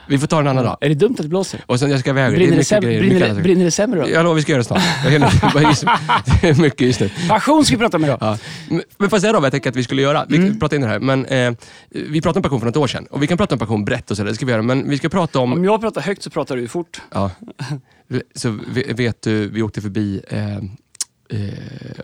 Vi 0.08 0.18
får 0.18 0.26
ta 0.26 0.40
en 0.40 0.46
annan 0.46 0.64
dag. 0.64 0.76
Är 0.80 0.88
det 0.88 0.94
dumt 0.94 1.14
att 1.18 1.22
det 1.22 1.28
blåser? 1.28 1.60
Och 1.66 1.78
sen 1.78 1.90
jag 1.90 2.00
ska 2.00 2.10
iväg. 2.10 2.34
Brinner 2.34 2.56
det, 2.56 2.64
sämre, 2.64 2.98
brinner, 2.98 3.34
det, 3.34 3.42
brinner 3.42 3.64
det 3.64 3.70
sämre 3.70 4.00
då? 4.00 4.10
Jag 4.10 4.22
lovar, 4.22 4.34
vi 4.34 4.42
ska 4.42 4.52
göra 4.52 4.60
det 4.60 4.64
snart. 4.64 4.82
Jag 5.04 5.12
det 6.40 6.48
är 6.48 6.60
mycket 6.60 6.80
just 6.80 7.00
nu. 7.00 7.10
Passion 7.28 7.64
ska 7.64 7.76
vi 7.76 7.78
prata 7.78 7.96
om 7.96 8.04
idag. 8.04 8.18
Ja. 8.20 8.38
Men 8.68 8.82
men 8.98 9.10
får 9.10 9.16
jag 9.16 9.20
säga 9.20 9.32
då 9.32 9.40
vad 9.40 9.46
jag 9.46 9.52
tänker 9.52 9.70
att 9.70 9.76
vi 9.76 9.84
skulle 9.84 10.02
göra? 10.02 10.26
Vi 10.28 10.36
mm. 10.36 10.58
pratar 10.58 10.76
in 10.76 10.82
det 10.82 10.88
här, 10.88 11.00
men 11.00 11.26
eh, 11.26 11.54
vi 11.88 12.20
pratade 12.20 12.38
om 12.38 12.42
passion 12.42 12.60
för 12.60 12.66
något 12.66 12.76
år 12.76 12.86
sedan. 12.86 13.06
Och 13.06 13.22
vi 13.22 13.26
kan 13.26 13.38
prata 13.38 13.54
om 13.54 13.58
passion 13.58 13.84
brett 13.84 14.10
och 14.10 14.16
sådär, 14.16 14.30
det 14.30 14.34
ska 14.34 14.46
vi 14.46 14.52
göra. 14.52 14.62
Men 14.62 14.90
vi 14.90 14.98
ska 14.98 15.08
prata 15.08 15.38
om... 15.38 15.52
Om 15.52 15.64
jag 15.64 15.80
pratar 15.80 16.00
högt 16.00 16.22
så 16.22 16.30
pratar 16.30 16.56
du 16.56 16.68
fort. 16.68 17.02
Ja. 17.12 17.30
Så 18.34 18.58
ve- 18.68 18.92
vet 18.92 19.22
du, 19.22 19.48
vi 19.48 19.62
åkte 19.62 19.80
förbi... 19.80 20.20
Eh, 20.28 20.56
eh, 20.56 20.62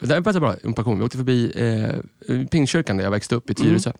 det 0.01 0.23
passar 0.23 0.41
bra 0.41 0.55
om 0.65 0.75
passion. 0.75 0.99
Vi 0.99 1.05
åkte 1.05 1.17
förbi 1.17 1.53
eh, 2.29 2.47
Pingstkyrkan 2.47 2.97
där 2.97 3.05
jag 3.05 3.11
växte 3.11 3.35
upp 3.35 3.51
i 3.51 3.55
Tyresö. 3.55 3.93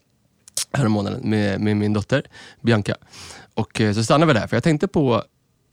Härom 0.73 0.93
månaden 0.93 1.31
med, 1.31 1.61
med 1.61 1.77
min 1.77 1.93
dotter 1.93 2.23
Bianca. 2.61 2.95
Och 3.55 3.81
eh, 3.81 3.93
så 3.93 4.05
stannade 4.05 4.33
vi 4.33 4.41
där, 4.41 4.47
för 4.47 4.57
jag 4.57 4.65
tänkte 4.65 4.89
på 4.89 5.23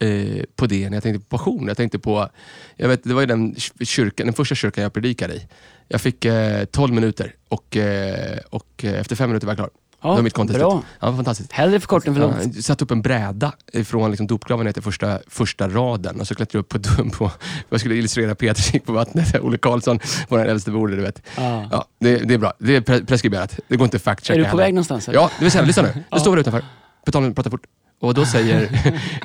eh, 0.00 0.44
på 0.56 0.66
det 0.66 0.90
när 0.90 0.96
jag 0.96 1.02
tänkte 1.02 1.20
på 1.28 1.36
passion. 1.38 1.66
Jag 1.68 1.76
tänkte 1.76 1.98
på, 1.98 2.28
jag 2.76 2.88
vet, 2.88 3.04
det 3.04 3.14
var 3.14 3.20
ju 3.20 3.26
den 3.26 3.54
kyrkan, 3.80 4.26
den 4.26 4.34
första 4.34 4.54
kyrkan 4.54 4.82
jag 4.82 4.92
predikade 4.92 5.34
i. 5.34 5.46
Jag 5.88 6.00
fick 6.00 6.24
eh, 6.24 6.64
12 6.64 6.94
minuter 6.94 7.34
och, 7.48 7.76
eh, 7.76 8.38
och 8.50 8.84
eh, 8.84 9.00
efter 9.00 9.16
fem 9.16 9.30
minuter 9.30 9.46
var 9.46 9.52
jag 9.52 9.58
klar. 9.58 9.70
Ja, 10.02 10.08
det 10.08 10.14
var 10.14 10.22
mitt 10.22 10.32
contest. 10.32 10.58
bra. 10.58 10.82
Ja, 11.00 11.10
det 11.10 11.16
fantastiskt. 11.16 11.52
Hellre 11.52 11.80
för 11.80 11.86
kort 11.86 12.06
än 12.08 12.14
för 12.14 12.20
långt. 12.20 12.36
Ja, 12.42 12.50
jag 12.54 12.64
satte 12.64 12.84
upp 12.84 12.90
en 12.90 13.02
bräda 13.02 13.52
från 13.84 14.10
liksom 14.10 14.26
dopgraven 14.26 14.66
ner 14.66 14.72
till 14.72 14.82
första, 14.82 15.18
första 15.28 15.68
raden 15.68 16.20
och 16.20 16.26
så 16.28 16.34
klättrade 16.34 16.58
jag 16.58 16.62
upp 16.62 16.68
på, 16.68 16.78
dum- 16.78 17.10
på 17.10 17.30
jag 17.68 17.80
skulle 17.80 17.94
illustrera 17.94 18.34
Peter 18.34 18.72
gick 18.74 18.84
på 18.84 18.92
vattnet, 18.92 19.34
Olle 19.40 19.58
Karlsson, 19.58 19.98
vår 20.28 20.38
äldste 20.38 20.70
broder, 20.70 20.96
du 20.96 21.02
vet. 21.02 21.22
Ja. 21.36 21.68
Ja, 21.70 21.84
det, 22.00 22.16
det 22.16 22.34
är 22.34 22.38
bra. 22.38 22.52
Det 22.58 22.76
är 22.76 22.80
pre- 22.80 23.06
preskriberat. 23.06 23.58
Det 23.68 23.76
går 23.76 23.84
inte 23.84 23.96
att 23.96 24.02
fact-checka 24.02 24.32
Är 24.34 24.38
du 24.38 24.44
på 24.44 24.48
heller. 24.50 24.62
väg 24.62 24.74
någonstans? 24.74 25.08
eller? 25.08 25.18
Ja, 25.18 25.30
det 25.38 25.44
vill 25.44 25.52
säga, 25.52 25.64
lyssna 25.64 25.82
nu. 25.82 25.92
Nu 26.12 26.18
står 26.20 26.34
vi 26.34 26.40
utanför. 26.40 26.64
På 27.06 27.12
tal 27.12 27.24
om 27.24 27.34
prata 27.34 27.50
fort. 27.50 27.62
Och 28.00 28.14
då 28.14 28.26
säger 28.26 28.68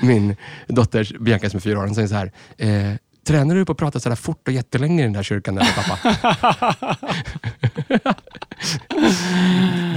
min 0.06 0.36
dotter 0.68 1.18
Bianca 1.20 1.50
som 1.50 1.58
är 1.58 1.62
fyra 1.62 1.80
år, 1.80 1.86
hon 1.86 1.96
säger 1.96 2.08
så 2.08 2.16
här. 2.16 2.32
Eh, 2.58 2.94
Tränar 3.28 3.56
du 3.56 3.66
på 3.66 3.72
att 3.72 3.78
prata 3.78 4.00
så 4.00 4.10
här 4.10 4.16
fort 4.16 4.48
och 4.48 4.54
jättelänge 4.54 5.02
i 5.02 5.04
den 5.04 5.14
där 5.14 5.24
kyrkan 5.24 5.56
där 5.56 5.68
pappa? 5.76 6.00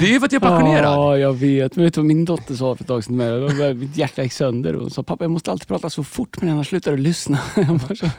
det 0.00 0.06
är 0.06 0.10
ju 0.10 0.18
för 0.18 0.26
att 0.26 0.32
jag 0.32 0.42
är 0.42 0.48
passionerad. 0.48 0.92
Ja, 0.92 1.18
jag 1.18 1.32
vet. 1.32 1.76
Men 1.76 1.84
vet 1.84 1.94
du 1.94 2.00
vad 2.00 2.06
min 2.06 2.24
dotter 2.24 2.54
sa 2.54 2.76
för 2.76 2.84
ett 2.84 2.88
tag 2.88 3.04
sedan? 3.04 3.78
Mitt 3.78 3.96
hjärta 3.96 4.22
gick 4.22 4.32
sönder 4.32 4.74
hon 4.74 4.90
sa 4.90 5.02
pappa 5.02 5.24
jag 5.24 5.30
måste 5.30 5.50
alltid 5.50 5.68
prata 5.68 5.90
så 5.90 6.04
fort 6.04 6.40
men 6.40 6.50
annars 6.50 6.68
slutar 6.68 6.90
du 6.90 6.96
lyssna. 6.96 7.38
Jag 7.56 7.70
måste 7.70 8.12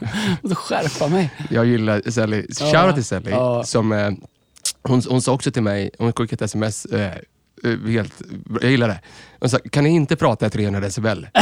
skärpa 0.54 1.08
mig. 1.08 1.30
Jag 1.50 1.66
gillar 1.66 2.10
Sally. 2.10 2.46
Ja. 2.48 2.72
Shoutout 2.72 2.94
till 2.94 3.04
Sally. 3.04 3.30
Ja. 3.30 3.64
Som, 3.64 3.92
eh, 3.92 4.10
hon, 4.82 5.02
hon 5.08 5.22
sa 5.22 5.32
också 5.32 5.50
till 5.50 5.62
mig, 5.62 5.90
hon 5.98 6.12
skickade 6.12 6.34
ett 6.34 6.42
sms, 6.42 6.84
eh, 6.84 7.12
helt, 7.88 8.22
jag 8.60 8.70
gillar 8.70 8.88
det. 8.88 9.00
Hon 9.40 9.50
sa, 9.50 9.58
kan 9.70 9.84
ni 9.84 9.90
inte 9.90 10.16
prata 10.16 10.46
i 10.46 10.50
300 10.50 10.80
decibel? 10.80 11.28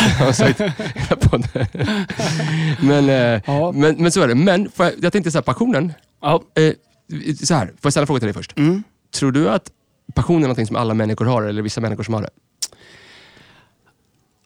Men, 2.81 3.09
eh, 3.09 3.43
Ja. 3.47 3.73
men, 3.73 3.97
men 4.03 4.13
så 4.13 4.23
är 4.23 4.29
det. 4.29 4.35
Men 4.35 4.71
jag, 4.77 4.93
jag 5.01 5.13
tänkte 5.13 5.31
så 5.31 5.39
här, 5.39 5.43
passionen. 5.43 5.93
Ja. 6.23 6.43
Eh, 6.55 6.73
så 7.45 7.55
här, 7.55 7.67
får 7.67 7.75
jag 7.83 7.93
ställa 7.93 8.03
en 8.03 8.07
fråga 8.07 8.21
till 8.21 8.27
dig 8.27 8.35
först? 8.35 8.59
Mm. 8.59 8.83
Tror 9.15 9.33
du 9.33 9.49
att 9.49 9.71
passion 10.15 10.37
är 10.37 10.41
någonting 10.41 10.67
som 10.67 10.77
alla 10.77 10.95
människor 10.95 11.25
har 11.25 11.43
eller 11.43 11.63
vissa 11.63 11.81
människor 11.81 12.03
som 12.05 12.15
har 12.15 12.23
det? 12.23 12.31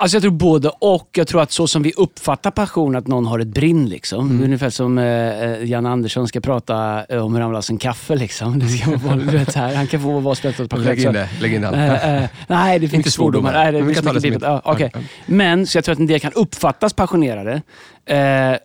Alltså 0.03 0.17
jag 0.17 0.23
tror 0.23 0.33
både 0.33 0.69
och. 0.79 1.09
Jag 1.13 1.29
tror 1.29 1.43
att 1.43 1.53
så 1.53 1.67
som 1.67 1.83
vi 1.83 1.93
uppfattar 1.97 2.51
passion, 2.51 2.97
att 2.97 3.07
någon 3.07 3.27
har 3.27 3.39
ett 3.39 3.49
brinn. 3.49 3.89
Liksom. 3.89 4.31
Mm. 4.31 4.45
Ungefär 4.45 4.71
som 4.71 4.99
eh, 4.99 5.65
Jan 5.65 5.87
Andersson 5.87 6.29
ska 6.29 6.41
prata 6.41 7.05
eh, 7.09 7.25
om 7.25 7.35
hur 7.35 7.41
han 7.41 7.51
vill 7.51 7.57
ha 7.57 7.63
sin 7.63 7.79
kaffe. 7.79 8.15
Liksom. 8.15 8.59
Det 8.59 8.69
ska 8.69 8.97
vara, 8.97 9.17
du 9.17 9.25
vet, 9.25 9.55
här. 9.55 9.75
Han 9.75 9.87
kan 9.87 10.01
få 10.03 10.21
vara 10.21 10.35
spetsad 10.35 10.71
på 10.71 10.77
Lägg 10.77 10.99
in 11.05 11.13
det. 11.13 11.29
Lägg 11.41 11.55
in 11.55 11.61
det. 11.61 11.69
Eh, 11.69 12.23
eh, 12.23 12.29
nej, 12.47 12.79
det 12.79 12.89
finns 12.89 12.99
Inte 12.99 13.11
svordomar. 13.11 13.53
Nej, 13.53 13.73
det 13.73 13.79
Men 13.79 13.89
vi 13.89 13.95
kan 13.95 14.05
ta 14.05 14.13
det 14.13 14.21
som 14.21 14.33
ett- 14.33 14.43
ja. 14.43 14.91
Men, 15.27 15.67
så 15.67 15.79
jag 15.79 15.85
tror 15.85 15.93
att 15.93 15.99
en 15.99 16.07
del 16.07 16.21
kan 16.21 16.33
uppfattas 16.33 16.93
passionerade. 16.93 17.63
Eh, 18.05 18.57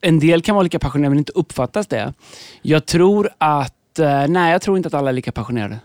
en 0.00 0.18
del 0.18 0.42
kan 0.42 0.54
vara 0.54 0.62
lika 0.62 0.78
passionerade 0.78 1.10
men 1.10 1.18
inte 1.18 1.32
uppfattas 1.32 1.86
det. 1.86 2.12
Jag 2.62 2.86
tror 2.86 3.30
att... 3.38 3.98
Eh, 3.98 4.26
nej, 4.28 4.52
jag 4.52 4.62
tror 4.62 4.76
inte 4.76 4.86
att 4.86 4.94
alla 4.94 5.08
är 5.10 5.14
lika 5.14 5.32
passionerade. 5.32 5.78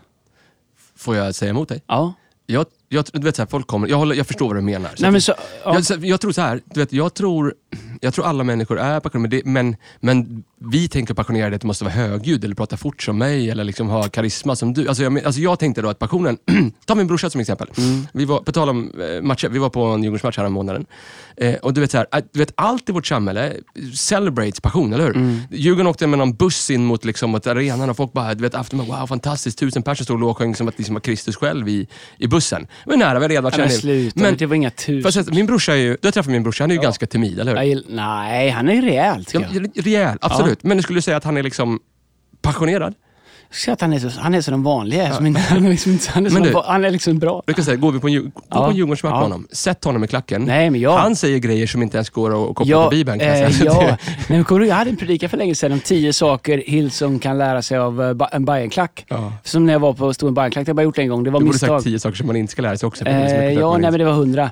Får 0.96 1.16
jag 1.16 1.34
säga 1.34 1.50
emot 1.50 1.68
dig? 1.68 1.82
Ja. 1.86 2.12
Jag, 2.46 2.66
jag, 2.88 3.04
du 3.12 3.20
vet, 3.20 3.36
så 3.36 3.42
här, 3.42 3.46
folk 3.46 3.66
kommer, 3.66 3.88
jag, 3.88 3.96
håller, 3.96 4.14
jag 4.14 4.26
förstår 4.26 4.46
vad 4.46 4.56
du 4.56 4.60
menar. 4.60 4.90
Så 4.94 5.02
Nej, 5.02 5.10
men 5.10 5.20
så, 5.22 5.34
ja. 5.64 5.74
Jag, 5.74 5.84
så- 5.84 5.94
jag 6.00 6.20
tror 6.20 6.32
så 6.32 6.40
här, 6.40 6.60
du 6.64 6.80
vet, 6.80 6.92
jag 6.92 7.14
tror, 7.14 7.54
jag 8.00 8.14
tror 8.14 8.26
alla 8.26 8.44
människor 8.44 8.78
är 8.78 9.00
passionerade, 9.00 9.42
men, 9.44 9.76
men, 10.00 10.16
men 10.18 10.44
vi 10.70 10.88
tänker 10.88 11.14
passionerade 11.14 11.54
att 11.56 11.60
det 11.62 11.66
måste 11.66 11.84
vara 11.84 11.94
högljudd 11.94 12.44
eller 12.44 12.54
prata 12.54 12.76
fort 12.76 13.02
som 13.02 13.18
mig 13.18 13.50
eller 13.50 13.64
liksom 13.64 13.88
ha 13.88 14.02
karisma 14.08 14.56
som 14.56 14.72
du. 14.74 14.88
Alltså 14.88 15.02
jag, 15.02 15.12
men- 15.12 15.26
alltså 15.26 15.40
jag 15.40 15.58
tänkte 15.58 15.82
då 15.82 15.88
att 15.88 15.98
passionen, 15.98 16.38
ta 16.86 16.94
min 16.94 17.06
brorsa 17.06 17.30
som 17.30 17.40
exempel. 17.40 17.68
Vi 18.12 18.24
var, 18.24 18.38
på 18.40 18.52
tal 18.52 18.68
om 18.68 18.92
eh, 19.00 19.22
matcher, 19.22 19.48
vi 19.48 19.58
var 19.58 19.70
på 19.70 19.84
en 19.84 20.02
Djurgårdsmatch 20.02 20.36
här 20.38 20.44
om 20.44 20.52
månaden. 20.52 20.86
Eh, 21.36 21.54
och 21.54 21.74
du 21.74 21.80
vet, 21.80 21.90
så 21.90 21.96
här, 21.98 22.06
du 22.32 22.38
vet, 22.38 22.52
allt 22.54 22.88
i 22.88 22.92
vårt 22.92 23.06
samhälle 23.06 23.52
celebrates 23.94 24.60
passion, 24.60 24.92
eller 24.92 25.04
hur? 25.04 25.16
Mm. 25.16 25.40
Djurgården 25.50 25.86
åkte 25.86 26.06
med 26.06 26.18
någon 26.18 26.34
buss 26.34 26.70
in 26.70 26.84
mot, 26.84 27.04
liksom, 27.04 27.30
mot 27.30 27.46
arenan 27.46 27.90
och 27.90 27.96
folk 27.96 28.12
bara, 28.12 28.34
du 28.34 28.42
vet, 28.42 28.54
efter, 28.54 28.76
wow 28.76 29.06
fantastiskt, 29.06 29.58
tusen 29.58 29.82
personer 29.82 30.04
stod 30.04 30.14
och 30.14 30.20
lovsjöng 30.20 30.54
som 30.54 30.68
att 30.68 30.78
liksom 30.78 30.94
var 30.94 31.00
Kristus 31.00 31.36
själv 31.36 31.68
i, 31.68 31.88
i 32.18 32.26
bussen. 32.26 32.66
Var 32.86 32.96
nära, 32.96 33.18
vi 33.18 33.24
hade 33.24 33.28
redan 33.28 33.44
varit 33.44 33.56
Nej, 33.58 33.68
men 33.68 33.76
sluta. 33.78 34.20
Men- 34.20 34.36
det 34.36 34.46
var 34.46 34.56
inga 34.56 34.70
tusen. 34.70 35.12
Fast 35.12 35.30
min 35.30 35.46
brorsa 35.46 35.72
är 35.72 35.76
ju, 35.76 35.96
du 36.02 36.06
har 36.08 36.12
träffat 36.12 36.32
min 36.32 36.42
brorsa, 36.42 36.64
han 36.64 36.70
är 36.70 36.74
ju 36.74 36.80
ganska 36.80 37.06
timid, 37.06 37.40
eller 37.40 37.52
hur? 37.52 37.57
Jag 37.64 37.66
gill- 37.74 37.84
nej, 37.88 38.50
han 38.50 38.68
är 38.68 38.82
rejäl 38.82 39.24
tycker 39.24 39.60
Ja, 39.74 39.82
rejäl, 39.82 40.18
absolut. 40.20 40.62
Men 40.62 40.76
du 40.76 40.82
skulle 40.82 41.02
säga 41.02 41.16
att 41.16 41.24
han 41.24 41.36
är 41.36 41.42
liksom 41.42 41.80
passionerad? 42.42 42.94
Jag 43.50 43.56
ska 43.56 43.64
säga 43.64 43.72
att 43.72 43.80
han 43.80 43.92
är, 43.92 43.98
så, 43.98 44.20
han 44.20 44.34
är 44.34 44.40
så 44.40 44.50
den 44.50 44.62
vanliga. 44.62 45.12
Som 45.14 45.34
han, 45.34 45.66
är 45.66 45.70
liksom, 45.70 45.92
inte- 45.92 46.10
han, 46.10 46.26
är 46.26 46.30
Men 46.30 46.44
så, 46.44 46.50
du- 46.50 46.62
han 46.66 46.84
är 46.84 46.90
liksom 46.90 47.18
bra. 47.18 47.42
Du 47.46 47.54
kan 47.54 47.64
säga, 47.64 47.76
går 47.76 47.92
vi 47.92 48.00
på 48.00 48.08
en, 48.08 48.14
gå 48.24 48.30
Ja. 48.50 48.64
på 48.64 48.70
en 48.70 48.76
Djurgårdsmatch 48.76 49.10
Ja. 49.12 49.16
med 49.16 49.22
honom, 49.22 49.46
sätt 49.52 49.84
honom 49.84 50.04
i 50.04 50.06
klacken. 50.06 50.42
Nej, 50.44 50.70
men 50.70 50.80
jag... 50.80 50.98
Han 50.98 51.16
säger 51.16 51.38
grejer 51.38 51.66
som 51.66 51.82
inte 51.82 51.96
ens 51.96 52.10
går 52.10 52.50
att 52.50 52.54
koppla 52.56 52.70
Ja, 52.70 52.88
till 52.90 52.98
Bibeln. 52.98 53.18
Kan 53.18 53.28
jag 53.28 53.42
eh, 53.42 53.50
säga. 53.50 53.70
ja. 53.88 53.96
Nej, 54.28 54.44
men 54.48 54.58
du, 54.60 54.66
jag 54.66 54.74
hade 54.74 54.90
en 54.90 54.96
predikan 54.96 55.28
för 55.30 55.36
länge 55.36 55.54
sedan 55.54 55.72
om 55.72 55.80
tio 55.80 56.12
saker 56.12 56.62
Hillsong 56.66 57.18
kan 57.18 57.38
lära 57.38 57.62
sig 57.62 57.78
av 57.78 58.02
eh, 58.02 58.28
en 58.32 58.44
Bajenklack. 58.44 59.04
Ja. 59.08 59.32
Som 59.44 59.66
när 59.66 59.72
jag 59.72 59.80
var 59.80 59.92
på 59.92 60.14
stod 60.14 60.28
en 60.28 60.34
Bajenklack, 60.34 60.66
det 60.66 60.68
har 60.68 60.70
jag 60.70 60.76
bara 60.76 60.82
gjort 60.82 60.98
en 60.98 61.08
gång. 61.08 61.24
Det 61.24 61.30
var 61.30 61.40
Du 61.40 61.44
borde 61.44 61.54
misstag. 61.54 61.68
sagt 61.68 61.84
tio 61.84 61.98
saker 61.98 62.16
som 62.16 62.26
man 62.26 62.36
inte 62.36 62.52
ska 62.52 62.62
lära 62.62 62.76
sig 62.76 62.86
också. 62.86 63.04
så 63.04 63.10
Eh, 63.10 63.52
ja, 63.52 63.72
nej 63.78 63.90
men 63.90 63.98
det 64.00 64.04
var 64.06 64.12
hundra. 64.12 64.50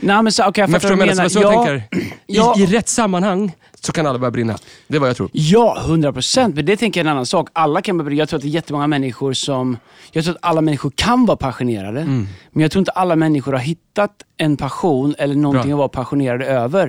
Nej 0.00 0.22
men 0.22 0.32
så, 0.32 0.48
okay, 0.48 0.62
jag 0.62 0.70
Men 0.70 0.80
förstår 0.80 0.96
du 0.96 1.00
vad 1.00 1.08
jag 1.08 1.16
menar? 1.16 1.28
Så 1.28 1.38
jag 1.40 1.52
Ja, 1.54 1.64
tänker, 1.64 1.88
ja. 2.26 2.54
i, 2.58 2.62
i 2.62 2.66
rätt 2.66 2.88
sammanhang 2.88 3.52
så 3.80 3.92
kan 3.92 4.06
alla 4.06 4.18
börja 4.18 4.30
brinna. 4.30 4.58
Det 4.88 4.96
är 4.96 5.00
vad 5.00 5.08
jag 5.08 5.16
tror. 5.16 5.30
Ja, 5.32 5.78
100 5.86 6.12
procent. 6.12 6.54
Men 6.54 6.66
det 6.66 6.76
tänker 6.76 7.00
jag 7.00 7.04
är 7.06 7.10
en 7.10 7.12
annan 7.12 7.26
sak. 7.26 7.48
Alla 7.52 7.82
kan 7.82 7.98
börja, 7.98 8.16
jag 8.16 8.28
tror 8.28 8.36
att 8.38 8.42
det 8.42 8.48
är 8.48 8.50
jättemånga 8.50 8.86
människor 8.86 9.32
som... 9.32 9.76
Jag 10.12 10.24
tror 10.24 10.34
att 10.34 10.40
alla 10.44 10.60
människor 10.60 10.92
kan 10.94 11.26
vara 11.26 11.36
passionerade. 11.36 12.00
Mm. 12.00 12.26
Men 12.50 12.62
jag 12.62 12.70
tror 12.70 12.80
inte 12.80 12.90
alla 12.90 13.16
människor 13.16 13.52
har 13.52 13.58
hittat 13.60 14.12
en 14.36 14.56
passion 14.56 15.14
eller 15.18 15.34
någonting 15.34 15.70
Bra. 15.70 15.74
att 15.74 15.78
vara 15.78 15.88
passionerade 15.88 16.46
över. 16.46 16.86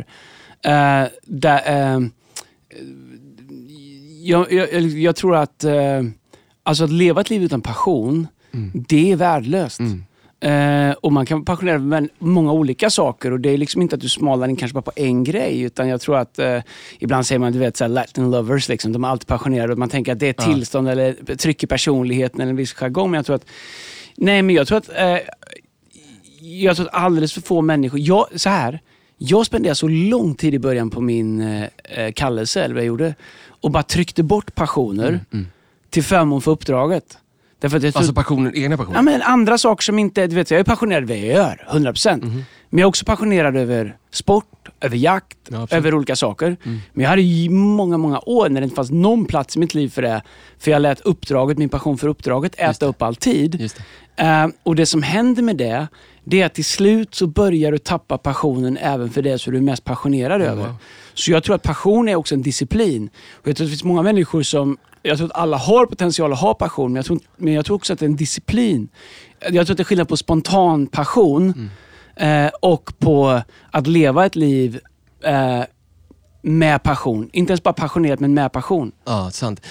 Uh, 0.68 1.08
där, 1.26 1.94
eh, 1.94 2.00
jag, 4.24 4.52
jag, 4.54 4.74
jag- 4.82 5.16
tror 5.16 5.36
att, 5.36 5.64
eh, 5.64 5.74
alltså 6.64 6.84
att 6.84 6.90
leva 6.92 7.22
ett 7.22 7.30
liv 7.30 7.44
utan 7.44 7.62
passion, 7.62 8.28
det 8.74 9.12
är 9.12 9.16
värdelöst. 9.16 9.80
Mm. 9.80 10.04
Eh, 10.42 10.92
och 10.92 11.12
man 11.14 11.26
kan 11.26 11.38
vara 11.38 11.46
passionerad 11.46 11.82
med 11.82 12.10
många 12.20 12.52
olika 12.52 12.90
saker 12.90 13.32
och 13.32 13.40
det 13.40 13.50
är 13.50 13.58
liksom 13.58 13.82
inte 13.82 13.96
att 13.96 14.02
du 14.02 14.10
smalar 14.10 14.48
in 14.48 14.56
kanske 14.56 14.74
bara 14.74 14.82
på 14.82 14.92
en 14.96 15.24
grej 15.24 15.62
utan 15.62 15.88
jag 15.88 16.02
tror 16.02 16.18
att 16.18 16.40
eh, 16.40 16.60
ibland 17.00 17.26
säger 17.26 17.40
man, 17.40 17.52
du 17.54 17.60
vet, 17.60 17.78
så 17.78 17.88
Latin 17.88 18.32
lovers, 18.32 18.70
liksom, 18.70 18.92
de 18.94 19.04
är 19.04 19.08
alltid 19.08 19.28
passionerade 19.28 19.74
och 19.74 19.80
man 19.80 19.90
tänker 19.90 20.12
att 20.12 20.20
det 20.20 20.26
är 20.26 20.30
ett 20.30 20.36
Ja. 20.40 20.46
tillstånd 20.46 20.90
eller 20.90 21.36
tryck 21.36 21.64
i 21.64 21.68
personligheten 21.68 22.42
eller 22.42 22.50
en 22.50 22.56
viss 22.56 22.74
jargong. 22.74 23.12
Men 23.12 23.18
jag 23.18 23.26
tror 23.26 23.36
att, 23.36 23.46
nej 24.18 24.42
men 24.42 24.56
jag 24.56 24.68
tror 24.68 24.78
att, 24.78 24.90
eh, 24.96 25.18
jag 26.42 26.76
tror 26.76 26.88
att 26.88 26.94
alldeles 26.94 27.34
för 27.34 27.42
få 27.42 27.62
människor, 27.62 28.00
jag, 28.00 28.26
så 28.36 28.50
här, 28.50 28.80
jag 29.18 29.46
spenderade 29.46 29.76
så 29.76 29.88
lång 29.88 30.36
tid 30.36 30.54
i 30.54 30.60
början 30.60 30.90
på 30.90 31.02
min 31.02 31.42
eh, 31.42 32.12
kallelse, 32.16 32.64
eller 32.64 32.76
vad 32.76 32.84
jag 32.84 32.88
gjorde, 32.88 33.16
och 33.62 33.72
bara 33.72 33.84
tryckte 33.84 34.24
bort 34.24 34.56
passioner 34.56 35.20
till 35.90 36.04
förmån 36.04 36.42
för 36.42 36.52
uppdraget. 36.52 37.18
Därför 37.60 37.78
att 37.78 37.84
jag 37.84 37.94
tror, 37.94 38.00
Alltså 38.00 38.14
passionen, 38.14 38.56
egna 38.56 38.78
passioner. 38.78 38.98
Ja, 38.98 39.02
men 39.02 39.22
andra 39.22 39.58
saker 39.58 39.84
som 39.84 40.00
inte... 40.00 40.28
Du 40.28 40.36
vet, 40.36 40.52
jag 40.52 40.60
är 40.60 40.64
passionerad 40.64 41.04
över 41.04 41.16
vad 41.16 41.26
jag 41.26 41.36
gör, 41.36 41.68
100%. 41.72 42.24
Mhm. 42.26 42.44
Men 42.70 42.80
jag 42.80 42.86
är 42.86 42.90
också 42.90 43.06
passionerad 43.06 43.58
över 43.58 43.98
sport, 44.12 44.70
över 44.82 44.98
jakt, 44.98 45.38
Ja, 45.50 45.68
över 45.72 45.94
olika 45.94 46.16
saker. 46.16 46.46
Mm. 46.64 46.80
Men 46.94 47.04
jag 47.04 47.10
hade 47.10 47.22
ju 47.22 47.50
många, 47.50 47.98
många 47.98 48.20
år 48.20 48.50
när 48.50 48.62
det 48.62 48.66
inte 48.66 48.76
fanns 48.76 48.92
någon 48.92 49.26
plats 49.26 49.56
i 49.56 49.60
mitt 49.60 49.74
liv 49.74 49.90
för 49.90 50.02
det. 50.02 50.22
För 50.60 50.72
jag 50.72 50.82
lät 50.82 51.02
uppdraget, 51.02 51.58
min 51.58 51.70
passion 51.70 51.98
för 51.98 52.08
uppdraget, 52.08 52.56
äta 52.58 52.86
upp 52.86 53.02
all 53.02 53.16
tid. 53.16 53.56
Just 53.60 53.82
det. 54.16 54.24
Eh, 54.24 54.48
och 54.64 54.76
det 54.76 54.86
som 54.86 55.04
händer 55.04 55.44
med 55.44 55.58
det, 55.58 55.88
det 56.24 56.42
är 56.42 56.46
att 56.46 56.54
till 56.54 56.66
slut 56.66 57.16
så 57.16 57.28
börjar 57.28 57.72
du 57.72 57.78
tappa 57.78 58.18
passionen 58.18 58.78
även 58.78 59.10
för 59.10 59.22
det 59.22 59.40
som 59.40 59.54
du 59.54 59.58
är 59.60 59.64
mest 59.64 59.84
passionerad 59.84 60.42
över. 60.42 60.64
wow. 60.68 60.76
Så 61.14 61.32
jag 61.32 61.44
tror 61.44 61.56
att 61.56 61.64
passion 61.64 62.10
är 62.10 62.16
också 62.16 62.36
en 62.36 62.42
disciplin. 62.42 63.10
Och 63.42 63.48
jag 63.48 63.56
tror 63.56 63.66
att 63.66 63.68
det 63.68 63.72
finns 63.72 63.84
många 63.84 64.02
människor 64.02 64.44
som, 64.44 64.78
jag 65.02 65.18
tror 65.18 65.28
att 65.28 65.38
alla 65.38 65.58
har 65.58 65.86
potential 65.86 66.34
att 66.34 66.40
ha 66.40 66.54
passion, 66.54 66.92
men 66.92 66.96
jag 66.96 67.06
tror, 67.06 67.20
men 67.38 67.54
jag 67.54 67.66
tror 67.66 67.76
också 67.76 67.94
att 67.94 68.00
det 68.00 68.06
är 68.06 68.10
en 68.10 68.16
disciplin. 68.16 68.90
Jag 69.40 69.52
tror 69.54 69.72
att 69.74 69.78
det 69.78 69.82
är 69.82 69.86
skillnad 69.86 70.08
på 70.08 70.18
spontan 70.18 70.88
passion 70.88 71.70
Mm. 72.16 72.46
eh, 72.46 72.52
och 72.62 72.94
på 73.00 73.42
att 73.72 73.88
leva 73.88 74.26
ett 74.26 74.36
liv 74.36 74.80
eh, 75.24 75.62
med 76.42 76.84
passion. 76.84 77.30
Inte 77.34 77.52
ens 77.52 77.64
bara 77.64 77.74
passionerat, 77.74 78.20
men 78.20 78.34
med 78.34 78.52
passion. 78.52 78.92
Ja, 79.06 79.30
sant. 79.32 79.62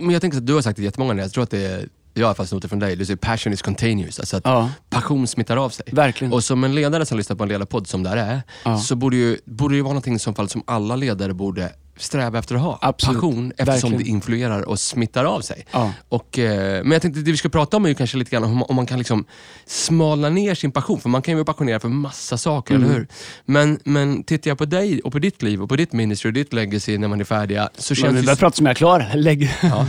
Men 0.00 0.10
jag 0.10 0.20
tänker 0.20 0.38
att 0.38 0.46
du 0.46 0.54
har 0.54 0.62
sagt 0.62 0.76
det 0.76 0.82
jättemånga 0.82 1.10
gånger, 1.12 1.22
jag 1.22 1.32
tror 1.32 1.44
att 1.44 1.50
det 1.50 1.66
är, 1.66 1.88
jag 2.14 2.26
har 2.26 2.34
det 2.62 2.68
från 2.68 2.78
dig, 2.78 2.96
du 2.96 3.04
säger 3.04 3.16
passion 3.16 3.52
is 3.52 3.62
contagious. 3.62 4.18
Alltså 4.20 4.36
att 4.36 4.42
Ja. 4.44 4.70
passion 4.90 5.26
smittar 5.26 5.56
av 5.56 5.70
sig. 5.70 5.86
Verkligen. 5.92 6.32
Och 6.32 6.44
som 6.44 6.64
en 6.64 6.74
ledare 6.74 7.06
som 7.06 7.18
lyssnar 7.18 7.36
på 7.36 7.42
en 7.42 7.48
ledarpodd 7.48 7.86
som 7.86 8.02
det 8.02 8.08
här 8.08 8.16
är, 8.16 8.42
Ja. 8.64 8.78
så 8.78 8.96
borde 8.96 9.16
ju, 9.16 9.38
borde 9.44 9.76
det 9.76 9.82
vara 9.82 9.92
någonting 9.92 10.18
som, 10.18 10.34
fall, 10.34 10.48
som 10.48 10.62
alla 10.66 10.96
ledare 10.96 11.34
borde 11.34 11.72
sträva 12.02 12.38
efter 12.38 12.54
att 12.54 12.60
ha. 12.60 12.78
Absolut. 12.82 13.14
Passion, 13.16 13.52
eftersom 13.56 13.90
Verkligen. 13.90 13.98
det 13.98 14.04
influerar 14.10 14.62
och 14.68 14.80
smittar 14.80 15.24
av 15.24 15.40
sig. 15.40 15.66
Ja. 15.70 15.92
Och, 16.08 16.38
eh, 16.38 16.82
men 16.82 16.92
jag 16.92 17.02
tänkte 17.02 17.20
det 17.20 17.30
vi 17.30 17.36
ska 17.36 17.48
prata 17.48 17.76
om 17.76 17.84
är 17.84 17.88
ju 17.88 17.94
kanske 17.94 18.16
lite 18.16 18.30
grann 18.30 18.44
om, 18.44 18.54
man- 18.56 18.66
om 18.68 18.76
man 18.76 18.86
kan 18.86 18.98
liksom 18.98 19.24
smalna 19.66 20.28
ner 20.28 20.54
sin 20.54 20.72
passion. 20.72 21.00
För 21.00 21.08
man 21.08 21.22
kan 21.22 21.32
ju 21.32 21.36
vara 21.36 21.44
passionerad 21.44 21.82
för 21.82 21.88
massa 21.88 22.38
saker, 22.38 22.74
Mm. 22.74 22.86
eller 22.88 22.98
hur? 22.98 23.06
Men, 23.44 23.78
men 23.84 24.22
tittar 24.24 24.50
jag 24.50 24.58
på 24.58 24.64
dig 24.64 25.00
och 25.00 25.12
på 25.12 25.18
ditt 25.18 25.42
liv 25.42 25.62
och 25.62 25.68
på 25.68 25.76
ditt 25.76 25.92
ministry 25.92 26.28
och 26.30 26.34
ditt 26.34 26.52
legacy 26.52 26.98
när 26.98 27.08
man 27.08 27.20
är 27.20 27.24
färdiga, 27.24 27.68
så 27.78 27.94
känns 27.94 28.12
vi 28.14 28.16
det... 28.20 28.22
börjar 28.26 28.36
prata 28.36 28.56
som 28.56 28.66
jag 28.66 28.70
är 28.70 28.74
klar. 28.74 29.06
Lägg. 29.14 29.50
Ja. 29.62 29.86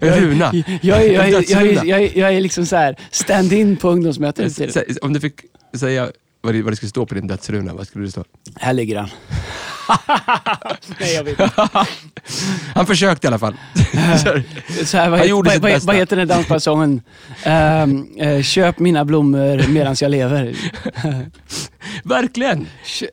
Runa. 0.00 0.50
Jag, 0.54 0.64
jag, 0.82 1.06
jag, 1.06 1.12
jag, 1.12 1.28
jag, 1.28 1.32
Dödsruna. 1.32 1.84
jag, 1.84 2.16
jag 2.16 2.34
är 2.34 2.40
liksom 2.40 2.66
så 2.66 2.76
här 2.76 2.96
stand-in 3.10 3.76
på. 3.76 3.88
Sä- 3.92 4.98
Om 5.02 5.12
du 5.12 5.20
fick 5.20 5.34
säga 5.76 6.10
vad 6.40 6.54
det, 6.54 6.62
vad 6.62 6.72
det 6.72 6.76
skulle 6.76 6.90
stå 6.90 7.06
på 7.06 7.14
din 7.14 7.26
dödsruna, 7.26 7.74
vad 7.74 7.86
skulle 7.86 8.04
det 8.04 8.10
stå? 8.10 8.24
Här 8.56 8.72
ligger 8.72 8.96
han. 8.96 9.08
Nej, 11.00 11.14
jag 11.14 11.24
vet 11.24 11.40
inte. 11.40 11.68
Han 12.74 12.86
försökte 12.86 13.26
i 13.26 13.28
alla 13.28 13.38
fall. 13.38 13.54
Så 14.84 14.96
här, 14.96 15.08
vad, 15.10 15.18
Han 15.18 15.28
gjorde 15.28 15.48
vad, 15.48 15.54
sitt 15.54 15.62
vad, 15.62 15.72
bästa. 15.72 15.86
vad 15.86 15.96
heter 15.96 16.16
den 16.16 16.28
dansbandssången? 16.28 17.02
Ehm, 17.42 18.06
eh, 18.18 18.42
köp 18.42 18.78
mina 18.78 19.04
blommor 19.04 19.64
medan 19.68 19.96
jag 20.00 20.10
lever. 20.10 20.54
Verkligen! 22.04 22.66
Kö- 22.84 23.06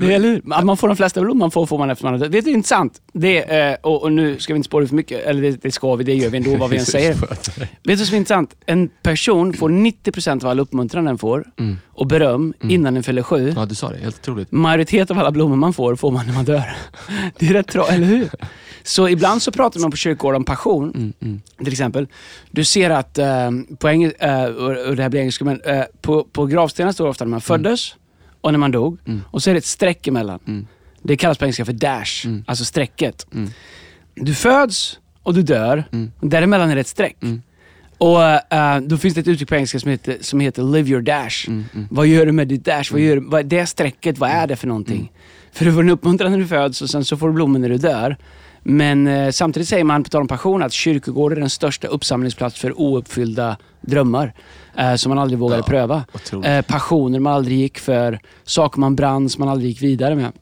Det 0.00 0.14
eller 0.14 0.28
hur? 0.28 0.42
Man 0.44 0.76
får 0.76 0.88
de 0.88 0.96
flesta 0.96 1.20
blommor 1.20 1.38
man 1.38 1.50
får, 1.50 1.66
får 1.66 1.78
man 1.78 1.90
efter 1.90 2.04
man 2.04 2.12
har 2.12 2.20
dött. 2.20 2.32
Det 2.32 2.38
är 2.38 2.48
intressant. 2.48 3.00
Det, 3.12 3.58
eh, 3.60 3.76
och, 3.82 4.02
och 4.02 4.12
nu 4.12 4.38
ska 4.38 4.52
vi 4.52 4.56
inte 4.56 4.66
spåra 4.66 4.86
för 4.86 4.94
mycket, 4.94 5.26
eller 5.26 5.42
det, 5.42 5.62
det 5.62 5.72
ska 5.72 5.94
vi, 5.96 6.04
det 6.04 6.14
gör 6.14 6.30
vi 6.30 6.36
ändå 6.36 6.56
vad 6.56 6.70
vi 6.70 6.76
än 6.78 6.84
säger. 6.86 7.14
Vet 7.14 7.44
du 7.82 7.94
vad 7.96 8.06
som 8.06 8.14
är 8.14 8.18
intressant? 8.18 8.54
En 8.66 8.88
person 9.02 9.52
får 9.52 9.68
90% 9.70 10.44
av 10.44 10.50
all 10.50 10.60
uppmuntran 10.60 11.04
den 11.04 11.18
får 11.18 11.44
Mm. 11.58 11.76
och 11.88 12.06
beröm 12.06 12.54
innan 12.62 12.94
den 12.94 13.02
fyller 13.02 13.22
sju. 13.22 13.52
Ja, 13.56 13.66
du 13.66 13.74
sa 13.74 13.90
det. 13.90 13.98
Helt 13.98 14.18
otroligt. 14.18 14.52
Majoritet 14.52 15.10
av 15.10 15.18
alla 15.18 15.30
blommor 15.30 15.56
man 15.56 15.72
får, 15.72 15.96
får 15.96 16.10
man 16.10 16.26
när 16.26 16.34
man 16.34 16.44
dör. 16.44 16.62
Det 17.38 17.46
är 17.48 17.52
rätt 17.52 17.72
bra, 17.72 17.86
eller 17.88 18.06
hur? 18.06 18.28
Så 18.82 19.08
ibland 19.08 19.42
så 19.42 19.52
pratar 19.52 19.80
man 19.80 19.90
på 19.90 19.96
kyrkogården 19.96 20.36
om 20.36 20.44
passion, 20.44 20.92
Mm, 20.94 21.12
mm. 21.22 21.40
till 21.58 21.72
exempel. 21.72 22.06
Du 22.50 22.64
ser 22.64 22.90
att, 22.90 23.18
eh, 23.18 23.50
på 23.78 23.88
eng- 23.88 24.12
eh, 24.20 24.44
och 24.88 24.96
det 24.96 25.02
här 25.02 25.08
blir 25.10 25.20
engelska, 25.20 25.44
men 25.44 25.60
eh, 25.60 25.82
på, 26.00 26.24
på 26.24 26.46
gravstenen 26.46 26.92
står 26.94 27.08
ofta 27.08 27.24
när 27.24 27.30
man 27.30 27.40
föddes 27.40 27.94
och 28.40 28.52
när 28.52 28.58
man 28.58 28.70
dog. 28.70 28.98
Mm. 29.06 29.22
Och 29.30 29.42
så 29.42 29.50
är 29.50 29.54
det 29.54 29.58
ett 29.58 29.64
streck 29.64 30.06
emellan. 30.06 30.38
Mm. 30.46 30.66
Det 31.02 31.16
kallas 31.16 31.38
på 31.38 31.44
engelska 31.44 31.64
för 31.64 31.72
dash, 31.72 32.24
Mm. 32.26 32.44
alltså 32.46 32.64
strecket. 32.64 33.26
Mm. 33.34 33.50
Du 34.14 34.34
föds 34.34 34.98
och 35.22 35.34
du 35.34 35.42
dör. 35.42 35.84
Mm. 35.92 36.12
Och 36.20 36.28
däremellan 36.28 36.70
är 36.70 36.74
det 36.74 36.80
ett 36.80 36.86
streck. 36.86 37.16
Mm. 37.22 37.42
Och 37.98 38.22
eh, 38.52 38.80
Då 38.80 38.96
finns 38.98 39.14
det 39.14 39.20
ett 39.20 39.28
uttryck 39.28 39.48
på 39.48 39.54
engelska 39.54 39.80
som 39.80 39.90
heter, 39.90 40.16
som 40.20 40.40
heter 40.40 40.62
live 40.62 40.90
your 40.90 41.02
dash. 41.02 41.44
Mm. 41.48 41.64
Vad 41.90 42.06
gör 42.06 42.26
du 42.26 42.32
med 42.32 42.48
ditt 42.48 42.64
dash? 42.64 42.84
Vad 42.92 43.00
gör, 43.00 43.16
du- 43.16 43.22
vad, 43.28 43.46
det 43.46 43.66
strecket, 43.66 44.18
vad 44.18 44.30
är 44.30 44.46
det 44.46 44.56
för 44.56 44.66
någonting? 44.66 45.12
För 45.52 45.64
du 45.64 45.72
får 45.72 45.80
en 45.80 45.90
uppmuntran 45.90 46.30
när 46.32 46.38
du 46.38 46.46
föds 46.46 46.82
och 46.82 46.90
sen 46.90 47.04
så 47.04 47.16
får 47.16 47.28
du 47.28 47.34
blommor 47.34 47.58
när 47.58 47.68
du 47.68 47.76
dör. 47.78 48.16
Men 48.70 49.06
eh, 49.06 49.30
samtidigt 49.30 49.68
säger 49.68 49.84
man, 49.84 50.02
på 50.04 50.08
tal 50.10 50.20
om 50.20 50.28
passion, 50.28 50.62
att 50.62 50.72
kyrkogården 50.72 51.38
är 51.38 51.40
den 51.40 51.50
största 51.50 51.88
uppsamlingsplats 51.88 52.58
för 52.60 52.80
ouppfyllda 52.80 53.56
drömmar. 53.80 54.32
Eh, 54.76 54.94
som 54.94 55.10
man 55.10 55.18
aldrig 55.18 55.38
vågade 55.38 55.60
Ja. 55.60 55.66
pröva. 55.66 56.04
Eh, 56.44 56.62
passioner 56.64 57.20
man 57.20 57.32
aldrig 57.32 57.58
gick 57.58 57.78
för, 57.78 58.18
saker 58.44 58.80
man 58.80 58.96
brann 58.96 59.28
som 59.28 59.40
man 59.44 59.48
aldrig 59.52 59.70
gick 59.70 59.82
vidare 59.82 60.14
med. 60.14 60.32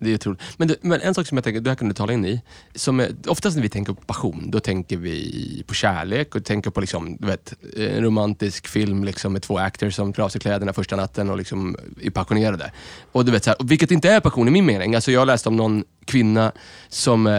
Det 0.00 0.10
är 0.10 0.14
otroligt. 0.14 0.40
Men, 0.56 0.68
du, 0.68 0.76
men 0.80 1.00
en 1.00 1.14
sak 1.14 1.26
som 1.26 1.36
jag 1.36 1.44
tänker, 1.44 1.60
det 1.60 1.70
här 1.70 1.74
kan 1.76 1.88
du 1.88 1.94
tala 1.94 2.12
in 2.12 2.24
i. 2.24 2.40
Som 2.74 3.00
är, 3.00 3.08
oftast 3.26 3.56
när 3.56 3.62
vi 3.62 3.68
tänker 3.68 3.92
på 3.92 4.00
passion, 4.00 4.50
då 4.50 4.60
tänker 4.60 4.96
vi 4.96 5.64
på 5.66 5.74
kärlek 5.74 6.34
och 6.34 6.44
tänker 6.44 6.70
på 6.70 6.80
liksom, 6.80 7.16
du 7.16 7.26
vet, 7.26 7.54
en 7.76 8.02
romantisk 8.04 8.66
film 8.68 9.04
liksom, 9.04 9.32
med 9.32 9.42
två 9.42 9.58
actors 9.58 9.94
som 9.94 10.12
drar 10.12 10.24
av 10.24 10.28
sig 10.28 10.40
kläderna 10.40 10.72
första 10.72 10.96
natten 10.96 11.30
och 11.30 11.36
liksom 11.36 11.76
är 12.02 12.10
passionerade. 12.10 12.72
Och 13.12 13.24
du 13.24 13.32
vet, 13.32 13.44
så 13.44 13.50
här, 13.50 13.60
och 13.62 13.70
vilket 13.70 13.90
inte 13.90 14.08
är 14.10 14.20
passion 14.20 14.48
i 14.48 14.50
min 14.50 14.66
mening. 14.66 14.94
Alltså, 14.94 15.12
jag 15.12 15.26
läste 15.26 15.48
om 15.48 15.56
någon 15.56 15.84
kvinna 16.04 16.52
som 16.88 17.26
eh, 17.26 17.34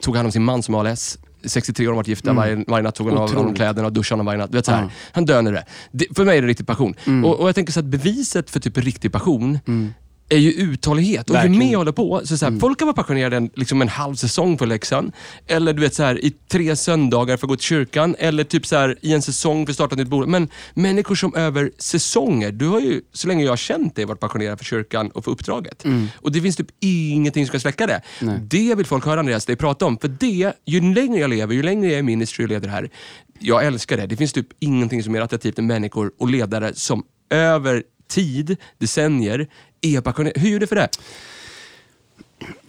tog 0.00 0.16
hand 0.16 0.26
om 0.26 0.32
sin 0.32 0.44
man 0.44 0.62
som 0.62 0.74
ALS. 0.74 1.18
63 1.46 1.86
år, 1.86 1.90
har 1.90 1.96
varit 1.96 2.08
gifta, 2.08 2.30
Mm. 2.30 2.36
varje, 2.36 2.64
varje 2.68 2.82
natt 2.82 2.94
tog 2.94 3.08
hon 3.08 3.18
av 3.18 3.34
honom 3.34 3.54
kläderna 3.54 3.86
och 3.86 3.92
duschade 3.92 4.12
honom 4.14 4.26
varje 4.26 4.38
natt. 4.38 4.50
Du 4.52 4.58
vet, 4.58 4.66
så 4.66 4.72
Ja. 4.72 4.90
Han 5.12 5.24
nu 5.24 5.52
det. 5.52 5.64
det. 5.92 6.06
För 6.16 6.24
mig 6.24 6.38
är 6.38 6.42
det 6.42 6.48
riktigt 6.48 6.66
passion. 6.66 6.94
Mm. 7.06 7.24
Och, 7.24 7.40
och 7.40 7.48
jag 7.48 7.54
tänker 7.54 7.72
så 7.72 7.80
att 7.80 7.86
beviset 7.86 8.50
för 8.50 8.60
typ 8.60 8.78
riktig 8.78 9.12
passion 9.12 9.58
Mm. 9.66 9.94
Är 10.28 10.38
ju 10.38 10.52
uthållighet. 10.52 11.30
Och 11.30 11.36
ju 11.44 11.48
mer 11.48 11.72
jag 11.72 11.78
håller 11.78 11.92
på, 11.92 12.20
så, 12.24 12.36
så 12.36 12.44
här, 12.44 12.50
Mm. 12.50 12.60
folk 12.60 12.78
kan 12.78 12.86
vara 12.86 12.94
passionerade 12.96 13.36
en, 13.36 13.50
liksom 13.54 13.82
en 13.82 13.88
halv 13.88 14.14
säsong 14.14 14.56
på 14.56 14.64
Leksand. 14.66 15.12
Eller 15.46 15.72
du 15.72 15.80
vet 15.80 15.94
så 15.94 16.02
här, 16.02 16.24
i 16.24 16.30
tre 16.48 16.76
söndagar 16.76 17.36
för 17.36 17.46
att 17.46 17.48
gå 17.48 17.56
till 17.56 17.64
kyrkan. 17.64 18.16
Eller 18.18 18.44
typ 18.44 18.66
så 18.66 18.76
här, 18.76 18.98
i 19.00 19.12
en 19.12 19.22
säsong 19.22 19.66
för 19.66 19.72
att 19.72 19.74
starta 19.74 19.94
ett 19.94 19.98
nytt 19.98 20.08
bolag. 20.08 20.28
Men 20.28 20.48
människor 20.74 21.14
som 21.14 21.34
över 21.34 21.70
säsonger, 21.78 22.52
du 22.52 22.68
har 22.68 22.80
ju, 22.80 23.00
så 23.12 23.28
länge 23.28 23.44
jag 23.44 23.52
har 23.52 23.56
känt 23.56 23.96
dig, 23.96 24.04
varit 24.04 24.20
passionerad 24.20 24.58
för 24.58 24.64
kyrkan 24.64 25.10
och 25.10 25.24
för 25.24 25.30
uppdraget. 25.30 25.84
Mm. 25.84 26.06
Och 26.16 26.32
det 26.32 26.40
finns 26.40 26.56
typ 26.56 26.68
ingenting 26.80 27.46
som 27.46 27.50
kan 27.50 27.60
släcka 27.60 27.86
det. 27.86 28.02
Nej. 28.20 28.38
Det 28.42 28.74
vill 28.74 28.86
folk 28.86 29.06
höra 29.06 29.20
Andreas, 29.20 29.44
dig 29.46 29.56
prata 29.56 29.86
om. 29.86 29.98
För 29.98 30.08
det, 30.08 30.52
ju 30.66 30.94
längre 30.94 31.20
jag 31.20 31.30
lever, 31.30 31.54
ju 31.54 31.62
längre 31.62 31.88
jag 31.90 31.98
är 31.98 32.02
ministry 32.02 32.44
och 32.44 32.48
leder 32.48 32.68
här. 32.68 32.90
Jag 33.38 33.66
älskar 33.66 33.96
det. 33.96 34.06
Det 34.06 34.16
finns 34.16 34.32
typ 34.32 34.46
ingenting 34.60 35.02
som 35.02 35.14
är 35.14 35.18
mer 35.18 35.24
attraktivt 35.24 35.58
än 35.58 35.66
människor 35.66 36.12
och 36.18 36.28
ledare 36.28 36.74
som 36.74 37.02
över 37.30 37.82
tid, 38.08 38.56
decennier, 38.78 39.48
är. 39.84 40.40
Hur 40.40 40.48
gjorde 40.50 40.62
du 40.62 40.66
för 40.66 40.76
det? 40.76 40.88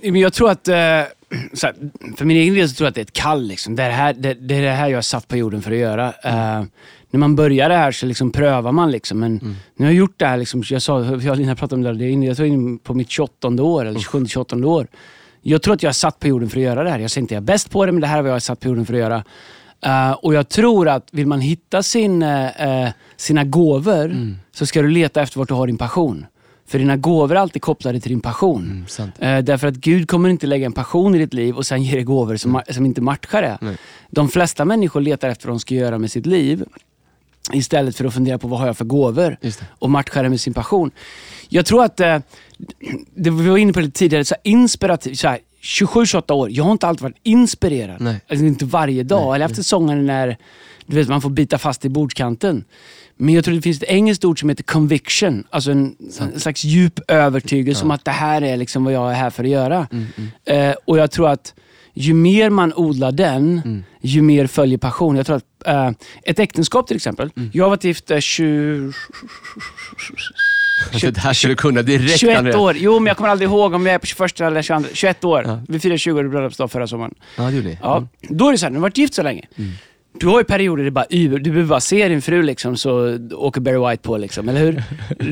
Men 0.01 0.15
jag 0.15 0.33
tror 0.33 0.49
att, 0.49 0.67
eh, 0.67 0.75
för 2.17 2.25
min 2.25 2.37
egen 2.37 2.53
del 2.53 2.69
så 2.69 2.75
tror 2.75 2.85
jag 2.85 2.89
att 2.89 2.95
det 2.95 3.01
är 3.01 3.05
ett 3.05 3.13
kall. 3.13 3.43
Liksom. 3.47 3.75
Det, 3.75 3.83
är 3.83 3.87
det, 3.89 3.95
här, 3.95 4.13
det, 4.13 4.33
det 4.33 4.55
är 4.55 4.61
det 4.61 4.71
här 4.71 4.87
jag 4.89 4.97
är 4.97 5.01
satt 5.01 5.27
på 5.27 5.37
jorden 5.37 5.61
för 5.61 5.71
att 5.71 5.77
göra. 5.77 6.07
Eh, 6.23 6.63
när 7.11 7.17
man 7.19 7.35
börjar 7.35 7.69
det 7.69 7.75
här 7.75 7.91
så 7.91 8.05
liksom 8.05 8.31
prövar 8.31 8.71
man. 8.71 8.91
Liksom. 8.91 9.19
Men 9.19 9.37
Mm. 9.39 9.55
nu 9.75 9.85
har 9.85 9.91
jag 9.91 9.97
gjort 9.97 10.13
det 10.19 10.25
här, 10.25 10.37
liksom, 10.37 10.63
jag 10.69 10.81
sa, 10.81 11.03
jag 11.03 11.27
och 11.27 11.37
Lina 11.37 11.55
pratade 11.55 11.75
om 11.75 11.97
det, 11.97 12.05
här, 12.05 12.11
är 12.23 12.27
jag 12.27 12.37
tror 12.37 12.47
in 12.47 12.77
på 12.79 12.93
mitt 12.93 13.09
28 13.09 13.47
år, 13.63 13.85
eller 13.85 13.99
27-28 13.99 14.65
år. 14.65 14.87
Jag 15.41 15.61
tror 15.61 15.73
att 15.73 15.83
jag 15.83 15.89
är 15.89 15.93
satt 15.93 16.19
på 16.19 16.27
jorden 16.27 16.49
för 16.49 16.57
att 16.57 16.63
göra 16.63 16.83
det 16.83 16.89
här. 16.89 16.99
Jag 16.99 17.11
säger 17.11 17.21
inte 17.21 17.33
att 17.33 17.35
jag 17.35 17.41
är 17.43 17.53
bäst 17.53 17.69
på 17.69 17.85
det, 17.85 17.91
men 17.91 18.01
det 18.01 18.07
här 18.07 18.17
är 18.17 18.21
vad 18.21 18.31
jag 18.31 18.35
är 18.35 18.39
satt 18.39 18.59
på 18.59 18.67
jorden 18.67 18.85
för 18.85 18.93
att 18.93 18.99
göra. 18.99 19.23
Eh, 19.81 20.11
och 20.11 20.33
jag 20.33 20.49
tror 20.49 20.87
att 20.87 21.07
vill 21.11 21.27
man 21.27 21.41
hitta 21.41 21.83
sin, 21.83 22.21
eh, 22.23 22.89
sina 23.15 23.43
gåvor 23.43 24.05
Mm. 24.05 24.35
så 24.51 24.65
ska 24.65 24.81
du 24.81 24.89
leta 24.89 25.21
efter 25.21 25.39
vart 25.39 25.47
du 25.47 25.53
har 25.53 25.67
din 25.67 25.77
passion. 25.77 26.25
För 26.67 26.79
dina 26.79 26.97
gåvor 26.97 27.31
är 27.35 27.39
alltid 27.39 27.61
kopplade 27.61 27.99
till 27.99 28.09
din 28.11 28.21
passion. 28.21 28.85
Mm. 28.99 29.11
Eh, 29.37 29.43
därför 29.43 29.67
att 29.67 29.75
Gud 29.75 30.07
kommer 30.09 30.29
inte 30.29 30.47
lägga 30.47 30.65
en 30.65 30.71
passion 30.73 31.15
i 31.15 31.17
ditt 31.17 31.33
liv 31.33 31.55
och 31.55 31.65
sen 31.65 31.83
ge 31.83 31.95
dig 31.95 32.03
gåvor 32.03 32.37
som, 32.37 32.57
ma- 32.57 32.73
som 32.73 32.85
inte 32.85 33.01
matchar 33.01 33.41
det. 33.41 33.57
Nej. 33.61 33.77
De 34.09 34.29
flesta 34.29 34.65
människor 34.65 35.01
letar 35.01 35.29
efter 35.29 35.47
vad 35.47 35.55
de 35.55 35.59
ska 35.59 35.75
göra 35.75 35.97
med 35.97 36.11
sitt 36.11 36.25
liv 36.25 36.63
istället 37.53 37.95
för 37.95 38.05
att 38.05 38.13
fundera 38.13 38.37
på 38.37 38.47
vad 38.47 38.59
har 38.59 38.67
jag 38.67 38.77
för 38.77 38.85
gåvor 38.85 39.37
och 39.69 39.89
matcha 39.89 40.21
det 40.23 40.29
med 40.29 40.41
sin 40.41 40.53
passion. 40.53 40.91
Jag 41.49 41.65
tror 41.65 41.83
att, 41.83 41.99
eh, 41.99 42.17
det 43.15 43.29
vi 43.29 43.49
var 43.49 43.57
inne 43.57 43.73
på 43.73 43.79
det 43.81 43.89
tidigare, 43.93 44.25
så 44.25 44.35
här, 44.35 44.51
inspirativ, 44.51 45.13
så 45.13 45.27
här, 45.27 45.39
27-28 45.61 46.31
år, 46.33 46.51
jag 46.51 46.63
har 46.63 46.71
inte 46.71 46.87
alltid 46.87 47.01
varit 47.03 47.17
inspirerad. 47.23 48.01
Nej. 48.01 48.21
Alltså, 48.29 48.45
inte 48.45 48.65
varje 48.65 49.03
dag. 49.03 49.25
Nej, 49.27 49.35
Eller 49.35 49.45
efter 49.45 49.55
säsongen 49.55 50.05
när 50.05 50.37
du 50.85 50.95
vet, 50.97 51.07
man 51.07 51.21
får 51.21 51.29
bita 51.29 51.57
fast 51.57 51.85
i 51.85 51.89
bordskanten. 51.89 52.63
Men 53.17 53.35
jag 53.35 53.45
tror 53.45 53.55
det 53.55 53.61
finns 53.61 53.77
ett 53.77 53.89
engelskt 53.89 54.25
ord 54.25 54.39
som 54.39 54.49
heter 54.49 54.63
conviction. 54.63 55.43
Alltså 55.49 55.71
en, 55.71 55.95
en 56.33 56.39
slags 56.39 56.63
djup 56.63 56.99
övertygelse 57.07 57.83
om 57.83 57.91
att 57.91 58.05
det 58.05 58.11
här 58.11 58.41
är 58.41 58.57
liksom 58.57 58.83
vad 58.83 58.93
jag 58.93 59.11
är 59.11 59.15
här 59.15 59.29
för 59.29 59.43
att 59.43 59.49
göra. 59.49 59.87
Mm, 59.91 60.05
mm. 60.17 60.69
Eh, 60.69 60.75
och 60.85 60.97
jag 60.97 61.11
tror 61.11 61.29
att 61.29 61.53
ju 61.93 62.13
mer 62.13 62.49
man 62.49 62.73
odlar 62.73 63.11
den, 63.11 63.61
Mm. 63.65 63.83
ju 64.01 64.21
mer 64.21 64.47
följer 64.47 64.77
passion. 64.77 65.15
Jag 65.15 65.25
tror 65.25 65.35
att 65.35 65.67
eh, 65.67 65.91
ett 66.23 66.39
äktenskap 66.39 66.87
till 66.87 66.95
exempel. 66.95 67.29
Mm. 67.37 67.49
Jag 67.53 67.65
har 67.65 67.69
varit 67.69 67.83
gift 67.83 68.11
eh, 68.11 68.19
20, 68.19 68.91
Det 71.01 71.17
här 71.17 71.33
skulle 71.33 71.51
du 71.51 71.57
kunna 71.57 71.81
direkt 71.81 72.19
21 72.19 72.37
Andreas. 72.37 72.57
år. 72.57 72.75
Jo, 72.77 72.99
men 72.99 73.07
jag 73.07 73.17
kommer 73.17 73.29
aldrig 73.29 73.49
ihåg 73.49 73.73
om 73.73 73.85
jag 73.85 73.95
är 73.95 73.99
på 73.99 74.05
21 74.05 74.41
eller 74.41 74.61
22. 74.61 74.89
21 74.93 75.23
år. 75.23 75.43
Ja. 75.45 75.59
Vi 75.67 75.79
firade 75.79 75.97
20 75.97 76.19
års 76.19 76.31
bröllopsdag 76.31 76.71
förra 76.71 76.87
sommaren. 76.87 77.13
Ja, 77.37 77.43
det 77.43 77.51
gjorde 77.55 77.67
ni. 77.67 77.77
Ja. 77.81 77.97
Mm. 77.97 78.09
Då 78.21 78.47
är 78.47 78.51
det 78.51 78.57
så 78.57 78.65
här, 78.65 78.71
du 78.71 78.77
har 78.77 78.81
varit 78.81 78.97
gift 78.97 79.13
så 79.13 79.23
länge. 79.23 79.45
Du 80.19 80.27
har 80.27 80.39
ju 80.39 80.43
perioder 80.43 80.77
där 80.83 80.85
det 80.85 80.91
bara. 80.91 81.05
Du 81.09 81.51
behöver 81.51 81.63
bara 81.63 81.79
se 81.79 82.07
din 82.07 82.21
fru 82.21 82.43
liksom, 82.43 82.77
så 82.77 83.17
åker 83.33 83.61
Barry 83.61 83.89
White 83.89 84.03
på, 84.03 84.17
liksom, 84.17 84.49
eller 84.49 84.59
hur? 84.59 84.83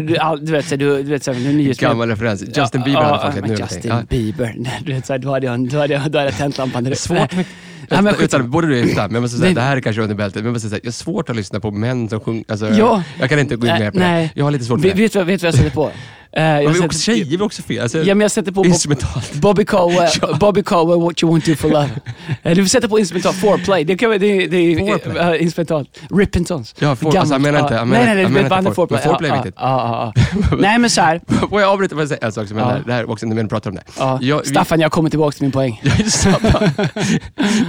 Du, 0.08 0.18
all, 0.18 0.46
du 0.46 0.52
vet, 0.52 0.66
så, 0.66 0.76
du, 0.76 1.04
du 1.04 1.10
vet 1.10 1.24
så, 1.24 1.34
nu. 1.34 1.74
Gammal 1.80 2.10
referens. 2.10 2.44
Justin 2.58 2.82
Bieber 2.84 3.02
ja, 3.02 3.16
hade 3.18 3.34
sett 3.34 3.48
nu. 3.48 3.56
Justin 3.56 3.92
Ja. 3.92 4.02
Bieber. 4.10 4.56
Du 4.86 4.94
vet, 4.94 5.06
så, 5.06 5.18
då 5.18 5.32
hade 5.32 5.46
jag, 5.46 5.70
då 5.70 5.78
hade 5.78 5.94
jag, 5.94 6.12
då 6.12 6.18
hade 6.20 6.30
jag 6.30 6.38
tänt 6.38 6.58
lampan 6.58 6.84
direkt. 6.84 7.02
Svårt 7.02 7.36
med... 7.36 7.46
Ja, 7.90 8.02
men 8.02 8.16
utan, 8.22 8.52
både 8.52 8.68
du 8.68 8.78
jag, 8.80 8.96
men 8.96 9.14
jag 9.14 9.22
måste 9.22 9.38
säga, 9.38 9.46
Nej. 9.48 9.56
det 9.56 9.62
här 9.62 9.78
är 9.78 9.82
kanske 9.82 10.02
under 10.02 10.16
bältet, 10.16 10.36
men 10.36 10.46
jag 10.46 10.54
måste 10.54 10.70
säga, 10.70 10.80
jag 10.84 10.88
har 10.88 10.94
svårt 10.94 11.30
att 11.30 11.36
lyssna 11.36 11.60
på 11.60 11.72
män 11.72 12.10
som 12.10 12.20
sjunger. 12.20 12.44
Alltså, 12.48 12.70
Ja. 12.70 13.04
Jag 13.20 13.30
kan 13.30 13.40
inte 13.40 13.56
gå 13.56 13.68
in 13.68 13.74
med 13.74 13.94
på 13.94 14.00
nej. 14.00 14.24
det. 14.34 14.40
Jag 14.40 14.46
har 14.46 14.52
lite 14.52 14.66
svårt 14.66 14.82
för 14.82 14.88
Vet, 14.88 14.96
det. 15.14 15.20
du 15.20 15.24
vet 15.26 15.42
du 15.42 15.48
vad 15.48 15.54
jag 15.54 15.54
sätter 15.54 15.70
på? 15.70 15.92
Eh, 16.36 16.44
jag 16.44 16.64
Men 16.64 16.68
vi 16.68 16.74
sätter- 16.74 16.86
också, 16.86 17.00
tjejer 17.00 17.34
är 17.34 17.42
också 17.42 17.62
fel. 17.62 17.82
Alltså, 17.84 17.98
Ja, 17.98 18.16
men 18.16 18.22
jag 18.22 18.32
sätter 18.32 18.52
på 18.52 18.66
instrumentalt. 18.66 19.34
Bobby 19.42 19.66
Cowell, 19.66 20.10
Ja. 20.22 20.38
Bobby 20.40 20.64
Cowell, 20.64 21.02
What 21.02 21.24
You 21.24 21.32
Want 21.32 21.46
Do 21.46 21.56
For 21.56 21.70
Love. 21.70 21.90
Eh, 22.44 22.56
Du 22.56 22.68
sätta 22.68 22.88
på 22.88 23.00
instrumental, 23.00 23.34
foreplay. 23.34 23.84
Det, 23.84 23.98
kan, 23.98 24.10
vara- 24.10 24.20
det, 24.20 24.48
det 24.48 24.58
är 24.58 25.36
instrumentalt. 25.42 26.00
Rippingtons. 26.10 26.76
Ja, 26.80 26.96
for- 26.96 27.18
alltså, 27.18 27.34
jag 27.34 27.42
menar 27.42 27.60
inte- 27.60 27.74
jag 27.74 27.88
menar 27.88 28.06
nej, 28.06 28.16
nej, 28.16 28.24
inte- 28.26 28.34
jag 28.34 28.42
nej, 28.42 28.50
bandet 28.50 28.66
inte 28.72 28.76
for- 28.76 28.88
foreplay. 28.88 29.00
men 29.04 29.10
foreplay 29.10 29.30
är 29.32 29.36
viktigt. 29.36 29.56
Ja, 29.58 30.14
ja, 30.16 30.22
ja. 30.52 30.58
Nej, 30.60 30.80
men 30.80 30.90
så 30.90 31.02
här. 31.02 31.22
Får 31.50 31.62
jag 31.62 31.70
avbryta 31.70 31.96
och 31.96 32.08
säga 32.08 32.20
en 32.22 32.32
sak 32.32 32.48
som 32.48 32.58
Ja. 32.58 32.66
händer? 32.66 32.84
Det 32.88 32.94
här 32.94 33.04
var 33.04 33.14
också 33.14 33.26
när 33.26 33.36
vi 33.36 33.48
pratade 33.48 33.70
om 33.70 33.76
det. 33.76 33.84
Ja. 34.00 34.20
Jag- 34.22 34.48
Staffan, 34.48 34.80
jag 34.80 34.92
kommer 34.92 35.10
tillbaka 35.10 35.32
till 35.36 35.42
min 35.44 35.52
poäng. 35.52 35.82
Jag 35.84 35.92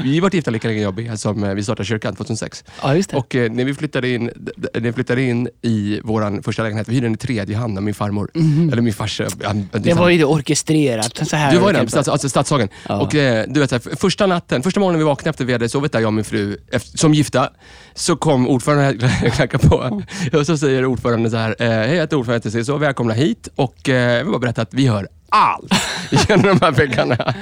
vi 0.05 0.15
har 0.15 0.21
varit 0.23 0.35
gifta 0.35 0.51
lika 0.51 0.69
länge 0.69 0.83
jag 0.83 1.11
och 1.13 1.19
som 1.19 1.45
eh, 1.45 1.55
vi 1.55 1.63
startade 1.63 1.87
kyrkan 1.87 2.17
2006. 2.17 2.65
Ja, 2.83 2.95
just 2.97 3.11
det. 3.11 3.17
Och 3.17 3.35
eh, 3.35 3.51
när 3.53 3.65
vi 3.65 3.75
flyttade 3.75 4.09
in, 4.09 4.31
när 4.75 4.81
vi 4.81 4.93
flyttade 4.93 5.23
in 5.23 5.49
i 5.63 6.01
vår 6.05 6.43
första 6.43 6.63
lägenhet, 6.63 6.89
vi 6.89 6.95
hyrde 6.95 7.07
den 7.07 7.15
i 7.15 7.17
tredje 7.17 7.57
hand 7.57 7.79
av 7.79 7.83
min 7.85 7.95
farmor. 7.95 8.31
Eller 8.73 8.83
min 8.83 8.93
farsa. 8.95 9.25
han- 9.45 9.57
Mhm. 9.57 9.69
det 9.83 9.95
var 9.95 10.09
ju 10.09 10.19
det 10.19 10.25
orkestrerat. 10.25 11.29
Så 11.29 11.37
här 11.37 11.53
Du 11.53 11.59
var 11.59 11.73
ju 11.73 11.89
stads, 11.89 12.09
alltså 12.09 12.29
Stadshagen. 12.29 12.69
Ja. 12.89 13.01
Och 13.01 13.15
eh, 13.15 13.45
du 13.49 13.61
vet, 13.61 13.71
så 13.71 13.77
här, 13.77 13.83
f- 13.93 13.99
första 14.01 14.27
natten, 14.27 14.63
första 14.63 14.81
morgonen 14.81 14.99
vi 14.99 15.05
vaknade 15.05 15.31
efter 15.31 15.45
vi 15.45 15.53
hade 15.53 15.69
sovit 15.69 15.93
där, 15.93 16.01
jag 16.01 16.07
och 16.07 16.15
min 16.15 16.25
fru, 16.25 16.57
efter, 16.73 16.99
som 16.99 17.15
gifta, 17.15 17.49
så 17.95 18.17
kom 18.17 18.49
ordföranden 18.49 19.11
och 19.27 19.33
knackade 19.33 19.69
på. 19.69 20.03
Och 20.39 20.47
så 20.47 20.57
säger 20.59 20.85
ordföranden 20.87 21.31
så 21.31 21.37
här, 21.37 21.57
eh, 21.59 21.69
hej 21.69 21.89
jag 21.89 22.01
heter 22.01 22.17
ordföranden 22.17 22.65
så 22.65 22.77
välkomna 22.77 23.15
hit 23.15 23.49
och 23.57 23.89
eh, 23.89 23.95
jag 24.13 24.19
vill 24.25 24.27
bara 24.33 24.39
berätta 24.39 24.63
att 24.63 24.75
vi 24.75 24.87
hör 24.87 25.09
allt 25.29 25.73
genom 26.29 26.43
de 26.59 26.65
här 26.65 26.71
väggarna. 26.73 27.35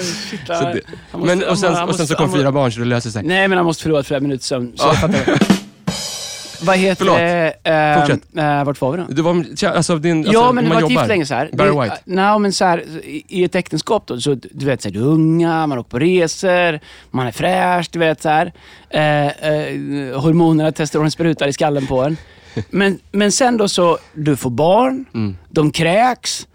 Shit, 0.00 0.40
det, 0.46 0.80
måste- 1.12 1.36
men, 1.36 1.48
och, 1.48 1.58
sen, 1.58 1.70
och 1.72 1.76
sen 1.76 1.76
så 1.76 1.86
måste- 1.86 2.14
kom 2.14 2.30
han 2.30 2.38
fyra 2.38 2.52
barn 2.52 2.72
så 2.72 2.80
det 2.80 2.86
löste 2.86 3.10
sig. 3.10 3.22
Nej, 3.22 3.48
men 3.48 3.58
han 3.58 3.64
måste 3.66 3.82
förlora 3.82 4.02
flera 4.02 4.20
minuter 4.20 4.44
sömn. 4.44 4.72
Så 4.76 4.84
Ja. 4.86 4.88
jag 4.88 5.00
fattar. 5.00 5.59
Vad 6.62 6.76
heter 6.76 6.96
Förlåt. 7.04 7.16
det? 7.18 7.54
Eh, 7.64 8.00
Fortsätt. 8.00 8.36
eh, 8.36 8.64
vart 8.64 8.80
var 8.80 8.92
vi 8.92 8.98
då? 8.98 9.04
Du 9.08 9.22
var, 9.22 9.44
alltså, 9.76 9.96
din, 9.98 10.18
alltså, 10.18 10.32
ja, 10.32 10.52
men 10.52 10.64
det 10.64 10.68
man 10.68 10.74
var 10.74 10.80
jobbar. 10.80 10.92
gift 11.02 11.08
länge 11.08 11.26
så 11.26 11.34
här. 11.34 11.50
Barry 11.52 11.70
Det- 11.74 11.80
White. 11.82 11.98
Nej, 12.04 12.38
men 12.38 12.52
så 12.52 12.64
här, 12.64 12.80
i 13.04 13.24
i 13.28 13.44
ett 13.44 13.54
äktenskap 13.54 14.06
då, 14.06 14.20
så 14.20 14.34
du 14.52 14.66
vet, 14.66 14.82
så 14.82 14.88
här, 14.88 14.94
du 14.94 15.00
är 15.00 15.04
unga, 15.06 15.66
man 15.66 15.78
åker 15.78 15.90
på 15.90 15.98
resor, 15.98 16.80
man 17.10 17.26
är 17.26 17.30
fräsch, 17.32 17.88
du 17.92 17.98
vet 17.98 18.22
så 18.22 18.28
här. 18.28 18.52
Eh, 18.90 19.26
eh, 19.26 20.20
hormonerna, 20.20 20.72
testosteron 20.72 21.10
sprutar 21.10 21.48
i 21.48 21.52
skallen 21.52 21.86
på 21.86 22.02
en. 22.02 22.16
Men, 22.70 22.98
men 23.12 23.32
sen 23.32 23.56
då 23.56 23.68
så, 23.68 23.98
du 24.14 24.36
får 24.36 24.50
barn, 24.50 25.04
Mm. 25.14 25.36
de 25.48 25.70
kräks, 25.70 26.46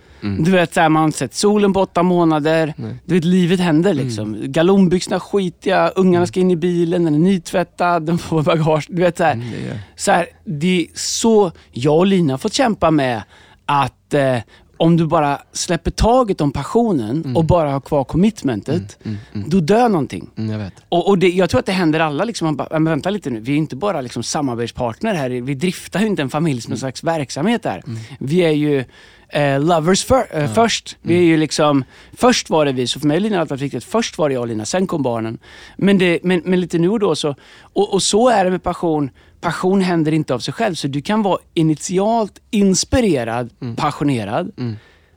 Du 0.44 0.52
vet, 0.52 0.74
så 0.74 0.80
här, 0.82 0.90
man 0.90 1.00
har 1.02 1.08
inte 1.08 1.18
sett 1.18 1.34
solen 1.34 1.74
på 1.74 1.80
åtta 1.82 2.04
månader. 2.04 2.74
Du 3.06 3.16
vet, 3.16 3.24
livet 3.26 3.60
händer 3.60 3.94
liksom. 3.94 4.38
Galonbyxorna 4.42 5.20
skitiga, 5.20 5.90
ungarna 5.96 6.26
ska 6.28 6.40
in 6.40 6.52
i 6.52 6.56
bilen, 6.56 7.04
den 7.06 7.16
är 7.16 7.20
nytvättad, 7.20 8.04
de 8.06 8.18
får 8.18 8.42
bagage. 8.44 8.86
Du 8.90 9.02
vet, 9.02 9.18
så 9.18 9.24
här, 9.24 9.34
Mm, 9.34 9.48
det 9.52 9.70
är- 9.70 9.80
så 9.96 10.12
här, 10.12 10.26
det 10.46 10.82
är 10.82 10.88
så 10.94 11.52
jag 11.72 11.98
och 11.98 12.06
Lina 12.06 12.34
har 12.34 12.38
fått 12.38 12.54
kämpa 12.54 12.92
med 12.92 13.24
att 13.66 14.14
eh, 14.14 14.38
om 14.78 14.98
du 14.98 15.08
bara 15.08 15.42
släpper 15.54 15.92
taget 15.92 16.42
om 16.42 16.52
passionen 16.52 17.36
och 17.36 17.46
bara 17.46 17.72
har 17.72 17.80
kvar 17.80 18.04
commitmentet, 18.04 18.98
då 19.34 19.60
dör 19.60 19.90
någonting. 19.90 20.30
Mm, 20.38 20.52
jag 20.52 20.60
vet. 20.60 20.74
Och, 20.90 21.08
och 21.08 21.18
det, 21.18 21.30
jag 21.30 21.50
tror 21.50 21.60
att 21.60 21.66
det 21.66 21.72
händer 21.72 22.00
alla. 22.00 22.24
Liksom, 22.24 22.46
man 22.46 22.56
bara, 22.56 22.68
men 22.72 22.84
vänta 22.84 23.10
lite 23.10 23.30
nu, 23.30 23.40
vi 23.40 23.52
är 23.52 23.58
inte 23.58 23.76
bara 23.76 24.02
liksom 24.02 24.24
samarbetspartner 24.24 25.14
här. 25.14 25.30
Vi 25.30 25.56
driftar 25.56 26.00
ju 26.00 26.08
inte 26.08 26.22
en 26.22 26.30
familj 26.30 26.62
som 26.62 26.74
en 26.74 26.80
slags 26.80 27.04
verksamhet 27.04 27.66
här. 27.66 27.84
Vi 28.20 28.40
är 28.40 28.52
ju 28.52 28.84
eh, 29.30 29.60
lovers 29.60 30.06
för, 30.06 30.28
eh, 30.32 30.54
först. 30.54 30.98
Vi 31.02 31.16
är 31.18 31.22
ju 31.24 31.38
liksom, 31.38 31.84
först 32.14 32.50
var 32.50 32.66
det 32.66 32.72
vi, 32.72 32.88
så 32.88 33.00
för 33.00 33.08
mig 33.08 33.20
Lina 33.20 33.36
har 33.36 33.38
det 33.38 33.42
alltid 33.42 33.52
varit 33.52 33.62
viktigt. 33.62 33.84
Först 33.84 34.18
var 34.18 34.30
det 34.30 34.34
jag 34.34 34.42
och 34.42 34.48
Lina, 34.48 34.66
sen 34.66 34.88
kom 34.88 35.04
barnen. 35.04 35.38
Men, 35.78 35.98
det, 35.98 36.20
men, 36.24 36.42
men 36.46 36.60
lite 36.60 36.78
nu 36.78 36.90
och 36.90 37.00
då 37.00 37.16
så, 37.16 37.36
och, 37.62 37.94
och 37.94 38.04
så 38.04 38.30
är 38.30 38.46
det 38.46 38.52
med 38.52 38.64
passion. 38.64 39.10
Passion 39.46 39.82
händer 39.82 40.12
inte 40.12 40.34
av 40.34 40.40
sig 40.40 40.54
själv. 40.54 40.76
Så 40.76 40.88
du 40.88 41.02
kan 41.02 41.22
vara 41.22 41.38
initialt 41.54 42.40
inspirerad, 42.52 43.50
passionerad. 43.78 44.52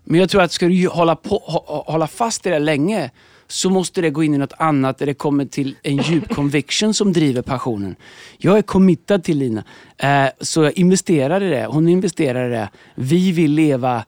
Men 0.05 0.21
jag 0.21 0.31
tror 0.31 0.43
att 0.43 0.53
ska 0.53 0.67
du 0.67 0.89
hålla, 0.89 1.17
på, 1.17 1.39
hå- 1.49 1.93
hålla 1.93 2.07
fast 2.07 2.47
i 2.47 2.51
det 2.51 2.59
länge 2.59 3.11
så 3.47 3.71
måste 3.71 4.01
det 4.01 4.11
gå 4.11 4.23
in 4.25 4.35
i 4.35 4.39
något 4.39 4.53
annat 4.59 4.99
där 4.99 5.07
det 5.07 5.15
kommer 5.15 5.45
till 5.45 5.77
en 5.83 5.97
djup 5.97 6.29
conviction 6.35 6.95
som 6.95 7.13
driver 7.13 7.43
passionen. 7.43 7.97
Jag 8.39 8.59
är 8.59 8.63
committad 8.63 9.25
till 9.25 9.39
Lina, 9.39 9.65
eh, 9.99 10.27
så 10.41 10.63
jag 10.63 10.79
investerar 10.79 11.43
i 11.43 11.49
det. 11.51 11.67
Hon 11.67 11.89
investerar 11.89 12.49
i 12.49 12.51
det. 12.53 12.69
Vi 12.95 13.33
vill 13.33 13.53
leva 13.53 14.05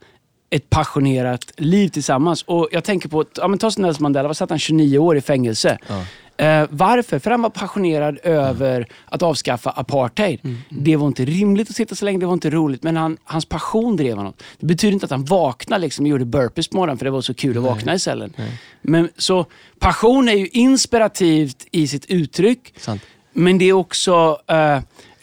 ett 0.50 0.70
passionerat 0.70 1.52
liv 1.56 1.88
tillsammans. 1.88 2.42
Och 2.42 2.68
Jag 2.72 2.85
tänker 2.85 3.09
på, 3.09 3.24
ja, 3.37 3.48
men 3.48 3.59
ta 3.59 3.70
Nelson 3.78 4.02
Mandela, 4.02 4.26
vad 4.28 4.37
satt 4.37 4.50
han 4.50 4.59
29 4.59 4.98
år 4.98 5.16
i 5.16 5.20
fängelse? 5.20 5.78
Eh, 6.40 6.66
varför? 6.70 7.18
För 7.18 7.31
han 7.31 7.42
var 7.42 7.50
passionerad 7.50 8.18
över 8.22 8.87
att 9.05 9.22
avskaffa 9.22 9.70
apartheid. 9.70 10.40
Det 10.68 10.96
var 10.96 11.07
inte 11.07 11.24
rimligt 11.24 11.70
att 11.70 11.76
sitta 11.76 11.94
så 11.94 12.05
länge, 12.05 12.18
det 12.18 12.26
var 12.26 12.33
inte 12.33 12.50
roligt, 12.50 12.83
men 12.83 12.96
han, 12.96 13.16
hans 13.24 13.44
passion 13.44 13.96
drev 13.96 14.16
honom. 14.16 14.33
Det 14.59 14.66
betyder 14.66 14.92
inte 14.92 15.05
att 15.05 15.11
han 15.11 15.24
vaknade 15.24 15.81
liksom, 15.83 16.05
och 16.05 16.09
gjorde 16.09 16.24
burpees 16.24 16.68
på 16.68 16.76
morgonen 16.76 16.98
för 16.98 17.05
det 17.05 17.11
var 17.11 17.20
så 17.20 17.35
kul 17.35 17.57
att 17.57 17.62
vakna 17.62 17.94
i 17.94 17.98
cellen. 17.98 18.33
Men, 18.83 19.09
så 19.16 19.46
passion 19.79 20.29
är 20.29 20.33
ju 20.35 20.46
inspirativt 20.46 21.66
i 21.70 21.87
sitt 21.88 22.05
uttryck, 22.07 22.74
Sant. 22.76 23.03
men 23.33 23.59
det 23.59 23.64
är 23.64 23.72
också 23.72 24.38
eh, 24.46 24.79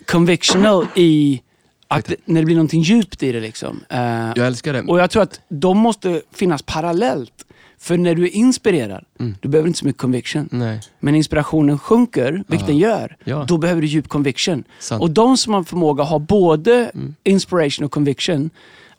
convictional 0.05 0.85
i 0.95 1.41
att 1.87 2.05
det, 2.05 2.15
när 2.25 2.41
det 2.41 2.45
blir 2.45 2.55
någonting 2.55 2.81
djupt 2.81 3.23
i 3.23 3.31
det. 3.31 3.39
Liksom. 3.39 3.83
Eh, 3.89 3.99
Jag 4.35 4.47
älskar 4.47 4.73
det. 4.73 4.81
och 4.81 4.99
jag 4.99 5.09
tror 5.09 5.23
att 5.23 5.39
de 5.49 5.77
måste 5.77 6.21
finnas 6.33 6.61
parallellt. 6.61 7.33
För 7.79 7.97
när 7.97 8.15
du 8.15 8.23
är 8.23 8.35
inspirerad, 8.35 9.05
du 9.41 9.47
behöver 9.49 9.67
inte 9.67 9.79
så 9.79 9.85
mycket 9.85 10.01
conviction. 10.01 10.49
Nej. 10.51 10.81
Men 10.99 11.15
inspirationen 11.15 11.79
sjunker, 11.79 12.43
vilket 12.47 12.67
den 12.67 12.77
gör, 12.77 13.17
Ja. 13.23 13.45
då 13.47 13.57
behöver 13.57 13.81
du 13.81 13.87
djup 13.87 14.07
conviction. 14.07 14.63
Sant. 14.79 15.01
Och 15.01 15.11
de 15.11 15.37
som 15.37 15.53
har 15.53 15.63
förmåga 15.63 16.03
att 16.03 16.09
ha 16.09 16.19
både 16.19 16.91
inspiration 17.23 17.85
och 17.85 17.91
conviction, 17.91 18.49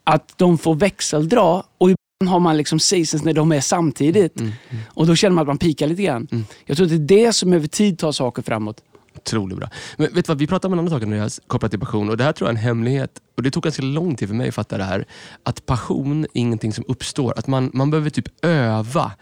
att 0.04 0.32
de 0.36 0.58
får 0.58 0.74
växeldra 0.74 1.62
och 1.78 1.90
ibland 1.90 2.32
har 2.32 2.40
man 2.40 2.56
liksom 2.56 2.80
seasons 2.80 3.24
när 3.24 3.32
de 3.32 3.52
är 3.52 3.60
samtidigt. 3.60 4.40
Och 4.86 5.06
då 5.06 5.14
känner 5.14 5.34
man 5.34 5.42
att 5.42 5.46
man 5.48 5.58
pikar 5.58 5.86
lite 5.86 6.02
grann. 6.02 6.28
Jag 6.66 6.76
tror 6.76 6.84
att 6.86 6.90
det 7.06 7.14
är 7.16 7.24
det 7.26 7.32
som 7.32 7.52
över 7.52 7.66
tid 7.66 7.98
tar 7.98 8.12
saker 8.12 8.42
framåt. 8.42 8.80
Otroligt 9.18 9.58
bra. 9.58 9.70
Men 9.96 10.14
vet 10.14 10.24
du 10.24 10.30
vad, 10.30 10.38
vi 10.38 10.46
pratade 10.46 10.66
om 10.66 10.72
en 10.72 10.78
annan 10.78 11.00
sak 11.00 11.08
nu 11.08 11.28
kopplat 11.46 11.70
till 11.70 11.80
passion 11.80 12.10
och 12.10 12.16
det 12.16 12.24
här 12.24 12.32
tror 12.32 12.48
jag 12.48 12.54
är 12.54 12.58
en 12.58 12.64
hemlighet. 12.64 13.10
Och 13.36 13.42
Det 13.42 13.50
tog 13.50 13.62
ganska 13.62 13.82
lång 13.82 14.16
tid 14.16 14.28
för 14.28 14.34
mig 14.34 14.48
att 14.48 14.54
fatta 14.54 14.78
det 14.78 14.84
här. 14.84 15.04
Att 15.42 15.66
passion 15.66 16.24
är 16.24 16.28
ingenting 16.32 16.72
som 16.72 16.84
uppstår. 16.88 17.38
Att 17.38 17.46
man, 17.46 17.70
man 17.74 17.90
behöver 17.90 18.10
typ 18.10 18.44
öva. 18.44 19.12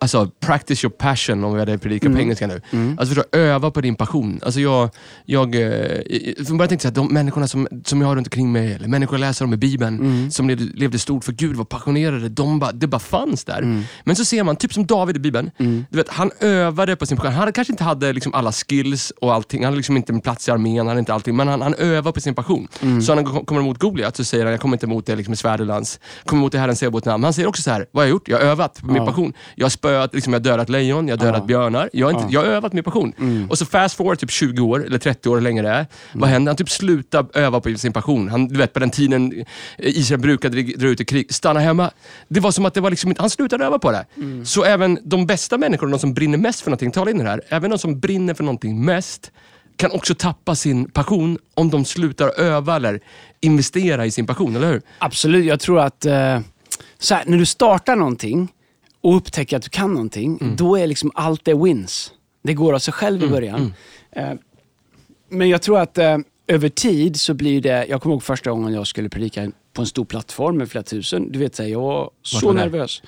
Alltså 0.00 0.30
practice 0.40 0.84
your 0.84 0.90
passion 0.92 1.44
om 1.44 1.52
vi 1.52 1.58
hade 1.58 1.78
predikat 1.78 2.12
på 2.12 2.18
engelska 2.18 2.46
nu. 2.46 2.60
Alltså 2.98 3.14
förstå, 3.14 3.38
öva 3.38 3.70
på 3.70 3.80
din 3.80 3.94
passion. 3.94 4.40
Alltså 4.44 4.60
jag, 4.60 4.90
jag 5.24 5.54
eh, 5.54 5.98
från 6.46 6.58
början 6.58 6.68
tänkte 6.68 6.86
jag 6.88 6.92
här, 6.92 6.94
de 6.94 7.14
människorna 7.14 7.48
som, 7.48 7.68
som 7.84 8.00
jag 8.00 8.08
har 8.08 8.16
runt 8.16 8.26
omkring 8.26 8.52
mig, 8.52 8.72
eller 8.72 8.88
människor 8.88 9.14
jag 9.14 9.20
läser 9.20 9.44
om 9.44 9.54
i 9.54 9.56
Bibeln, 9.56 10.30
som 10.30 10.48
levde, 10.48 10.64
levde 10.64 10.98
stort 10.98 11.24
för 11.24 11.32
Gud, 11.32 11.56
var 11.56 11.64
passionerade, 11.64 12.28
de 12.28 12.58
bara, 12.58 12.72
det 12.72 12.86
bara 12.86 12.98
fanns 12.98 13.44
där. 13.44 13.84
Men 14.04 14.16
så 14.16 14.24
ser 14.24 14.44
man, 14.44 14.56
typ 14.56 14.72
som 14.72 14.86
David 14.86 15.16
i 15.16 15.18
Bibeln, 15.20 15.50
du 15.90 15.96
vet, 15.96 16.08
han 16.08 16.30
övade 16.40 16.96
på 16.96 17.06
sin 17.06 17.16
passion. 17.16 17.32
Han 17.32 17.52
kanske 17.52 17.72
inte 17.72 17.84
hade 17.84 18.12
liksom 18.12 18.34
alla 18.34 18.52
skills 18.52 19.12
och 19.20 19.34
allting, 19.34 19.60
han 19.60 19.66
hade 19.66 19.76
liksom 19.76 19.96
inte 19.96 20.12
en 20.12 20.20
plats 20.20 20.48
i 20.48 20.50
armén, 20.50 20.78
han 20.78 20.86
hade 20.86 20.98
inte 20.98 21.14
allting, 21.14 21.36
men 21.36 21.48
han, 21.48 21.62
han 21.62 21.74
övar 21.74 22.12
på 22.12 22.20
sin 22.20 22.34
passion. 22.34 22.68
Så 23.02 23.14
när 23.14 23.24
han 23.24 23.44
kommer 23.44 23.60
emot 23.60 23.78
Goliat 23.78 24.16
så 24.16 24.24
säger 24.24 24.44
han, 24.44 24.52
jag 24.52 24.60
kommer 24.60 24.74
inte 24.76 24.86
emot 24.86 25.06
det 25.06 25.16
liksom, 25.16 25.30
med 25.30 25.38
svärd 25.38 25.60
och 25.60 25.66
lans, 25.66 26.00
kommer 26.24 26.40
emot 26.40 26.52
det 26.52 26.58
Herren 26.58 26.76
Sebaot 26.76 27.04
namn. 27.04 27.24
Han 27.24 27.32
säger 27.32 27.48
också 27.48 27.62
så 27.62 27.70
här, 27.70 27.86
vad 27.92 28.00
har 28.02 28.06
jag 28.06 28.10
gjort? 28.10 28.28
Jag 28.28 28.38
har 28.38 28.44
övat 28.44 28.80
på 28.80 28.86
min 28.86 28.96
Ja. 28.96 29.06
passion. 29.06 29.32
Jag 29.54 29.72
har 29.88 29.94
spöat, 29.94 30.14
liksom, 30.14 30.32
jag 30.32 30.40
har 30.40 30.44
dödat 30.44 30.68
lejon, 30.68 31.08
jag 31.08 31.16
har 31.16 31.26
dödat 31.26 31.46
björnar. 31.46 31.90
Jag 31.92 32.06
har, 32.06 32.20
inte, 32.20 32.34
jag 32.34 32.40
har 32.40 32.46
övat 32.46 32.72
min 32.72 32.84
passion. 32.84 33.12
Och 33.50 33.58
så 33.58 33.66
fast 33.66 33.96
forward 33.96 34.18
typ 34.18 34.30
20 34.30 34.64
år, 34.64 34.86
eller 34.86 34.98
30 34.98 35.28
år 35.28 35.34
hur 35.34 35.42
länge 35.42 35.62
det 35.62 35.68
är. 35.68 35.86
Vad 36.12 36.30
händer? 36.30 36.50
Han 36.50 36.56
typ 36.56 36.70
slutar 36.70 37.26
öva 37.34 37.60
på 37.60 37.74
sin 37.74 37.92
passion. 37.92 38.28
Han, 38.28 38.48
du 38.48 38.58
vet 38.58 38.72
på 38.72 38.80
den 38.80 38.90
tiden 38.90 39.44
Israel 39.78 40.20
brukade 40.20 40.62
dra 40.62 40.88
ut 40.88 41.00
i 41.00 41.04
krig, 41.04 41.34
stanna 41.34 41.60
hemma. 41.60 41.90
Det 42.28 42.40
var 42.40 42.50
som 42.50 42.66
att 42.66 42.74
det 42.74 42.80
var 42.80 42.90
liksom, 42.90 43.14
han 43.18 43.30
slutade 43.30 43.64
öva 43.64 43.78
på 43.78 43.90
det. 43.90 44.06
Så 44.44 44.64
även 44.64 44.98
de 45.04 45.26
bästa 45.26 45.58
människorna, 45.58 45.90
de 45.90 45.98
som 45.98 46.14
brinner 46.14 46.38
mest 46.38 46.60
för 46.60 46.70
någonting, 46.70 46.90
tala 46.90 47.10
in 47.10 47.18
det 47.18 47.24
här. 47.24 47.42
Även 47.48 47.70
de 47.70 47.78
som 47.78 48.00
brinner 48.00 48.34
för 48.34 48.44
någonting 48.44 48.84
mest 48.84 49.30
kan 49.76 49.90
också 49.90 50.14
tappa 50.14 50.54
sin 50.54 50.90
passion 50.90 51.38
om 51.54 51.70
de 51.70 51.84
slutar 51.84 52.40
öva 52.40 52.76
eller 52.76 53.00
investera 53.40 54.06
i 54.06 54.10
sin 54.10 54.26
passion, 54.26 54.56
eller 54.56 54.72
hur? 54.72 54.82
Absolut, 54.98 55.44
jag 55.44 55.60
tror 55.60 55.80
att 55.80 56.06
eh, 56.06 56.40
så 56.98 57.14
här, 57.14 57.24
när 57.26 57.38
du 57.38 57.46
startar 57.46 57.96
någonting 57.96 58.48
och 59.08 59.16
upptäcker 59.16 59.56
att 59.56 59.62
du 59.62 59.68
kan 59.70 59.92
någonting, 59.94 60.54
då 60.56 60.76
är 60.78 60.86
liksom 60.86 61.10
allt 61.14 61.44
det 61.44 61.54
wins. 61.54 62.12
Det 62.42 62.54
går 62.54 62.74
av 62.74 62.78
sig 62.78 62.92
själv 62.94 63.22
i 63.24 63.28
början. 63.28 63.74
Eh, 64.12 64.30
men 65.30 65.48
jag 65.48 65.62
tror 65.62 65.78
att 65.78 65.98
eh, 65.98 66.18
över 66.46 66.68
tid 66.68 67.20
så 67.20 67.34
blir 67.34 67.60
det, 67.62 67.86
jag 67.88 68.02
kommer 68.02 68.14
ihåg 68.14 68.22
första 68.22 68.50
gången 68.50 68.72
jag 68.74 68.86
skulle 68.86 69.08
predika 69.08 69.50
på 69.72 69.82
en 69.82 69.86
stor 69.86 70.04
plattform 70.04 70.56
med 70.56 70.70
flera 70.70 70.82
tusen. 70.84 71.32
Du 71.32 71.38
vet, 71.38 71.54
så 71.56 71.62
här, 71.62 71.70
jag 71.70 71.80
var 71.80 72.10
så 72.22 72.46
var 72.46 72.54
nervös. 72.54 73.02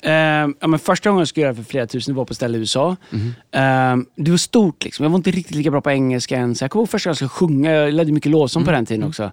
Eh, 0.00 0.12
ja, 0.60 0.66
men 0.66 0.78
första 0.78 1.08
gången 1.10 1.18
jag 1.20 1.28
skulle 1.28 1.42
göra 1.46 1.52
det 1.52 1.56
för 1.64 1.70
flera 1.70 1.86
tusen, 1.86 2.14
det 2.14 2.18
var 2.18 2.24
på 2.24 2.30
ett 2.30 2.36
ställe 2.36 2.56
i 2.58 2.60
USA. 2.60 2.96
Mhm. 3.10 3.34
Eh, 3.50 4.22
det 4.24 4.30
var 4.30 4.36
stort. 4.38 4.84
Liksom. 4.84 5.02
Jag 5.02 5.10
var 5.10 5.16
inte 5.16 5.30
riktigt 5.30 5.56
lika 5.56 5.70
bra 5.70 5.80
på 5.80 5.90
engelska 5.90 6.36
än. 6.36 6.54
Så 6.54 6.64
jag 6.64 6.70
kommer 6.70 6.80
ihåg 6.82 6.90
första 6.90 7.08
gången 7.08 7.12
jag 7.20 7.30
skulle 7.30 7.48
sjunga. 7.48 7.70
Jag 7.70 7.94
ledde 7.94 8.12
mycket 8.12 8.30
lovsång 8.32 8.60
Mm. 8.62 8.66
på 8.66 8.72
den 8.72 8.86
tiden 8.86 9.04
också. 9.08 9.32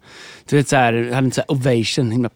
Du 0.50 0.56
vet, 0.56 0.68
så 0.68 0.76
här, 0.76 0.94
jag 0.94 1.16
hade 1.16 1.26
inte 1.26 1.36
så 1.36 1.42
här 1.42 1.52
ovation, 1.52 2.12
himla 2.12 2.30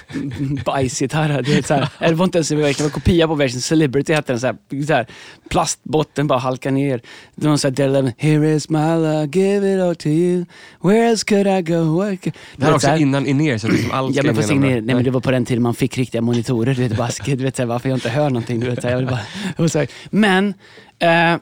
bajsgitarr. 0.64 1.62
Så 1.62 1.74
här, 1.74 1.88
eller 1.98 2.10
det 2.10 2.14
var 2.14 2.24
inte 2.24 2.38
ens 2.38 2.52
ovation, 2.52 2.74
det 2.78 2.82
var 2.82 2.90
kopia 2.90 3.26
på 3.26 3.32
ovation. 3.32 3.60
Celebrity 3.60 4.12
hette 4.12 4.32
den. 4.32 4.40
Så 4.40 4.46
här, 4.46 4.56
så 4.86 4.92
här, 4.92 5.06
plastbotten 5.50 6.26
bara 6.26 6.38
halka 6.38 6.70
ner. 6.70 7.00
Det 7.34 7.48
var 7.48 7.56
så 7.56 7.68
här, 7.68 8.12
Here 8.18 8.54
is 8.54 8.68
my 8.68 8.78
love, 8.78 9.28
give 9.32 9.74
it 9.74 9.80
all 9.80 9.96
to 9.96 10.08
you. 10.08 10.44
Where 10.82 11.08
else 11.08 11.24
could 11.24 11.46
I 11.46 11.62
go? 11.62 12.02
Could... 12.02 12.34
Det 12.56 12.64
här 12.64 12.70
så 12.70 12.76
också 12.76 12.86
här- 12.88 12.96
innan 12.96 13.26
in 13.26 13.40
er 13.40 13.58
så 13.58 13.68
liksom 13.68 13.90
allt 13.92 14.16
Ja, 14.16 14.22
men 14.22 14.36
fast 14.36 14.50
in 14.50 14.56
ingen, 14.56 14.70
genom 14.70 14.86
nej, 14.86 14.94
men 14.94 15.04
det 15.04 15.10
var 15.10 15.20
på 15.20 15.30
den 15.30 15.44
tiden 15.44 15.62
man 15.62 15.74
fick 15.74 15.98
riktiga 15.98 16.20
monitorer. 16.20 16.74
Du 16.74 16.82
vet, 16.82 16.96
bara, 16.96 17.10
du 17.26 17.44
vet 17.44 17.56
så 17.56 17.62
här, 17.62 17.66
varför 17.66 17.88
jag 17.88 17.96
inte 17.96 18.08
hör 18.08 18.30
någonting. 18.30 18.60
Du 18.60 18.70
vet, 18.70 18.82
så 18.82 18.88
här, 18.88 18.94
jag 18.94 19.06
bara, 19.06 19.20
det 19.56 19.62
var 19.62 19.68
så 19.68 19.78
här. 19.78 19.88
Men 20.10 20.54
eh, 20.98 21.36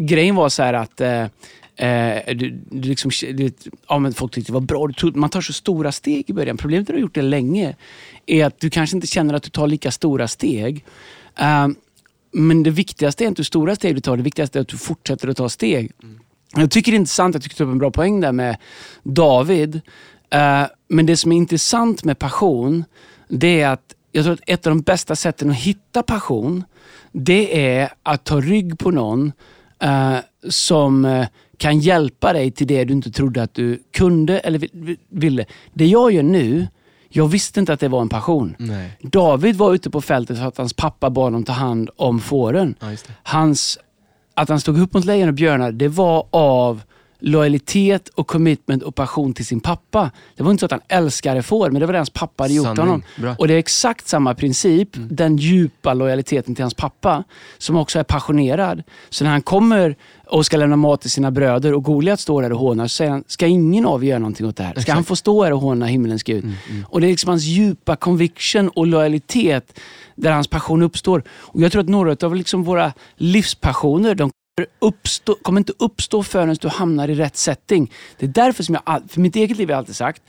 grejen 0.00 0.34
var 0.34 0.48
så 0.48 0.62
här 0.62 0.74
att 0.74 1.00
eh, 1.00 1.26
eh, 1.76 2.36
du, 2.36 2.50
du 2.70 2.88
liksom, 2.88 3.10
du 3.34 3.50
ja, 3.88 3.98
men 3.98 4.14
folk 4.14 4.32
tyckte 4.34 4.52
det 4.52 4.54
var 4.54 4.60
bra. 4.60 4.88
Tog, 4.96 5.16
man 5.16 5.30
tar 5.30 5.40
så 5.40 5.52
stora 5.52 5.92
steg 5.92 6.30
i 6.30 6.32
början. 6.32 6.56
Problemet 6.56 6.88
när 6.88 6.92
du 6.92 6.98
har 6.98 7.02
gjort 7.02 7.14
det 7.14 7.22
länge 7.22 7.76
är 8.26 8.44
att 8.44 8.60
du 8.60 8.70
kanske 8.70 8.96
inte 8.96 9.06
känner 9.06 9.34
att 9.34 9.42
du 9.42 9.50
tar 9.50 9.66
lika 9.66 9.90
stora 9.90 10.28
steg. 10.28 10.84
Eh, 11.38 11.68
men 12.32 12.62
det 12.62 12.70
viktigaste 12.70 13.24
är 13.24 13.28
inte 13.28 13.40
hur 13.40 13.44
stora 13.44 13.76
steg 13.76 13.94
du 13.94 14.00
tar, 14.00 14.16
det 14.16 14.22
viktigaste 14.22 14.58
är 14.58 14.60
att 14.60 14.68
du 14.68 14.76
fortsätter 14.76 15.28
att 15.28 15.36
ta 15.36 15.48
steg. 15.48 15.92
Jag 16.54 16.70
tycker 16.70 16.92
det 16.92 16.96
är 16.96 16.98
intressant, 16.98 17.34
jag 17.34 17.42
tog 17.42 17.68
upp 17.68 17.72
en 17.72 17.78
bra 17.78 17.90
poäng 17.90 18.20
där 18.20 18.32
med 18.32 18.56
David. 19.02 19.80
Eh, 20.30 20.62
men 20.88 21.06
det 21.06 21.16
som 21.16 21.32
är 21.32 21.36
intressant 21.36 22.04
med 22.04 22.18
passion, 22.18 22.84
det 23.28 23.60
är 23.60 23.68
att 23.68 23.94
jag 24.12 24.24
tror 24.24 24.34
att 24.34 24.40
ett 24.46 24.66
av 24.66 24.70
de 24.70 24.82
bästa 24.82 25.16
sätten 25.16 25.50
att 25.50 25.56
hitta 25.56 26.02
passion, 26.02 26.64
det 27.12 27.68
är 27.68 27.92
att 28.02 28.24
ta 28.24 28.40
rygg 28.40 28.78
på 28.78 28.90
någon 28.90 29.32
eh, 29.82 30.16
som 30.48 31.04
eh, 31.04 31.26
kan 31.58 31.78
hjälpa 31.78 32.32
dig 32.32 32.50
till 32.50 32.66
det 32.66 32.84
du 32.84 32.92
inte 32.92 33.10
trodde 33.10 33.42
att 33.42 33.54
du 33.54 33.82
kunde 33.92 34.38
eller 34.38 34.58
vi- 34.58 34.96
ville. 35.10 35.44
Det 35.74 35.86
jag 35.86 36.12
gör 36.12 36.22
nu, 36.22 36.66
jag 37.08 37.28
visste 37.28 37.60
inte 37.60 37.72
att 37.72 37.80
det 37.80 37.88
var 37.88 38.00
en 38.02 38.08
passion. 38.08 38.54
Nej. 38.58 38.90
David 39.02 39.56
var 39.56 39.74
ute 39.74 39.90
på 39.90 40.00
fältet 40.00 40.38
för 40.38 40.44
att 40.46 40.58
hans 40.58 40.72
pappa 40.72 41.10
bad 41.10 41.24
honom 41.24 41.44
ta 41.44 41.52
hand 41.52 41.90
om 41.96 42.20
fåren. 42.20 42.74
Ja. 42.80 42.86
Hans, 43.22 43.78
att 44.34 44.48
han 44.48 44.60
stod 44.60 44.78
upp 44.80 44.94
mot 44.94 45.04
lejon 45.04 45.28
och 45.28 45.34
björnar, 45.34 45.72
det 45.72 45.88
var 45.88 46.26
av 46.30 46.82
lojalitet 47.26 48.08
och 48.08 48.26
commitment 48.26 48.82
och 48.82 48.94
passion 48.94 49.34
till 49.34 49.46
sin 49.46 49.60
pappa. 49.60 50.10
Det 50.36 50.42
var 50.42 50.50
inte 50.50 50.60
så 50.60 50.66
att 50.66 50.70
han 50.72 50.80
älskade 50.88 51.42
får, 51.42 51.70
men 51.70 51.80
det 51.80 51.86
var 51.86 51.92
det 51.92 51.98
hans 51.98 52.10
pappa 52.10 52.44
hade 52.44 52.54
gjort 52.54 52.64
Sanning. 52.66 52.80
honom. 52.86 53.02
Bra. 53.16 53.26
Mm. 53.26 53.36
Och 53.38 53.48
det 53.48 53.54
är 53.54 53.58
exakt 53.58 54.08
samma 54.08 54.34
princip, 54.34 54.88
den 54.92 55.36
djupa 55.36 55.94
lojaliteten 55.94 56.54
till 56.54 56.62
hans 56.64 56.74
pappa, 56.74 57.24
som 57.58 57.76
också 57.76 57.98
är 57.98 58.02
passionerad. 58.02 58.82
Så 59.10 59.24
när 59.24 59.30
han 59.30 59.42
kommer 59.42 59.96
och 60.26 60.46
ska 60.46 60.56
lämna 60.56 60.76
mat 60.76 61.00
till 61.00 61.10
sina 61.10 61.30
bröder 61.30 61.74
och 61.74 61.84
Goliat 61.84 62.20
står 62.20 62.42
där 62.42 62.52
och 62.52 62.58
hånar, 62.58 62.86
så 62.86 62.94
säger 62.94 63.10
han, 63.10 63.24
ska 63.26 63.46
ingen 63.46 63.86
av 63.86 64.04
er 64.04 64.08
göra 64.08 64.18
någonting 64.18 64.46
åt 64.46 64.56
det 64.56 64.62
här? 64.64 64.80
Ska 64.80 64.92
han 64.92 65.04
få 65.04 65.16
stå 65.16 65.44
här 65.44 65.52
och 65.52 65.60
håna 65.60 65.86
himmelens 65.86 66.22
Gud? 66.22 66.44
Mm, 66.44 66.84
Och 66.88 67.00
det 67.00 67.06
är 67.06 67.10
liksom 67.10 67.28
hans 67.28 67.44
djupa 67.44 67.96
conviction 67.96 68.68
och 68.68 68.86
lojalitet 68.86 69.80
där 70.14 70.32
hans 70.32 70.48
passion 70.48 70.82
uppstår. 70.82 71.22
Och 71.28 71.60
Jag 71.60 71.72
tror 71.72 71.82
att 71.82 71.88
några 71.88 72.26
av 72.26 72.34
liksom 72.34 72.64
våra 72.64 72.92
livspassioner, 73.16 74.14
de 74.14 74.30
uppstå, 74.78 75.34
kommer 75.42 75.60
inte 75.60 75.72
uppstå 75.78 76.22
förrän 76.22 76.56
du 76.60 76.68
hamnar 76.68 77.08
i 77.08 77.14
rätt 77.14 77.36
setting. 77.36 77.92
Det 78.18 78.26
är 78.26 78.30
därför 78.30 78.62
som 78.62 78.74
jag, 78.86 79.02
för 79.08 79.20
mitt 79.20 79.36
eget 79.36 79.56
liv 79.58 79.68
har 79.68 79.72
jag 79.72 79.78
alltid 79.78 79.96
sagt, 79.96 80.22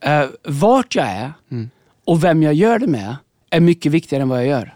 eh, 0.00 0.24
vart 0.44 0.94
jag 0.94 1.06
är 1.06 1.32
Mm. 1.50 1.70
och 2.04 2.24
vem 2.24 2.42
jag 2.42 2.54
gör 2.54 2.78
det 2.78 2.86
med 2.86 3.16
är 3.50 3.60
mycket 3.60 3.92
viktigare 3.92 4.22
än 4.22 4.28
vad 4.28 4.38
jag 4.38 4.46
gör. 4.46 4.74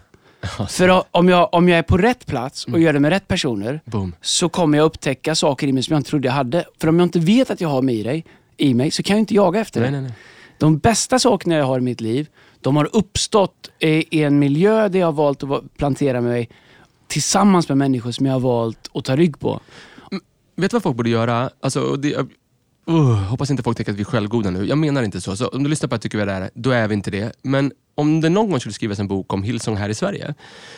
För 0.68 1.02
om 1.10 1.28
jag, 1.28 1.48
om 1.54 1.68
jag 1.68 1.78
är 1.78 1.82
på 1.82 1.96
rätt 1.98 2.26
plats 2.26 2.64
och 2.64 2.80
gör 2.80 2.92
det 2.92 3.00
med 3.00 3.10
rätt 3.10 3.28
personer 3.28 3.80
Boom. 3.84 4.14
så 4.20 4.48
kommer 4.48 4.78
jag 4.78 4.84
upptäcka 4.84 5.34
saker 5.34 5.66
i 5.66 5.72
mig 5.72 5.82
som 5.82 5.92
jag 5.92 5.98
inte 6.00 6.10
trodde 6.10 6.28
jag 6.28 6.32
hade. 6.32 6.64
För 6.80 6.88
om 6.88 6.98
jag 6.98 7.06
inte 7.06 7.18
vet 7.18 7.50
att 7.50 7.60
jag 7.60 7.68
har 7.68 7.82
mig 7.82 7.98
i, 7.98 8.02
dig, 8.02 8.24
i 8.56 8.74
mig 8.74 8.90
så 8.90 9.02
kan 9.02 9.16
jag 9.16 9.22
inte 9.22 9.34
jaga 9.34 9.60
efter 9.60 9.80
Nej, 9.80 9.90
det. 9.90 9.96
nej, 9.96 10.02
nej. 10.02 10.12
De 10.58 10.78
bästa 10.78 11.18
sakerna 11.18 11.54
jag 11.54 11.64
har 11.64 11.78
i 11.78 11.82
mitt 11.82 12.00
liv, 12.00 12.26
de 12.60 12.76
har 12.76 12.88
uppstått 12.96 13.70
i 13.78 14.22
en 14.22 14.38
miljö 14.38 14.88
där 14.88 14.98
jag 14.98 15.06
har 15.06 15.12
valt 15.12 15.42
att 15.42 15.76
plantera 15.76 16.20
mig 16.20 16.48
tillsammans 17.06 17.68
med 17.68 17.78
människor 17.78 18.10
som 18.10 18.26
jag 18.26 18.32
har 18.32 18.40
valt 18.40 18.90
att 18.94 19.04
ta 19.04 19.16
rygg 19.16 19.40
på. 19.40 19.60
Mm, 20.10 20.22
vet 20.56 20.70
du 20.70 20.74
vad 20.74 20.82
folk 20.82 20.96
borde 20.96 21.10
göra? 21.10 21.50
Alltså, 21.60 21.96
det, 21.96 22.16
uh, 22.90 23.12
hoppas 23.12 23.50
inte 23.50 23.62
folk 23.62 23.76
tänker 23.76 23.92
att 23.92 23.98
vi 23.98 24.02
är 24.02 24.04
självgoda 24.04 24.50
nu. 24.50 24.64
Jag 24.66 24.78
menar 24.78 25.02
inte 25.02 25.20
så. 25.20 25.36
så 25.36 25.48
om 25.48 25.62
du 25.62 25.70
lyssnar 25.70 25.88
på 25.88 25.94
att 25.94 26.02
tycker 26.02 26.18
vi 26.18 26.22
är 26.32 26.40
det, 26.40 26.50
då 26.54 26.70
är 26.70 26.88
vi 26.88 26.94
inte 26.94 27.10
det. 27.10 27.32
Men 27.42 27.72
om 27.94 28.20
det 28.20 28.28
någon 28.28 28.50
gång 28.50 28.60
skulle 28.60 28.72
skrivas 28.72 28.98
en 28.98 29.08
bok 29.08 29.32
om 29.32 29.42
Hillsong 29.42 29.76
här 29.76 29.88
i 29.88 29.94
Sverige, 29.94 30.34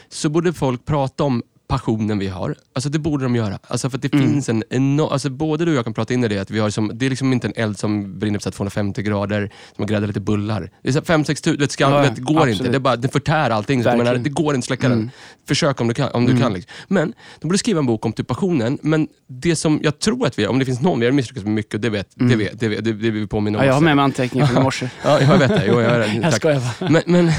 så 0.09 0.29
borde 0.29 0.53
folk 0.53 0.85
prata 0.85 1.25
om 1.25 1.43
passionen 1.69 2.19
vi 2.19 2.29
har. 2.29 2.55
Alltså 2.73 2.89
det 2.91 2.99
borde 2.99 3.25
de 3.25 3.37
göra. 3.37 3.59
Alltså 3.67 3.91
för 3.91 3.99
det 3.99 4.13
Mm. 4.15 4.29
finns 4.33 4.49
en 4.49 4.63
enorm... 4.71 5.13
Alltså 5.13 5.31
både 5.31 5.65
du 5.65 5.71
och 5.71 5.77
jag 5.77 5.85
kan 5.85 5.95
prata 5.95 6.15
in 6.15 6.25
i 6.25 6.29
det, 6.29 6.39
att 6.39 6.51
vi 6.51 6.59
har 6.59 6.71
som, 6.71 6.91
det 6.95 7.07
är 7.07 7.11
liksom 7.11 7.33
inte 7.33 7.47
en 7.47 7.53
eld 7.57 7.79
som 7.79 8.19
brinner 8.19 8.39
på 8.39 8.43
så 8.43 8.49
här 8.49 8.53
250 8.53 9.03
grader, 9.03 9.41
som 9.47 9.75
man 9.79 9.87
gräddar 9.87 10.07
lite 10.07 10.21
bullar. 10.21 10.71
Det 10.83 10.89
är 10.89 11.01
5-6 11.01 11.25
tusen, 11.43 11.59
det, 11.59 11.73
ska, 11.73 11.85
Ja, 11.85 12.15
går 12.19 12.37
absolut. 12.37 12.59
inte. 12.61 12.71
Det, 12.71 12.77
är 12.77 12.81
bara, 12.81 12.97
det 12.97 13.09
förtär 13.09 13.51
allting. 13.51 13.83
Så 13.85 13.97
menar, 13.97 14.15
det 14.17 14.31
går 14.31 14.55
inte 14.55 14.59
att 14.59 14.65
släcka 14.65 14.89
den. 14.89 15.11
Försök 15.49 15.81
om 15.81 15.89
du 15.89 15.95
kan. 15.95 16.11
Om 16.13 16.27
du 16.27 16.39
kan 16.39 16.53
liksom. 16.53 16.73
Men 16.89 17.13
de 17.41 17.49
borde 17.49 17.59
skriva 17.59 17.79
en 17.79 17.87
bok 17.87 18.07
om 18.07 18.13
typ 18.13 18.27
passionen, 18.27 18.79
men 18.83 19.09
det 19.27 19.57
som 19.57 19.81
jag 19.83 19.99
tror 19.99 20.27
att 20.27 20.39
vi, 20.39 20.47
om 20.47 20.59
det 20.59 20.65
finns 20.65 20.81
någon, 20.81 21.01
vi 21.01 21.07
har 21.07 21.13
misslyckats 21.13 21.45
med 21.45 21.55
mycket, 21.55 21.83
det 21.83 21.91
vet, 21.91 22.09
det 22.15 22.37
vet, 22.37 22.61
det, 22.61 22.69
vet, 22.69 22.85
det, 22.85 22.93
det 22.93 23.11
vi 23.11 23.27
påminna 23.27 23.59
om. 23.59 23.65
Ja, 23.65 23.69
jag 23.69 23.75
har 23.75 23.81
med 23.81 23.97
mig 23.97 24.03
anteckningar 24.03 24.47
från 24.47 24.59
i 24.59 24.65
morse. 24.65 24.91
Ja, 25.05 25.21
jag 25.21 25.39
vet 25.39 25.49
det. 25.49 25.65
Jo, 25.67 25.81
jag, 25.81 26.01
det. 26.01 26.13
Jag 26.23 26.35
skojar 26.35 26.61
bara. 26.81 26.91
Men, 26.91 27.03
men, 27.07 27.31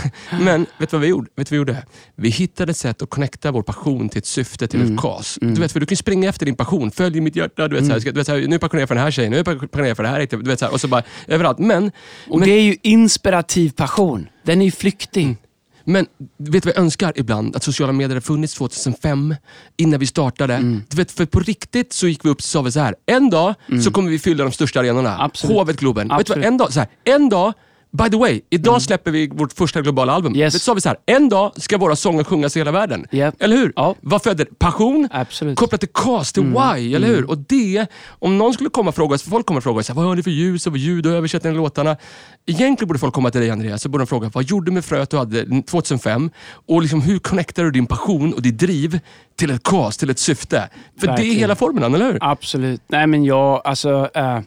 men 0.41 0.65
vet 0.77 0.89
du 0.89 0.97
vad 0.97 1.01
vi 1.01 1.07
gjorde? 1.07 1.29
Vet 1.35 1.49
du 1.49 1.57
vad 1.57 1.67
vi 1.67 1.73
gjorde? 1.73 1.85
Vi 2.15 2.29
hittade 2.29 2.71
ett 2.71 2.77
sätt 2.77 3.01
att 3.01 3.09
connecta 3.09 3.51
vår 3.51 3.61
passion 3.63 4.09
till 4.09 4.18
ett 4.19 4.25
syfte, 4.25 4.67
till 4.67 4.81
Mm. 4.81 4.93
ett 4.95 5.01
kas. 5.01 5.37
Du 5.41 5.61
vet, 5.61 5.71
för 5.71 5.79
du 5.79 5.85
kan 5.85 5.97
springa 5.97 6.29
efter 6.29 6.45
din 6.45 6.55
passion. 6.55 6.91
Följ 6.91 7.21
mitt 7.21 7.35
hjärta. 7.35 7.67
Du 7.67 7.75
vet, 7.75 7.85
så 7.85 7.91
här, 7.91 7.99
ska- 7.99 8.11
du 8.11 8.15
vet, 8.19 8.27
så 8.27 8.33
här, 8.33 8.39
nu 8.47 8.55
är 8.55 8.59
jag 8.79 8.87
för 8.87 8.95
den 8.95 9.03
här 9.03 9.11
tjejen, 9.11 9.31
nu 9.31 9.37
är 9.37 9.43
jag 9.87 9.97
för 9.97 10.03
det 10.03 10.09
här. 10.09 10.27
Du 10.31 10.37
vet, 10.37 10.59
så 10.59 10.65
här, 10.65 10.73
och 10.73 10.81
så 10.81 10.87
bara 10.87 11.03
överallt. 11.27 11.59
Men, 11.59 11.91
Och 12.29 12.39
men, 12.39 12.49
det 12.49 12.55
är 12.55 12.61
ju 12.61 12.75
inspirativ 12.81 13.69
passion. 13.69 14.27
Den 14.43 14.61
är 14.61 14.65
ju 14.65 14.71
flyktig. 14.71 15.37
men 15.83 16.05
vet 16.37 16.63
du 16.63 16.69
vad 16.69 16.75
jag 16.75 16.83
önskar 16.83 17.13
ibland? 17.15 17.55
Att 17.55 17.63
sociala 17.63 17.93
medier 17.93 18.09
hade 18.09 18.21
funnits 18.21 18.53
2005, 18.53 19.35
innan 19.77 19.99
vi 19.99 20.05
startade. 20.07 20.53
Mm. 20.53 20.83
Du 20.89 20.97
vet, 20.97 21.11
för 21.11 21.25
på 21.25 21.39
riktigt 21.39 21.93
så 21.93 22.07
gick 22.07 22.25
vi 22.25 22.29
upp 22.29 22.37
och 22.37 22.43
sa 22.43 22.61
vi 22.61 22.71
så 22.71 22.79
här. 22.79 22.95
en 23.05 23.29
dag 23.29 23.53
så 23.83 23.91
kommer 23.91 24.11
vi 24.11 24.19
fylla 24.19 24.43
de 24.43 24.51
största 24.53 24.79
arenorna. 24.79 25.09
Mm. 25.13 25.21
Absolut. 25.25 25.57
Hovet, 25.57 25.79
Globen. 25.79 26.07
Vet 26.07 26.09
du 26.09 26.13
vad, 26.13 26.19
Absolut. 26.21 26.45
en 26.45 26.57
dag, 26.57 26.73
så 26.73 26.79
här, 26.79 26.89
en 27.03 27.29
dag 27.29 27.53
By 27.91 28.09
the 28.09 28.17
way, 28.17 28.41
idag 28.49 28.81
släpper 28.81 29.11
vi 29.11 29.27
vårt 29.27 29.53
första 29.53 29.81
globala 29.81 30.13
album. 30.13 30.35
Yes. 30.35 30.53
Du, 30.53 30.59
sa 30.59 30.73
vi 30.73 30.81
så 30.81 30.89
här, 30.89 30.97
en 31.05 31.29
dag 31.29 31.51
ska 31.55 31.77
våra 31.77 31.95
sånger 31.95 32.23
sjungas 32.23 32.55
i 32.55 32.59
hela 32.59 32.71
världen. 32.71 33.05
Yep. 33.11 33.35
Eller 33.39 33.57
hur? 33.57 33.73
Ja. 33.75 33.95
Vad 34.01 34.23
föder 34.23 34.45
passion? 34.59 35.07
Absolut. 35.11 35.57
Kopplat 35.57 35.79
till 35.79 35.89
cast, 35.93 36.35
till 36.35 36.43
why, 36.43 36.95
eller 36.95 37.07
hur? 37.07 37.29
Och 37.29 37.37
det, 37.37 37.85
om 38.09 38.37
någon 38.37 38.53
skulle 38.53 38.69
komma 38.69 38.89
och 38.89 38.95
fråga 38.95 39.15
oss, 39.15 39.23
för 39.23 39.29
folk 39.29 39.45
kommer 39.45 39.57
och 39.57 39.63
fråga 39.63 39.79
oss, 39.79 39.89
vad 39.89 40.05
har 40.05 40.15
ni 40.15 40.23
för 40.23 40.31
ljus 40.31 40.67
och 40.67 40.77
ljud 40.77 41.05
och 41.05 41.11
översättning 41.13 41.51
av 41.51 41.57
låtarna? 41.57 41.97
Egentligen 42.45 42.87
borde 42.87 42.99
folk 42.99 43.13
komma 43.13 43.31
till 43.31 43.41
dig 43.41 43.49
Andreas, 43.49 43.87
borde 43.87 44.01
de 44.03 44.07
fråga, 44.07 44.31
vad 44.33 44.43
gjorde 44.43 44.65
du 44.65 44.71
med 44.71 44.85
fröet 44.85 45.09
du 45.09 45.17
hade 45.17 45.61
2005? 45.61 46.31
Och 46.67 46.81
liksom, 46.81 47.01
hur 47.01 47.19
connectar 47.19 47.63
du 47.63 47.71
din 47.71 47.85
passion 47.85 48.33
och 48.33 48.41
ditt 48.41 48.57
driv 48.59 48.99
till 49.35 49.51
ett 49.51 49.63
cast, 49.63 49.99
till 49.99 50.09
ett 50.09 50.19
syfte? 50.19 50.69
För 50.99 51.07
det 51.07 51.13
är 51.13 51.15
Verkligen. 51.15 51.37
hela 51.39 51.55
formeln, 51.55 51.95
eller 51.95 52.05
hur? 52.05 52.17
Absolut. 52.21 52.81
Nej 52.87 53.07
men 53.07 53.23
jag, 53.23 53.61
alltså... 53.63 54.09
eh, 54.13 54.39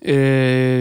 eh, 0.00 0.16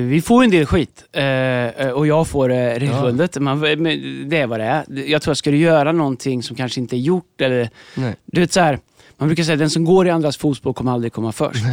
vi 0.08 0.22
får 0.26 0.44
en 0.44 0.50
del 0.50 0.66
skit 0.66 1.04
eh, 1.12 1.90
och 1.90 2.08
jag 2.08 2.28
får 2.28 2.50
det 2.50 2.80
regelbundet. 2.80 3.40
Man, 3.40 3.60
men 3.60 3.84
det 4.30 4.38
är 4.38 4.48
vad 4.48 4.60
det 4.60 4.66
är. 4.66 4.86
Jag 4.90 5.22
tror 5.22 5.32
att 5.32 5.38
ska 5.38 5.52
du 5.52 5.58
göra 5.58 5.92
någonting 5.92 6.44
som 6.44 6.56
kanske 6.56 6.80
inte 6.80 6.96
är 6.96 7.00
gjort 7.00 7.42
eller... 7.42 7.70
Nej. 7.96 8.16
Du 8.26 8.42
vet 8.42 8.52
så 8.52 8.60
här, 8.60 8.80
man 9.18 9.28
brukar 9.28 9.44
säga 9.44 9.56
den 9.56 9.70
som 9.70 9.86
går 9.86 10.08
i 10.08 10.10
andras 10.10 10.38
fotspår 10.38 10.74
kommer 10.74 10.92
aldrig 10.92 11.14
komma 11.14 11.32
först. 11.32 11.64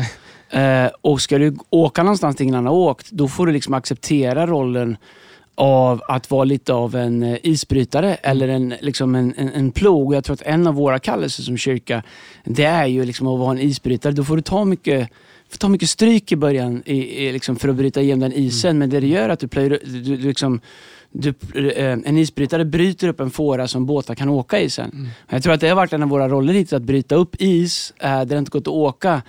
Och 1.01 1.21
ska 1.21 1.39
du 1.39 1.57
åka 1.71 2.03
någonstans 2.03 2.37
där 2.37 2.43
ingen 2.43 2.55
annan 2.55 2.67
har 2.67 2.81
åkt, 2.81 3.11
då 3.11 3.29
får 3.29 3.47
du 3.47 3.53
liksom 3.53 3.75
acceptera 3.75 4.47
rollen 4.47 4.97
av 5.55 6.03
att 6.09 6.31
vara 6.31 6.45
lite 6.45 6.73
av 6.73 6.97
en 6.97 7.39
isbrytare 7.43 8.15
eller 8.15 8.49
en, 8.49 8.75
liksom 8.81 9.15
en, 9.15 9.35
en, 9.37 9.49
en 9.49 9.71
plog. 9.71 10.15
Jag 10.15 10.25
tror 10.25 10.35
att 10.35 10.43
en 10.43 10.67
av 10.67 10.75
våra 10.75 10.99
kallelser 10.99 11.43
som 11.43 11.57
kyrka, 11.57 12.03
det 12.45 12.65
är 12.65 12.87
ju 12.87 13.05
liksom 13.05 13.27
att 13.27 13.39
vara 13.39 13.51
en 13.51 13.61
isbrytare. 13.61 14.13
Då 14.13 14.25
får 14.25 14.37
du 14.37 14.43
ta 14.43 14.65
mycket, 14.65 15.11
ta 15.59 15.69
mycket 15.69 15.91
stryk 15.91 16.33
i 16.33 16.37
början 16.37 16.83
i, 16.87 17.27
i, 17.27 17.33
liksom 17.33 17.57
för 17.57 17.69
att 17.69 17.77
bryta 17.77 18.01
igenom 18.01 18.21
den 18.21 18.33
isen. 18.33 18.79
Men 18.79 18.91
det 18.91 19.01
det 19.01 19.07
gör 19.07 19.29
att 19.29 19.41
du 19.41 19.49
plöjer, 19.49 19.79
du, 19.85 20.17
liksom, 20.17 20.61
du, 21.13 21.35
eh, 21.55 21.93
en 21.93 22.19
isbrytare 22.19 22.65
bryter 22.65 23.09
upp 23.09 23.21
en 23.21 23.31
fåra 23.31 23.69
som 23.69 23.87
båtar 23.87 24.15
kan 24.15 24.29
åka 24.29 24.61
i 24.61 24.71
sen. 24.71 25.09
Jag 25.29 25.43
tror 25.43 25.53
att 25.53 25.61
det 25.61 25.69
har 25.69 25.77
varit 25.77 25.93
en 25.93 26.03
av 26.03 26.09
våra 26.09 26.29
roller 26.29 26.53
hittills, 26.53 26.73
att 26.73 26.83
bryta 26.83 27.15
upp 27.15 27.37
is 27.39 27.95
eh, 27.99 28.09
där 28.09 28.25
det 28.25 28.39
inte 28.39 28.51
gått 28.51 28.63
att 28.63 28.69
åka 28.69 29.23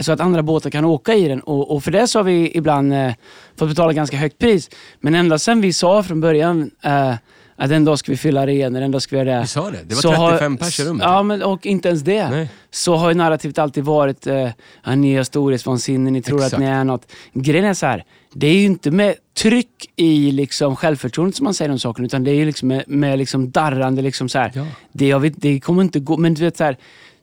så 0.00 0.12
att 0.12 0.20
andra 0.20 0.42
båtar 0.42 0.70
kan 0.70 0.84
åka 0.84 1.14
i 1.14 1.28
den. 1.28 1.40
Och, 1.40 1.70
och 1.70 1.84
för 1.84 1.90
det 1.90 2.06
så 2.06 2.18
har 2.18 2.24
vi 2.24 2.56
ibland 2.56 2.92
eh, 2.92 3.12
fått 3.56 3.68
betala 3.68 3.92
ganska 3.92 4.16
högt 4.16 4.38
pris. 4.38 4.70
Men 5.00 5.14
ända 5.14 5.38
sedan 5.38 5.60
vi 5.60 5.72
sa 5.72 6.02
från 6.02 6.20
början 6.20 6.70
eh, 6.82 7.14
att 7.58 7.70
en 7.70 7.84
dag 7.84 7.98
ska 7.98 8.12
vi 8.12 8.16
fylla 8.18 8.40
arenor, 8.40 8.80
en 8.80 8.90
dag 8.90 9.02
ska 9.02 9.16
vi 9.16 9.22
göra 9.24 9.36
det. 9.36 9.42
Vi 9.42 9.46
sa 9.48 9.70
det, 9.70 9.78
det 9.86 9.94
var 9.94 10.02
Så 10.02 10.28
35 10.30 10.56
pers 10.56 10.80
i 10.80 10.84
rummet. 10.84 11.04
Ja, 11.06 11.22
men, 11.22 11.42
och 11.42 11.66
inte 11.66 11.88
ens 11.88 12.02
det. 12.02 12.30
Nej. 12.30 12.48
Så 12.70 12.96
har 12.96 13.08
ju 13.08 13.14
narrativet 13.14 13.58
alltid 13.58 13.84
varit, 13.84 14.26
eh, 14.26 14.48
ja, 14.84 14.94
ni 14.94 15.16
har 15.16 15.24
storhetsvansinne, 15.24 16.10
ni 16.10 16.22
tror 16.22 16.38
Exakt. 16.38 16.54
att 16.54 16.60
ni 16.60 16.66
är 16.66 16.84
något. 16.84 17.12
Grejen 17.32 17.64
är 17.64 17.74
så 17.74 17.86
här, 17.86 18.04
det 18.34 18.46
är 18.46 18.54
ju 18.54 18.64
inte 18.64 18.90
med 18.90 19.14
tryck 19.38 19.90
i 19.96 20.30
liksom 20.30 20.76
självförtroendet 20.76 21.36
som 21.36 21.44
man 21.44 21.54
säger 21.54 21.68
de 21.68 21.78
sakerna, 21.78 22.06
utan 22.06 22.24
det 22.24 22.30
är 22.30 22.34
ju 22.34 22.44
liksom 22.44 22.68
med, 22.68 22.84
med 22.86 23.18
liksom 23.18 23.50
darrande, 23.50 24.02
liksom 24.02 24.28
så 24.28 24.38
här, 24.38 24.52
Ja. 24.54 24.66
det, 24.92 25.14
vet, 25.14 25.32
det 25.36 25.60
kommer 25.60 25.82
inte 25.82 26.00
gå, 26.00 26.16
men 26.16 26.34
du 26.34 26.44
vet 26.44 26.56
så 26.56 26.64
här, 26.64 26.76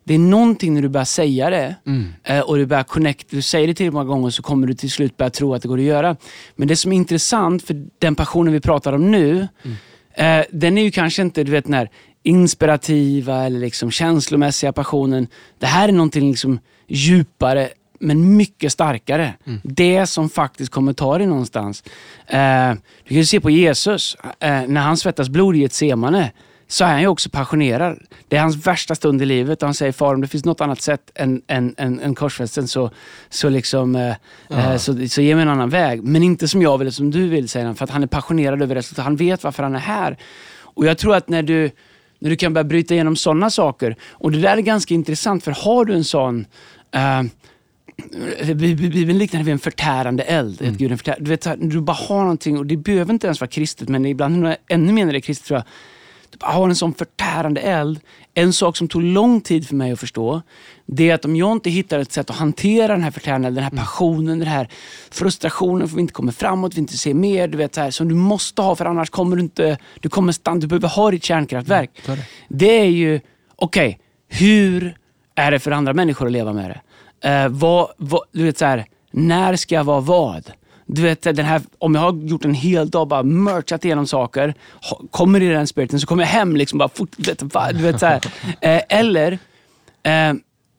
det 0.04 0.14
är 0.14 0.20
någonting 0.20 0.74
när 0.74 0.82
du 0.82 0.90
börjar 0.90 1.06
säga 1.06 1.50
det 1.50 1.76
Mm. 1.86 2.14
eh, 2.24 2.40
och 2.40 2.58
du 2.58 2.66
börjar 2.66 2.84
connect, 2.84 3.28
du 3.30 3.42
säger 3.42 3.68
det 3.68 3.74
tillräckligt 3.74 3.94
många 3.94 4.06
gånger 4.06 4.30
så 4.30 4.42
kommer 4.44 4.68
du 4.68 4.74
till 4.74 4.92
slut 4.92 5.18
börja 5.18 5.30
tro 5.30 5.54
att 5.54 5.62
det 5.62 5.68
går 5.68 5.78
att 5.78 5.84
göra. 5.84 6.16
Men 6.56 6.68
det 6.68 6.76
som 6.76 6.92
är 6.92 6.96
intressant, 6.96 7.64
för 7.64 7.86
den 8.00 8.16
passionen 8.16 8.54
vi 8.54 8.60
pratar 8.60 8.94
om 8.94 9.12
nu, 9.12 9.48
Mm. 9.64 9.78
Eh, 10.18 10.46
den 10.52 10.78
är 10.78 10.82
ju 10.82 10.92
kanske 10.92 11.22
inte 11.22 11.44
du 11.44 11.52
vet, 11.52 11.66
den 11.66 11.74
här 11.74 11.90
inspirativa 12.24 13.46
eller 13.46 13.60
liksom 13.60 13.92
känslomässiga 13.92 14.74
passionen. 14.74 15.28
Det 15.60 15.66
här 15.66 15.88
är 15.88 15.94
någonting 15.94 16.30
liksom 16.30 16.60
djupare 16.88 17.70
men 18.00 18.38
mycket 18.38 18.72
starkare. 18.72 19.34
Mm. 19.46 19.60
Det 19.64 20.08
som 20.08 20.30
faktiskt 20.30 20.72
kommer 20.72 20.94
ta 20.94 21.18
dig 21.18 21.28
någonstans. 21.28 21.84
Eh, 22.28 22.74
du 23.04 23.10
kan 23.10 23.18
ju 23.18 23.26
se 23.26 23.40
på 23.40 23.50
Jesus, 23.50 24.18
eh, 24.40 24.62
när 24.68 24.82
han 24.82 24.98
svettas 24.98 25.30
blod 25.30 25.56
i 25.56 25.64
ett 25.64 25.74
semane 25.74 26.32
så 26.68 26.84
är 26.84 26.92
han 26.92 27.02
ju 27.02 27.08
också 27.08 27.30
passionerad. 27.30 28.00
Det 28.28 28.38
är 28.38 28.42
hans 28.42 28.68
värsta 28.68 28.96
stund 28.96 29.22
i 29.22 29.26
livet 29.26 29.62
och 29.62 29.68
han 29.68 29.74
säger 29.74 29.92
far 29.92 30.14
om 30.14 30.22
det 30.22 30.28
finns 30.28 30.46
något 30.46 30.62
annat 30.62 30.82
sätt 30.82 31.12
än, 31.16 31.42
än, 31.48 31.76
än, 31.78 32.00
än 32.00 32.16
korsfästelsen 32.16 32.68
så, 32.68 32.92
så, 33.30 33.50
liksom, 33.50 33.96
eh, 33.96 34.16
eh, 34.50 34.78
så, 34.78 35.08
så 35.08 35.22
ge 35.22 35.36
mig 35.36 35.42
en 35.42 35.50
annan 35.50 35.70
väg. 35.70 36.04
Men 36.04 36.24
inte 36.24 36.48
som 36.48 36.62
jag 36.62 36.78
vill, 36.78 36.92
som 36.92 37.12
du 37.12 37.28
vill, 37.28 37.50
säger 37.50 37.66
han. 37.66 37.76
För 37.76 37.84
att 37.84 37.92
han 37.92 38.04
är 38.04 38.08
passionerad 38.08 38.62
över 38.62 38.76
det. 38.76 38.98
Han 38.98 39.16
vet 39.16 39.44
varför 39.44 39.64
han 39.64 39.76
är 39.76 39.80
här. 39.80 40.18
Och 40.62 40.86
jag 40.86 40.98
tror 40.98 41.16
att 41.16 41.30
när 41.30 41.44
du, 41.44 41.72
när 42.20 42.30
du 42.30 42.36
kan 42.36 42.54
börja 42.54 42.64
bryta 42.64 42.94
igenom 42.94 43.16
sådana 43.16 43.50
saker, 43.50 43.96
och 44.12 44.32
det 44.32 44.42
där 44.42 44.58
är 44.58 44.62
ganska 44.62 44.94
intressant, 44.94 45.44
för 45.44 45.52
har 45.52 45.86
du 45.86 45.94
en 45.94 46.04
sån 46.04 46.46
eh, 46.92 47.24
Bibeln 48.56 49.18
liknar 49.18 49.40
det 49.40 49.44
vid 49.44 49.52
en 49.52 49.60
förtärande 49.60 50.24
eld. 50.24 50.62
Mm. 50.62 50.78
Gud 50.78 50.92
en 50.92 50.98
förtär, 50.98 51.18
du 51.20 51.30
vet, 51.30 51.48
du 51.58 51.82
bara 51.82 51.94
har 51.94 52.22
någonting, 52.22 52.58
och 52.58 52.66
det 52.66 52.78
behöver 52.78 53.14
inte 53.14 53.28
ens 53.28 53.42
vara 53.42 53.50
kristet, 53.50 53.90
men 53.90 54.06
ibland 54.06 54.46
är 54.46 54.50
det 54.50 54.58
ännu 54.68 54.94
mer 54.94 55.06
när 55.06 55.14
det 55.14 55.20
är 55.20 55.22
kristet 55.22 55.48
tror 55.48 55.58
jag. 55.58 55.66
Du 56.36 56.40
bara 56.40 56.52
har 56.52 56.70
en 56.70 56.76
sån 56.76 56.94
förtärande 56.94 57.62
eld. 57.62 58.00
En 58.34 58.54
sak 58.54 58.78
som 58.78 58.88
tog 58.88 59.02
lång 59.04 59.42
tid 59.42 59.68
för 59.68 59.76
mig 59.76 59.92
att 59.92 60.00
förstå, 60.00 60.42
det 60.86 61.10
är 61.10 61.16
att 61.16 61.26
om 61.26 61.36
jag 61.36 61.52
inte 61.52 61.70
hittar 61.70 62.00
ett 62.00 62.12
sätt 62.12 62.30
att 62.30 62.36
hantera 62.36 62.88
den 62.94 63.04
här 63.04 63.12
förtärande 63.12 63.48
elden, 63.48 63.64
den 63.64 63.72
Mm. 63.72 63.78
här 63.78 63.86
passionen, 63.86 64.40
den 64.40 64.48
här 64.48 64.68
frustrationen 65.12 65.88
för 65.88 65.94
att 65.94 65.98
vi 65.98 66.02
inte 66.02 66.14
kommer 66.14 66.32
framåt, 66.32 66.74
vi 66.76 66.80
inte 66.80 66.98
ser 66.98 67.14
mer, 67.14 67.48
du 67.48 67.58
vet, 67.58 67.76
så 67.76 67.82
här, 67.82 67.92
som 67.92 68.08
du 68.08 68.16
måste 68.16 68.62
ha 68.62 68.76
för 68.76 68.86
annars 68.86 69.10
kommer 69.10 69.36
du 69.36 69.42
inte, 69.42 69.78
du 70.00 70.10
kommer 70.10 70.32
stanna, 70.32 70.60
du 70.60 70.68
behöver 70.68 70.88
ha 70.88 71.12
ditt 71.12 71.24
kärnkraftverk. 71.24 71.90
är 72.08 72.16
det. 72.16 72.26
Det 72.50 72.80
är 72.80 72.86
ju, 72.90 73.20
okej, 73.56 74.00
hur 74.28 74.98
är 75.36 75.52
det 75.52 75.60
för 75.60 75.72
andra 75.72 75.94
människor 75.94 76.26
att 76.26 76.32
leva 76.32 76.54
med 76.54 76.70
det? 77.22 77.30
Eh, 77.30 77.50
vad, 77.50 77.88
vad, 77.98 78.22
du 78.32 78.44
vet 78.44 78.58
så 78.58 78.66
här, 78.66 78.86
när 79.12 79.56
ska 79.56 79.76
jag 79.76 79.84
vara 79.84 80.00
vad? 80.00 80.52
Du 80.86 81.02
vet, 81.02 81.22
den 81.22 81.46
här, 81.46 81.62
om 81.78 81.96
jag 81.96 82.02
har 82.02 82.14
gjort 82.14 82.46
en 82.46 82.54
hel 82.54 82.90
dag 82.90 83.08
bara 83.08 83.24
merchat 83.24 83.86
igenom 83.86 84.08
saker, 84.08 84.54
kommer 85.12 85.42
i 85.42 85.48
den 85.48 85.68
spiriten, 85.68 86.00
så 86.00 86.08
kommer 86.08 86.24
jag 86.24 86.30
hem 86.30 86.56
liksom 86.56 86.80
bara 86.80 86.90
fort, 86.90 87.10
du 87.18 87.34
vet, 87.82 88.00
så. 88.00 88.06
Eh, 88.62 88.82
eller, 88.90 89.32
eh, 90.04 90.34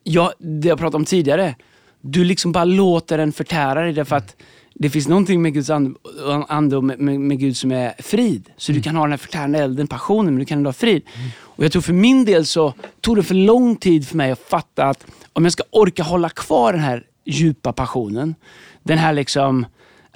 ja, 0.05 0.33
det 0.39 0.69
jag 0.69 0.79
pratade 0.79 0.97
om 0.97 1.05
tidigare, 1.05 1.55
du 2.01 2.25
liksom 2.25 2.53
bara 2.53 2.65
låter 2.65 3.19
den 3.19 3.33
förtära 3.33 3.83
dig 3.83 3.93
därför 3.93 4.17
att 4.17 4.37
det 4.75 4.91
finns 4.91 5.09
någonting 5.09 5.43
med 5.43 5.55
Guds 5.55 5.71
ande, 5.71 6.77
och 6.77 6.85
med, 6.85 6.99
med, 6.99 7.21
med 7.21 7.39
Gud 7.39 7.57
som 7.57 7.73
är 7.73 7.95
frid. 7.99 8.51
Så 8.57 8.73
du 8.73 8.83
kan 8.83 8.97
ha 8.97 9.03
den 9.03 9.11
här 9.13 9.19
förtärande 9.19 9.59
elden, 9.59 9.87
passionen, 9.87 10.35
men 10.35 10.39
du 10.39 10.45
kan 10.45 10.59
ändå 10.59 10.69
ha 10.69 10.73
frid. 10.73 11.03
Och 11.41 11.65
jag 11.65 11.73
tror 11.73 11.83
för 11.83 11.93
min 11.93 12.25
del 12.25 12.47
så 12.47 12.75
tog 13.01 13.17
det 13.17 13.23
för 13.23 13.35
lång 13.35 13.77
tid 13.77 14.09
för 14.09 14.17
mig 14.17 14.31
att 14.31 14.39
fatta 14.39 14.85
att 14.85 15.07
om 15.33 15.45
jag 15.45 15.53
ska 15.53 15.63
orka 15.71 16.03
hålla 16.03 16.29
kvar 16.29 16.73
den 16.73 16.83
här 16.83 17.05
djupa 17.25 17.73
passionen, 17.73 18.35
den 18.83 18.99
här 18.99 19.13
liksom 19.13 19.67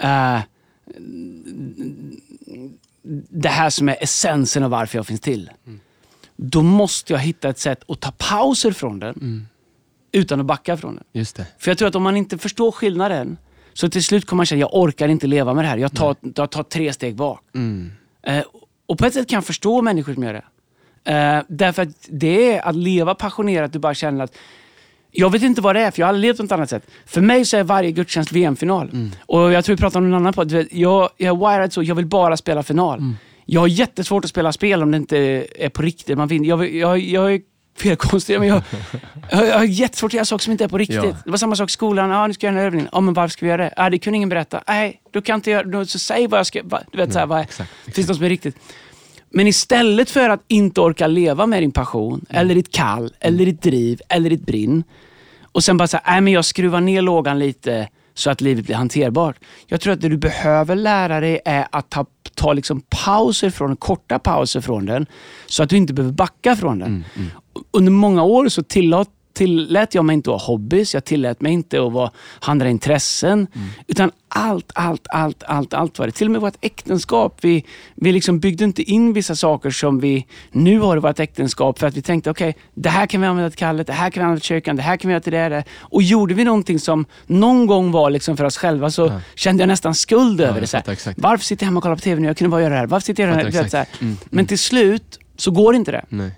eh, 0.01 0.41
det 3.29 3.49
här 3.49 3.71
som 3.71 3.89
är 3.89 3.97
essensen 4.01 4.63
av 4.63 4.71
varför 4.71 4.99
jag 4.99 5.07
finns 5.07 5.21
till. 5.21 5.51
Då 6.37 6.63
måste 6.63 7.13
jag 7.13 7.21
hitta 7.21 7.49
ett 7.49 7.59
sätt 7.59 7.83
att 7.89 8.01
ta 8.01 8.13
pauser 8.19 8.73
från 8.73 8.99
den 8.99 9.49
utan 10.13 10.41
att 10.41 10.47
backa 10.47 10.77
från 10.77 10.95
den. 10.95 11.05
Just 11.13 11.37
det. 11.37 11.47
För 11.59 11.71
jag 11.71 11.79
tror 11.79 11.89
att 11.89 11.95
om 11.95 12.03
man 12.03 12.17
inte 12.17 12.39
förstår 12.39 12.73
skillnaden 12.73 13.39
så 13.73 13.89
till 13.89 14.05
slut 14.05 14.27
kommer 14.27 14.39
man 14.39 14.47
känna 14.47 14.61
jag 14.61 14.75
orkar 14.75 15.09
inte 15.09 15.27
leva 15.27 15.55
med 15.55 15.65
det 15.65 15.69
här. 15.69 15.77
Jag 15.77 15.95
tar, 15.95 16.17
jag 16.35 16.51
tar 16.51 16.63
tre 16.63 16.93
steg 16.93 17.17
bak. 17.17 17.41
Mm. 17.55 17.93
Eh, 18.23 18.45
och 18.87 18.99
på 18.99 19.07
ett 19.07 19.15
sätt 19.15 19.29
kan 19.29 19.37
jag 19.37 19.45
förstå 19.45 19.83
människor 19.83 20.15
som 20.15 20.23
gör 20.23 20.33
det. 20.33 20.45
Eh, 21.13 21.43
därför 21.49 21.83
att 21.83 22.09
det 22.09 22.53
är 22.53 22.69
att 22.69 22.77
leva 22.77 23.15
passionerat, 23.15 23.73
du 23.73 23.79
bara 23.79 23.95
känner 23.95 24.25
att 24.25 24.37
jag 25.13 25.31
vet 25.31 25.43
inte 25.43 25.61
vad 25.61 25.77
det 25.77 25.81
är, 25.81 25.91
för 25.91 26.01
jag 26.01 26.07
har 26.07 26.15
aldrig 26.15 26.29
levt 26.29 26.37
på 26.37 26.43
något 26.43 26.53
annat 26.53 26.71
sätt. 26.71 26.87
För 27.07 27.21
mig 27.21 27.45
så 27.45 27.57
är 27.57 27.65
varje 27.65 27.91
gudstjänst 27.91 28.33
VM-final. 28.33 28.91
Och 29.27 29.53
jag 29.53 29.65
tror 29.65 29.77
vi 29.77 29.81
pratade 29.81 30.05
om 30.05 30.11
någon 30.11 30.21
annan 30.21 30.33
på 30.33 30.45
det. 30.45 30.69
Jag, 30.73 31.11
jag 31.17 31.37
är 31.37 31.51
wired 31.51 31.73
så, 31.73 31.83
jag 31.83 31.95
vill 31.95 32.07
bara 32.07 32.37
spela 32.37 32.63
final. 32.63 33.15
Jag 33.45 33.61
har 33.61 33.69
jättesvårt 33.69 34.25
att 34.25 34.31
spela 34.31 34.53
spel 34.53 34.83
om 34.83 34.91
det 34.91 34.97
inte 34.97 35.19
är 35.59 35.69
på 35.69 35.83
riktigt. 35.83 36.19
Man 36.19 36.29
vinner. 36.29 36.49
Jag, 36.49 36.75
jag, 36.75 36.99
jag 36.99 37.35
är 37.35 37.41
felkonstig, 37.79 38.39
men 38.39 38.49
jag, 38.49 38.63
jag, 39.31 39.47
jag 39.47 39.59
har 39.59 39.65
jättesvårt 39.65 40.09
att 40.09 40.15
göra 40.15 40.25
saker 40.25 40.43
som 40.45 40.53
inte 40.53 40.65
är 40.65 40.69
på 40.69 40.79
riktigt. 40.79 41.05
Ja. 41.05 41.17
Det 41.25 41.31
var 41.31 41.39
samma 41.39 41.57
sak 41.57 41.71
i 41.71 41.73
skolan. 41.73 42.11
Ja, 42.11 42.27
nu 42.27 42.35
ska 42.35 42.47
jag 42.47 42.55
göra 42.55 42.63
en 42.63 42.67
övning. 42.67 42.89
Ja, 42.93 43.01
men 43.01 43.15
varför 43.15 43.33
ska 43.33 43.47
vi 43.47 43.51
göra 43.51 43.63
det? 43.63 43.75
Ja, 43.77 43.91
det 43.91 43.99
kunde 43.99 44.17
ingen 44.17 44.29
berätta. 44.29 44.63
Nej, 44.69 45.01
då 45.11 45.23
kan 45.23 45.35
inte 45.35 45.51
göra 45.51 45.87
Så 45.87 45.99
säg 45.99 46.27
vad 46.27 46.39
jag 46.39 46.47
ska... 46.47 46.63
Du 46.63 46.99
vet, 46.99 47.13
så 47.13 47.19
här, 47.19 47.27
vad, 47.27 47.41
exakt, 47.41 47.71
finns 47.85 47.95
det 47.95 48.07
något 48.07 48.17
som 48.17 48.25
är 48.25 48.29
riktigt? 48.29 48.57
Men 49.31 49.47
istället 49.47 50.11
för 50.11 50.29
att 50.29 50.45
inte 50.49 50.81
orka 50.81 51.07
leva 51.07 51.47
med 51.47 51.63
din 51.63 51.73
passion, 51.73 52.25
eller 52.29 52.55
ditt 52.55 52.73
kall, 52.73 53.13
eller 53.21 53.47
ditt 53.47 53.63
driv, 53.63 54.01
eller 54.09 54.31
ditt 54.31 54.47
brinn. 54.47 54.85
Och 55.53 55.65
sen 55.65 55.77
bara 55.77 55.89
säga, 55.89 56.03
nej 56.07 56.21
men 56.21 56.33
jag 56.33 56.45
skruvar 56.45 56.81
ner 56.81 57.03
lågan 57.03 57.39
lite 57.39 57.89
så 58.15 58.31
att 58.31 58.41
livet 58.41 58.65
blir 58.65 58.77
hanterbart. 58.77 59.37
Jag 59.67 59.81
tror 59.81 59.93
att 59.93 60.01
det 60.01 60.09
du 60.09 60.17
behöver 60.17 60.77
lära 60.77 61.21
dig 61.21 61.41
är 61.45 61.67
att 61.73 61.91
ta, 61.91 62.07
ta 62.35 62.53
liksom 62.53 62.83
pauser 63.05 63.51
från 63.51 63.71
den, 63.71 63.77
korta 63.77 64.19
pauser 64.19 64.61
från 64.61 64.87
den. 64.87 65.07
Så 65.47 65.63
att 65.63 65.71
du 65.71 65.77
inte 65.77 65.93
behöver 65.93 66.15
backa 66.15 66.57
från 66.57 66.79
den. 66.79 67.05
Under 67.71 67.93
många 67.93 68.23
år 68.23 68.49
så 68.49 68.63
tillät, 68.63 69.09
tillät 69.33 69.95
jag 69.95 70.05
mig 70.05 70.15
inte 70.15 70.31
att 70.31 70.43
ha 70.43 70.47
hobbys, 70.47 70.95
jag 70.95 71.05
tillät 71.05 71.41
mig 71.41 71.53
inte 71.53 71.83
att 71.83 71.93
vara, 71.93 72.11
handla 72.41 72.69
intressen. 72.69 73.47
Utan 73.87 74.11
allt, 74.29 74.73
allt, 74.75 75.07
allt, 75.11 75.43
allt, 75.47 75.75
allt 75.75 75.99
var 75.99 76.07
det. 76.07 76.13
Till 76.13 76.27
och 76.27 76.31
med 76.31 76.41
vårt 76.41 76.57
äktenskap. 76.61 77.39
Vi, 77.41 77.65
vi 77.95 78.13
liksom 78.13 78.41
byggde 78.41 78.65
inte 78.65 78.83
in 78.83 79.13
vissa 79.13 79.37
saker 79.37 79.71
som 79.71 80.01
vi 80.01 80.27
nu 80.53 80.81
har 80.81 80.97
i 80.97 81.01
vårt 81.01 81.21
äktenskap 81.21 81.79
för 81.79 81.87
att 81.87 81.95
vi 81.97 82.03
tänkte 82.03 82.31
okej, 82.31 82.57
det 82.75 82.89
här 82.89 83.07
kan 83.07 83.21
vi 83.21 83.27
använda 83.27 83.51
till 83.51 83.59
kallet, 83.59 83.87
det 83.87 83.93
här 83.93 84.11
kan 84.11 84.21
vi 84.21 84.25
använda 84.25 84.41
till 84.41 84.47
kyrkan, 84.47 84.77
det 84.77 84.83
här 84.83 84.97
kan 84.97 85.09
vi 85.09 85.13
göra 85.13 85.23
till 85.23 85.33
det. 85.33 85.49
det. 85.49 85.65
Och 85.79 86.03
gjorde 86.03 86.35
vi 86.35 86.45
någonting 86.45 86.79
som 86.79 87.05
någon 87.27 87.67
gång 87.67 87.93
var 87.93 88.11
liksom 88.11 88.37
för 88.37 88.45
oss 88.45 88.57
själva 88.57 88.91
så 88.91 89.21
kände 89.35 89.63
jag 89.63 89.69
nästan 89.69 89.95
skuld 89.95 90.41
över 90.41 90.53
jag 90.53 90.85
det. 90.85 90.97
Så. 90.97 91.13
Varför 91.17 91.45
sitter 91.45 91.65
jag 91.65 91.69
hemma 91.69 91.79
och 91.79 91.83
kollar 91.83 91.97
på 91.97 92.03
TV 92.03 92.21
nu? 92.21 92.27
Jag 92.29 92.37
kunde 92.37 92.51
bara 92.51 92.61
göra 92.63 92.75
det 92.75 92.81
här. 92.81 92.87
Varför 92.87 93.05
sitter 93.05 93.23
jag 93.23 93.35
här? 93.35 93.77
Här. 93.77 93.87
Mm, 94.01 94.17
Men 94.31 94.47
till 94.47 94.59
slut 94.59 95.19
så 95.37 95.51
går 95.51 95.75
inte 95.75 95.93
det. 95.93 96.05
Nej. 96.09 96.31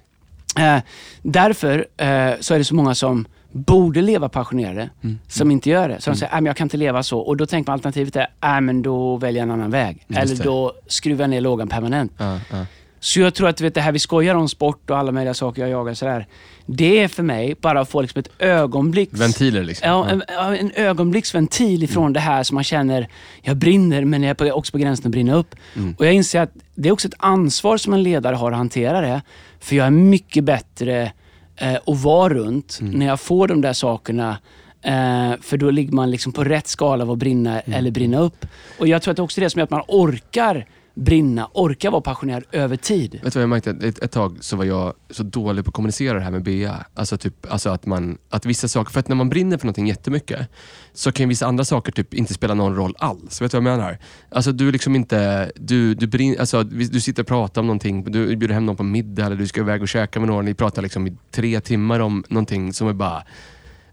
Eh, 0.58 0.78
därför 1.22 1.78
eh, 1.96 2.30
så 2.40 2.54
är 2.54 2.58
det 2.58 2.64
så 2.64 2.74
många 2.74 2.94
som 2.94 3.26
borde 3.52 4.02
leva 4.02 4.28
passionerade, 4.28 4.90
Mm. 5.02 5.18
som 5.28 5.50
inte 5.50 5.70
gör 5.70 5.88
det. 5.88 6.00
Så 6.00 6.10
de 6.10 6.16
säger, 6.16 6.32
"Nej, 6.32 6.40
men 6.40 6.46
jag 6.46 6.56
kan 6.56 6.64
inte 6.64 6.76
leva 6.76 7.02
så. 7.02 7.18
Och 7.18 7.36
då 7.36 7.46
tänker 7.46 7.70
man 7.70 7.74
alternativet 7.74 8.16
är, 8.16 8.26
"Nej, 8.42 8.60
men 8.60 8.82
då 8.82 9.16
väljer 9.16 9.40
jag 9.42 9.46
en 9.48 9.50
annan 9.60 9.70
väg. 9.70 10.04
Just 10.08 10.18
Eller 10.20 10.36
det. 10.36 10.42
då 10.44 10.72
skruvar 10.86 11.22
jag 11.22 11.30
ner 11.30 11.40
lågan 11.40 11.68
permanent. 11.68 12.12
Ja, 12.18 12.38
ja. 12.50 12.66
Så 13.04 13.20
jag 13.20 13.34
tror 13.34 13.48
att 13.48 13.56
du 13.56 13.64
vet, 13.64 13.74
det 13.74 13.80
här 13.80 13.92
vi 13.92 13.98
skojar 13.98 14.34
om 14.34 14.48
sport 14.48 14.90
och 14.90 14.98
alla 14.98 15.12
möjliga 15.12 15.34
saker 15.34 15.62
jag 15.62 15.70
jagar 15.70 15.94
sådär. 15.94 16.26
Det 16.66 16.98
är 17.02 17.08
för 17.08 17.22
mig 17.22 17.54
bara 17.60 17.80
att 17.80 17.88
få 17.90 18.02
liksom 18.02 18.20
ett 18.20 18.28
ögonblicks... 18.38 19.20
Ventiler 19.20 19.64
liksom. 19.64 19.88
Ja, 19.88 20.08
en, 20.08 20.22
en 20.58 20.72
ögonblicksventil 20.74 21.82
ifrån 21.82 22.02
Mm. 22.02 22.12
det 22.12 22.20
här 22.20 22.42
som 22.42 22.54
man 22.54 22.64
känner, 22.64 23.08
jag 23.42 23.56
brinner 23.56 24.04
men 24.04 24.22
jag 24.22 24.30
är 24.30 24.34
på, 24.34 24.44
också 24.56 24.72
på 24.72 24.78
gränsen 24.78 25.06
att 25.06 25.12
brinna 25.12 25.34
upp. 25.34 25.54
Mm. 25.76 25.94
Och 25.98 26.06
jag 26.06 26.12
inser 26.14 26.40
att 26.40 26.50
det 26.74 26.88
är 26.88 26.92
också 26.92 27.08
ett 27.08 27.14
ansvar 27.18 27.76
som 27.76 27.92
en 27.92 28.02
ledare 28.02 28.36
har 28.36 28.52
att 28.52 28.58
hantera 28.58 29.00
det. 29.00 29.22
För 29.60 29.76
jag 29.76 29.86
är 29.86 29.90
mycket 29.90 30.44
bättre 30.44 31.12
eh, 31.56 31.74
att 31.86 32.02
vara 32.02 32.34
runt 32.34 32.78
Mm. 32.80 32.92
när 32.98 33.06
jag 33.06 33.20
får 33.20 33.48
de 33.48 33.60
där 33.60 33.72
sakerna. 33.72 34.36
Eh, 34.82 35.32
för 35.40 35.56
då 35.56 35.70
ligger 35.70 35.92
man 35.92 36.10
liksom 36.10 36.32
på 36.32 36.44
rätt 36.44 36.68
skala 36.68 37.04
av 37.04 37.10
att 37.10 37.18
brinna 37.18 37.60
Mm. 37.60 37.78
eller 37.78 37.90
brinna 37.90 38.18
upp. 38.20 38.46
Och 38.78 38.88
jag 38.88 39.02
tror 39.02 39.12
att 39.12 39.16
det 39.16 39.20
är 39.20 39.24
också 39.24 39.40
det 39.40 39.50
som 39.50 39.58
gör 39.58 39.64
att 39.64 39.70
man 39.70 39.82
orkar 39.88 40.66
brinna, 40.94 41.50
orka 41.52 41.90
vara 41.90 42.00
passionerad 42.00 42.44
över 42.52 42.76
tid. 42.76 43.12
Vet 43.12 43.32
du 43.32 43.38
vad 43.38 43.42
jag 43.42 43.48
märkte? 43.48 43.70
Ett, 43.70 43.98
ett 43.98 44.12
tag 44.12 44.36
så 44.40 44.56
var 44.56 44.64
jag 44.64 44.92
så 45.10 45.22
dålig 45.22 45.64
på 45.64 45.68
att 45.68 45.74
kommunicera 45.74 46.18
det 46.18 46.24
här 46.24 46.30
med 46.30 46.42
Bea. 46.42 46.86
Alltså, 46.94 47.18
typ, 47.18 47.52
alltså 47.52 47.70
att, 47.70 47.86
man, 47.86 48.18
att 48.28 48.46
vissa 48.46 48.68
saker, 48.68 48.92
för 48.92 49.00
att 49.00 49.08
när 49.08 49.16
man 49.16 49.28
brinner 49.28 49.58
för 49.58 49.66
någonting 49.66 49.86
jättemycket 49.86 50.48
så 50.92 51.12
kan 51.12 51.24
ju 51.24 51.28
vissa 51.28 51.46
andra 51.46 51.64
saker 51.64 51.92
typ 51.92 52.14
inte 52.14 52.34
spela 52.34 52.54
någon 52.54 52.76
roll 52.76 52.94
alls. 52.98 53.42
Vet 53.42 53.50
du 53.50 53.60
vad 53.60 53.70
jag 53.70 53.78
menar? 53.78 53.98
Alltså 54.30 54.52
du 54.52 54.68
är 54.68 54.72
liksom 54.72 54.96
inte, 54.96 55.52
du, 55.56 55.94
du, 55.94 56.06
brin, 56.06 56.36
alltså, 56.40 56.62
du 56.62 57.00
sitter 57.00 57.22
och 57.22 57.28
pratar 57.28 57.60
om 57.60 57.66
någonting, 57.66 58.04
du 58.04 58.36
bjuder 58.36 58.54
hem 58.54 58.66
någon 58.66 58.76
på 58.76 58.82
middag 58.82 59.26
eller 59.26 59.36
du 59.36 59.46
ska 59.46 59.60
iväg 59.60 59.82
och 59.82 59.88
käka 59.88 60.20
med 60.20 60.28
någon. 60.28 60.44
Ni 60.44 60.54
pratar 60.54 60.82
liksom 60.82 61.06
i 61.06 61.16
tre 61.30 61.60
timmar 61.60 62.00
om 62.00 62.24
någonting 62.28 62.72
som 62.72 62.88
är 62.88 62.92
bara, 62.92 63.22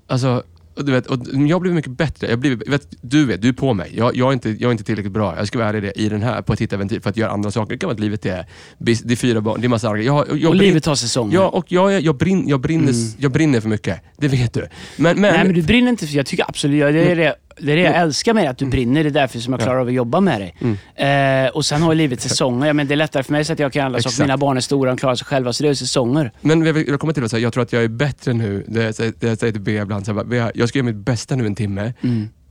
alltså 0.07 0.43
och 0.79 0.85
du 0.85 0.91
vet, 0.91 1.07
och 1.07 1.17
jag 1.47 1.61
blivit 1.61 1.75
mycket 1.75 1.91
bättre. 1.91 2.27
Jag 2.27 2.39
blivit, 2.39 2.67
vet, 2.67 2.87
du 3.01 3.25
vet, 3.25 3.41
du 3.41 3.47
är 3.49 3.53
på 3.53 3.73
mig. 3.73 3.91
Jag, 3.95 4.15
jag, 4.15 4.29
är 4.29 4.33
inte, 4.33 4.49
jag 4.49 4.67
är 4.67 4.71
inte 4.71 4.83
tillräckligt 4.83 5.13
bra. 5.13 5.37
Jag 5.37 5.47
ska 5.47 5.57
vara 5.57 5.69
ärlig 5.69 5.79
i 5.79 5.81
det, 5.81 6.01
i 6.01 6.09
den 6.09 6.21
här, 6.21 6.41
på 6.41 6.53
ett 6.53 6.61
hittäventyr 6.61 6.99
för 6.99 7.09
att 7.09 7.17
göra 7.17 7.31
andra 7.31 7.51
saker. 7.51 7.73
Det 7.73 7.77
kan 7.77 7.87
vara 7.87 7.93
att 7.93 7.99
livet 7.99 8.25
är, 8.25 8.45
det 8.77 8.91
är 9.11 9.15
fyra 9.15 9.41
barn, 9.41 9.61
det 9.61 9.67
är 9.67 9.69
massa 9.69 9.87
andra 9.89 10.01
jag, 10.01 10.27
jag, 10.29 10.37
jag 10.37 10.49
Och 10.49 10.55
livet 10.55 10.85
har 10.85 10.95
säsonger. 10.95 11.35
Ja, 11.35 11.47
och 11.47 11.71
jag, 11.71 12.01
jag, 12.01 12.17
brinn, 12.17 12.47
jag, 12.47 12.61
brinner, 12.61 12.93
jag 13.17 13.31
brinner 13.31 13.61
för 13.61 13.69
mycket. 13.69 14.01
Det 14.17 14.27
vet 14.27 14.53
du. 14.53 14.67
Men, 14.97 15.21
men, 15.21 15.33
Nej 15.33 15.45
men 15.45 15.53
du 15.53 15.61
brinner 15.61 15.89
inte 15.89 16.07
för 16.07 16.15
jag 16.15 16.25
tycker 16.25 16.45
absolut, 16.47 16.93
det 16.93 17.11
är 17.11 17.15
det, 17.15 17.35
det, 17.61 17.71
är 17.71 17.75
det 17.75 17.81
jag 17.81 17.89
Mm. 17.89 18.01
älskar 18.03 18.33
med 18.33 18.43
dig, 18.43 18.47
att 18.47 18.57
du 18.57 18.65
brinner. 18.65 19.03
Det 19.03 19.09
är 19.09 19.11
därför 19.11 19.39
som 19.39 19.53
jag 19.53 19.61
klarar 19.61 19.79
av 19.79 19.87
att 19.87 19.93
jobba 19.93 20.19
med 20.19 20.41
dig. 20.41 20.55
Eh, 20.95 21.49
och 21.49 21.65
sen 21.65 21.81
har 21.81 21.95
livet 21.95 22.21
säsonger. 22.21 22.67
Ja, 22.67 22.73
men 22.73 22.87
det 22.87 22.93
är 22.93 22.95
lättare 22.95 23.23
för 23.23 23.31
mig 23.31 23.45
så 23.45 23.53
att 23.53 23.59
jag 23.59 23.73
kan 23.73 23.85
alla 23.85 24.01
saker. 24.01 24.21
Mina 24.23 24.37
barn 24.37 24.57
är 24.57 24.61
stora 24.61 24.91
och 24.93 24.99
klarar 24.99 25.15
sig 25.15 25.25
själva, 25.25 25.53
så 25.53 25.63
det 25.63 25.69
är 25.69 25.73
säsonger. 25.73 26.31
Men 26.41 26.65
jag, 26.65 26.73
vill- 26.73 26.87
jag 26.87 26.99
kommer 26.99 27.13
till 27.13 27.23
att 27.23 27.31
säga, 27.31 27.41
jag 27.41 27.53
tror 27.53 27.63
att 27.63 27.73
jag 27.73 27.83
är 27.83 27.87
bättre 27.87 28.33
nu. 28.33 28.63
Det 28.67 28.83
jag, 28.83 28.95
säger- 28.95 29.13
det 29.19 29.27
jag 29.27 29.37
säger 29.37 29.53
till 29.53 29.61
Bea 29.61 29.81
ibland, 29.81 30.05
så 30.05 30.13
här, 30.13 30.51
jag 30.55 30.69
ska 30.69 30.79
göra 30.79 30.85
mitt 30.85 30.95
bästa 30.95 31.35
nu 31.35 31.45
en 31.45 31.55
timme. 31.55 31.93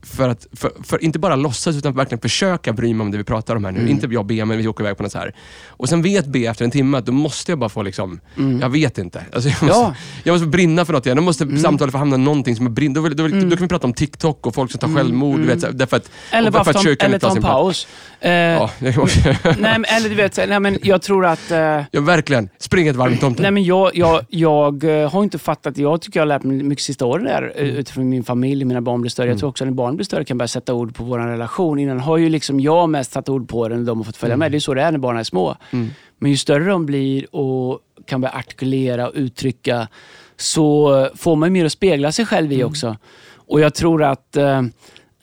För 0.03 0.29
att 0.29 0.47
för, 0.53 0.71
för 0.83 1.03
inte 1.03 1.19
bara 1.19 1.35
låtsas 1.35 1.75
utan 1.75 1.93
verkligen 1.93 2.21
försöka 2.21 2.73
bry 2.73 2.93
mig 2.93 3.05
om 3.05 3.11
det 3.11 3.17
vi 3.17 3.23
pratar 3.23 3.55
om 3.55 3.65
här 3.65 3.71
nu. 3.71 3.89
Inte 3.89 4.07
jag 4.11 4.25
Bea, 4.25 4.45
men 4.45 4.57
vi 4.57 4.67
åker 4.67 4.83
iväg 4.83 4.97
på 4.97 5.03
något 5.03 5.11
så 5.11 5.17
här. 5.17 5.33
Och 5.67 5.89
sen 5.89 6.01
vet 6.01 6.25
Bea 6.25 6.51
efter 6.51 6.65
en 6.65 6.71
timme 6.71 6.97
att 6.97 7.05
då 7.05 7.11
måste 7.11 7.51
jag 7.51 7.59
bara 7.59 7.69
få 7.69 7.83
liksom, 7.83 8.19
jag 8.61 8.69
vet 8.69 8.97
inte. 8.97 9.21
Alltså 9.33 9.49
jag, 9.49 9.63
måste, 9.63 9.79
Ja. 9.79 9.95
jag 10.23 10.33
måste 10.33 10.47
brinna 10.47 10.85
för 10.85 10.93
något 10.93 11.05
igen. 11.05 11.17
Då 11.17 11.23
måste 11.23 11.57
samtalet 11.57 11.91
få 11.91 11.97
hamna 11.97 12.15
i 12.15 12.19
någonting 12.19 12.55
som 12.55 12.65
är 12.65 12.69
brinn. 12.69 12.93
Då, 12.93 13.01
vill- 13.01 13.15
då, 13.15 13.23
vill- 13.23 13.49
då 13.49 13.55
kan 13.55 13.65
vi 13.65 13.67
prata 13.69 13.87
om 13.87 13.93
TikTok 13.93 14.47
och 14.47 14.55
folk 14.55 14.71
som 14.71 14.79
tar 14.79 14.95
självmord. 14.95 15.39
Du 15.39 15.45
vet, 15.45 15.61
så 15.61 15.71
därför 15.71 15.97
att, 15.97 16.11
Eller 16.31 16.51
bara 16.51 16.63
ta, 16.63 16.79
eller 16.89 17.35
en 17.35 17.41
paus. 17.41 17.87
Eh, 18.21 18.31
Ja, 18.31 18.69
nej, 18.79 19.53
men, 19.59 19.85
eller 19.85 20.09
du 20.09 20.15
vet, 20.15 20.37
nej, 20.37 20.59
men 20.59 20.77
jag 20.83 21.01
tror 21.01 21.25
att... 21.25 21.51
Eh, 21.51 21.57
ja, 21.91 22.01
verkligen. 22.01 22.49
Spring 22.59 22.87
ett 22.87 22.95
varv 22.95 23.11
med 23.11 23.19
tomten. 23.19 23.41
Nej, 23.43 23.51
men 23.51 23.63
jag, 23.63 23.91
jag, 23.95 24.25
jag 24.29 24.83
eh, 25.03 25.11
har 25.11 25.23
inte 25.23 25.39
fattat. 25.39 25.77
Jag 25.77 26.01
tycker 26.01 26.19
jag 26.19 26.21
har 26.21 26.27
lärt 26.27 26.43
mig 26.43 26.63
mycket 26.63 26.85
sista 26.85 27.05
åren 27.05 27.25
där 27.25 27.53
eh, 27.55 27.63
utifrån 27.67 28.09
min 28.09 28.23
familj, 28.23 28.65
mina 28.65 28.81
barn 28.81 29.01
blir 29.01 29.09
större. 29.11 29.29
Jag 29.29 29.39
tror 29.39 29.49
också 29.49 29.63
att 29.65 29.73
barn 29.73 29.88
blir 29.95 30.05
större 30.05 30.25
kan 30.25 30.37
börja 30.37 30.47
sätta 30.47 30.73
ord 30.73 30.95
på 30.95 31.03
vår 31.03 31.19
relation. 31.19 31.79
Innan 31.79 31.99
har 31.99 32.17
ju 32.17 32.29
liksom 32.29 32.59
jag 32.59 32.89
mest 32.89 33.11
satt 33.11 33.29
ord 33.29 33.49
på 33.49 33.67
den 33.67 33.79
och 33.79 33.85
de 33.85 33.97
har 33.97 34.03
fått 34.03 34.17
följa 34.17 34.37
med. 34.37 34.51
Det 34.51 34.57
är 34.57 34.59
så 34.59 34.73
det 34.73 34.81
är 34.81 34.91
när 34.91 34.99
barnen 34.99 35.19
är 35.19 35.23
små. 35.23 35.55
Men 36.17 36.31
ju 36.31 36.37
större 36.37 36.65
de 36.65 36.85
blir 36.85 37.35
och 37.35 37.79
kan 38.05 38.21
börja 38.21 38.33
artikulera 38.35 39.07
och 39.07 39.13
uttrycka 39.15 39.87
så 40.37 41.09
får 41.15 41.35
man 41.35 41.49
ju 41.49 41.53
mer 41.53 41.65
att 41.65 41.71
spegla 41.71 42.11
sig 42.11 42.25
själv 42.25 42.51
i 42.53 42.63
också. 42.63 42.97
Och 43.33 43.59
jag 43.59 43.73
tror 43.73 44.03
att 44.03 44.37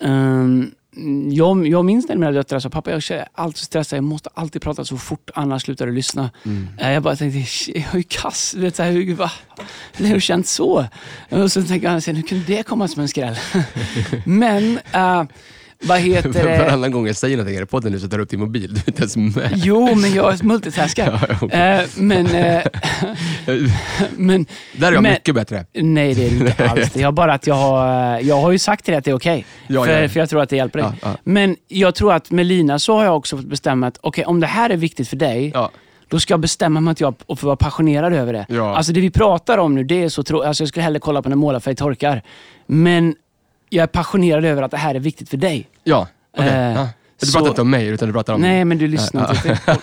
ehm, 0.00 0.70
jag, 1.30 1.66
jag 1.66 1.84
minns 1.84 2.08
när 2.08 2.16
mina 2.16 2.32
döttrar 2.32 2.58
sa, 2.60 2.68
pappa 2.70 2.90
jag 2.90 3.10
är 3.10 3.28
alltid 3.34 3.64
stressad, 3.64 3.96
jag 3.96 4.04
måste 4.04 4.28
alltid 4.34 4.62
prata 4.62 4.84
så 4.84 4.96
fort 4.96 5.30
annars 5.34 5.62
slutar 5.62 5.86
du 5.86 5.92
lyssna. 5.92 6.30
Eh, 6.78 6.92
Jag 6.92 7.02
bara 7.02 7.16
tänkte, 7.16 7.42
"Shit, 7.42 7.76
jag 7.76 7.94
är 7.94 7.96
ju 7.98 8.02
kass. 8.02 8.52
Du 8.56 8.60
vet, 8.60 8.76
så 8.76 8.82
här, 8.82 8.90
hur, 8.92 9.14
va? 9.14 9.30
Hur 9.96 10.20
känt 10.20 10.46
så? 10.46 10.86
Och 11.30 11.52
så 11.52 11.62
tänker 11.62 11.92
jag, 11.92 12.00
hur 12.00 12.22
kunde 12.22 12.44
det 12.44 12.62
komma 12.62 12.88
som 12.88 13.02
en 13.02 13.08
skräll? 13.08 13.36
Men, 14.24 14.78
eh, 14.92 15.24
vad 15.82 15.98
heter 16.00 16.32
det? 16.32 16.58
Varannan 16.58 16.90
gång 16.90 17.06
jag 17.06 17.16
säger 17.16 17.36
någonting 17.36 17.62
i 17.62 17.66
podden 17.66 17.92
nu 17.92 18.00
så 18.00 18.08
tar 18.08 18.16
du 18.18 18.22
upp 18.24 18.30
din 18.30 18.40
mobil. 18.40 18.74
Du 18.74 18.80
är 18.80 18.88
inte 18.88 19.02
ens 19.02 19.16
med. 19.16 19.52
Jo, 19.54 19.94
men 19.94 20.14
jag 20.14 20.44
multitaskar. 20.44 21.26
Ja, 21.30 21.36
okej. 21.42 21.60
Eh, 21.60 21.80
men, 21.96 22.26
eh, 22.26 22.62
men, 24.16 24.46
Där 24.76 24.88
är 24.88 24.92
jag 24.92 25.02
men- 25.02 25.12
mycket 25.12 25.34
bättre. 25.34 25.64
Nej, 25.74 26.14
det 26.14 26.26
är 26.26 26.30
det 26.30 26.36
inte 26.36 26.68
alls. 26.70 26.90
Det 26.92 27.02
är 27.02 27.12
bara 27.12 27.34
att 27.34 27.46
jag 27.46 27.54
har, 27.54 28.20
jag 28.20 28.36
har 28.40 28.50
ju 28.50 28.58
sagt 28.58 28.84
till 28.84 28.92
dig 28.92 28.98
att 28.98 29.04
det 29.04 29.10
är 29.10 29.14
okej. 29.16 29.46
Ja, 29.66 29.84
för, 29.84 30.02
ja. 30.02 30.08
för 30.08 30.20
jag 30.20 30.30
tror 30.30 30.42
att 30.42 30.48
det 30.50 30.56
hjälper 30.56 30.78
dig. 30.78 30.92
Men 31.24 31.56
jag 31.68 31.94
tror 31.94 32.12
att 32.12 32.30
med 32.30 32.46
Lina 32.46 32.78
så 32.78 32.96
har 32.96 33.04
jag 33.04 33.16
också 33.16 33.36
fått 33.36 33.46
bestämma 33.46 33.86
att 33.86 33.98
okej, 34.00 34.24
om 34.24 34.40
det 34.40 34.46
här 34.46 34.70
är 34.70 34.76
viktigt 34.76 35.08
för 35.08 35.16
dig, 35.16 35.50
Ja. 35.54 35.70
då 36.08 36.20
ska 36.20 36.32
jag 36.32 36.40
bestämma 36.40 36.80
mig 36.80 36.92
att 36.92 37.00
jag 37.00 37.14
och 37.26 37.38
få 37.38 37.46
vara 37.46 37.56
passionerad 37.56 38.12
över 38.12 38.32
det. 38.32 38.46
Ja. 38.48 38.76
Alltså 38.76 38.92
det 38.92 39.00
vi 39.00 39.10
pratar 39.10 39.58
om 39.58 39.74
nu, 39.74 39.84
det 39.84 40.02
är 40.02 40.08
så 40.08 40.22
tro- 40.22 40.42
alltså 40.42 40.62
Jag 40.62 40.68
skulle 40.68 40.82
hellre 40.82 41.00
kolla 41.00 41.22
på 41.22 41.28
när 41.28 41.36
målarfärg 41.36 41.74
torkar. 41.74 42.22
Men 42.66 43.14
jag 43.68 43.82
är 43.82 43.86
passionerad 43.86 44.44
över 44.44 44.62
att 44.62 44.70
det 44.70 44.76
här 44.76 44.94
är 44.94 45.00
viktigt 45.00 45.28
för 45.28 45.36
dig. 45.36 45.68
Ja, 45.84 46.08
okej. 46.36 46.48
Eh, 46.48 46.72
ja. 46.72 46.88
Du 47.20 47.26
så- 47.26 47.32
pratar 47.38 47.48
inte 47.48 47.60
om 47.62 47.70
mig, 47.70 47.86
utan 47.86 48.08
du 48.08 48.12
pratar 48.12 48.32
om... 48.34 48.40
Nej, 48.40 48.64
men 48.64 48.78
du 48.78 48.86
lyssnar 48.88 49.30
inte. 49.30 49.58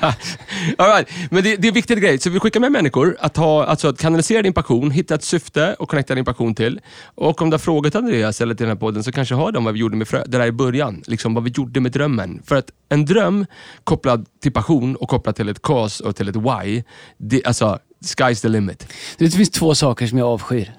All 0.77 0.87
right. 0.87 1.09
Men 1.31 1.43
det, 1.43 1.55
det 1.55 1.67
är 1.67 1.69
en 1.69 1.73
viktig 1.73 2.01
grej. 2.01 2.19
Så 2.19 2.29
vi 2.29 2.39
skickar 2.39 2.59
med 2.59 2.71
människor 2.71 3.17
att, 3.19 3.37
ha, 3.37 3.65
alltså 3.65 3.87
att 3.87 3.99
kanalisera 3.99 4.41
din 4.41 4.53
passion, 4.53 4.91
hitta 4.91 5.15
ett 5.15 5.23
syfte 5.23 5.73
och 5.79 5.89
connecta 5.89 6.15
din 6.15 6.25
passion 6.25 6.55
till. 6.55 6.79
Och 7.15 7.41
om 7.41 7.49
du 7.49 7.53
har 7.53 7.59
frågor 7.59 7.89
till 7.89 7.97
Andreas 7.99 8.41
eller 8.41 8.55
till 8.55 8.63
den 8.65 8.75
här 8.75 8.79
podden 8.79 9.03
så 9.03 9.11
kanske 9.11 9.35
har 9.35 9.51
de 9.51 9.63
vad 9.63 9.73
vi 9.73 9.79
gjorde 9.79 9.97
med 9.97 10.07
frö, 10.07 10.23
det 10.25 10.37
där 10.37 10.45
i 10.45 10.51
början. 10.51 11.03
Liksom 11.07 11.33
vad 11.33 11.43
vi 11.43 11.49
gjorde 11.49 11.79
med 11.79 11.91
drömmen. 11.91 12.41
För 12.45 12.55
att 12.55 12.69
en 12.89 13.05
dröm 13.05 13.45
kopplad 13.83 14.25
till 14.41 14.51
passion 14.51 14.95
och 14.95 15.09
kopplad 15.09 15.35
till 15.35 15.49
ett 15.49 15.61
cause 15.61 16.03
och 16.03 16.15
till 16.15 16.29
ett 16.29 16.35
why, 16.35 16.83
det, 17.17 17.45
alltså 17.45 17.79
sky's 18.05 18.41
the 18.41 18.47
limit. 18.49 18.87
Det 19.17 19.29
finns 19.29 19.49
två 19.49 19.75
saker 19.75 20.07
som 20.07 20.17
jag 20.17 20.27
avskyr. 20.27 20.71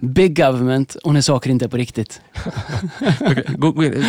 Big 0.00 0.36
government 0.36 0.94
och 0.94 1.14
när 1.14 1.20
saker 1.20 1.50
inte 1.50 1.64
är 1.64 1.68
på 1.68 1.76
riktigt. 1.76 2.20
Gå 3.56 3.84
in. 3.84 4.04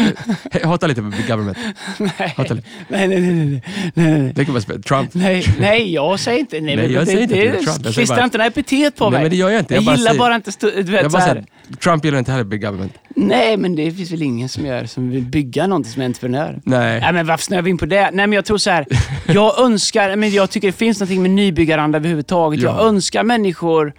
Eh, 0.52 0.68
Hata 0.70 0.88
lite 0.88 1.02
på 1.02 1.08
big 1.10 1.28
government. 1.28 1.58
Nej, 1.98 2.34
Hata 2.38 2.54
lite. 2.54 2.68
nej, 2.88 3.08
nej. 3.08 3.20
nej, 3.22 3.34
nej, 3.36 3.62
nej, 3.94 4.22
nej. 4.22 4.34
Det 4.36 4.46
kan 4.46 4.54
vara 4.54 4.62
spela. 4.62 4.80
Trump. 4.82 5.10
Nej, 5.14 5.46
nej, 5.60 5.94
jag 5.94 6.20
säger 6.20 6.40
inte... 6.40 6.62
Nej, 6.62 6.76
Nej, 6.76 6.92
jag 6.92 7.02
det, 7.02 7.06
säger 7.06 7.22
inte 7.22 7.36
det, 7.36 7.48
är 7.48 7.52
Trump. 7.64 7.86
Jag 7.86 7.94
Klistra 7.94 8.16
bara- 8.16 8.26
inte 8.26 8.38
några 8.38 8.48
epitet 8.48 8.96
på 8.96 9.04
Nej, 9.06 9.12
mig. 9.12 9.22
men 9.22 9.30
det 9.32 9.36
gör 9.38 9.50
jag 9.50 9.60
inte. 9.60 9.74
Jag 9.74 9.82
Jag, 9.82 9.86
bara 9.86 9.96
gillar 9.96 10.12
säger- 10.12 10.20
bara 10.20 10.36
inte... 10.36 10.52
Stu, 10.52 10.72
du 10.76 10.92
vet, 10.92 11.02
Jag 11.02 11.12
bara 11.12 11.22
här. 11.22 11.30
säger, 11.30 11.46
Trump 11.84 12.06
gillar 12.06 12.20
inte 12.20 12.32
heller 12.32 12.44
big 12.44 12.62
government. 12.62 12.94
Nej, 13.16 13.58
men 13.58 13.76
det 13.76 13.92
finns 13.92 14.12
väl 14.12 14.22
ingen 14.22 14.50
som 14.50 14.66
gör 14.66 14.86
som 14.86 15.10
vill 15.10 15.24
bygga 15.24 15.68
någonting 15.68 15.92
som 15.94 16.02
entreprenör. 16.02 16.60
Nej. 16.64 17.00
Nej, 17.02 17.14
men 17.14 17.28
varför 17.28 17.44
snöar 17.44 17.62
vi 17.62 17.70
in 17.70 17.78
på 17.78 17.86
det? 17.86 18.02
Nej, 18.02 18.28
men 18.28 18.34
jag 18.34 18.46
tror 18.46 18.58
så 18.58 18.70
här. 18.70 18.86
Jag 19.28 19.60
önskar, 19.60 20.16
men 20.16 20.32
jag 20.32 20.50
tycker 20.50 20.68
det 20.68 20.72
finns 20.72 21.00
någonting 21.00 21.22
med 21.22 21.32
nybyggaranda 21.32 21.98
överhuvudtaget. 21.98 22.53
Jag 22.56 22.76
Ja. 22.76 22.82
önskar 22.88 23.24
människor 23.24 23.94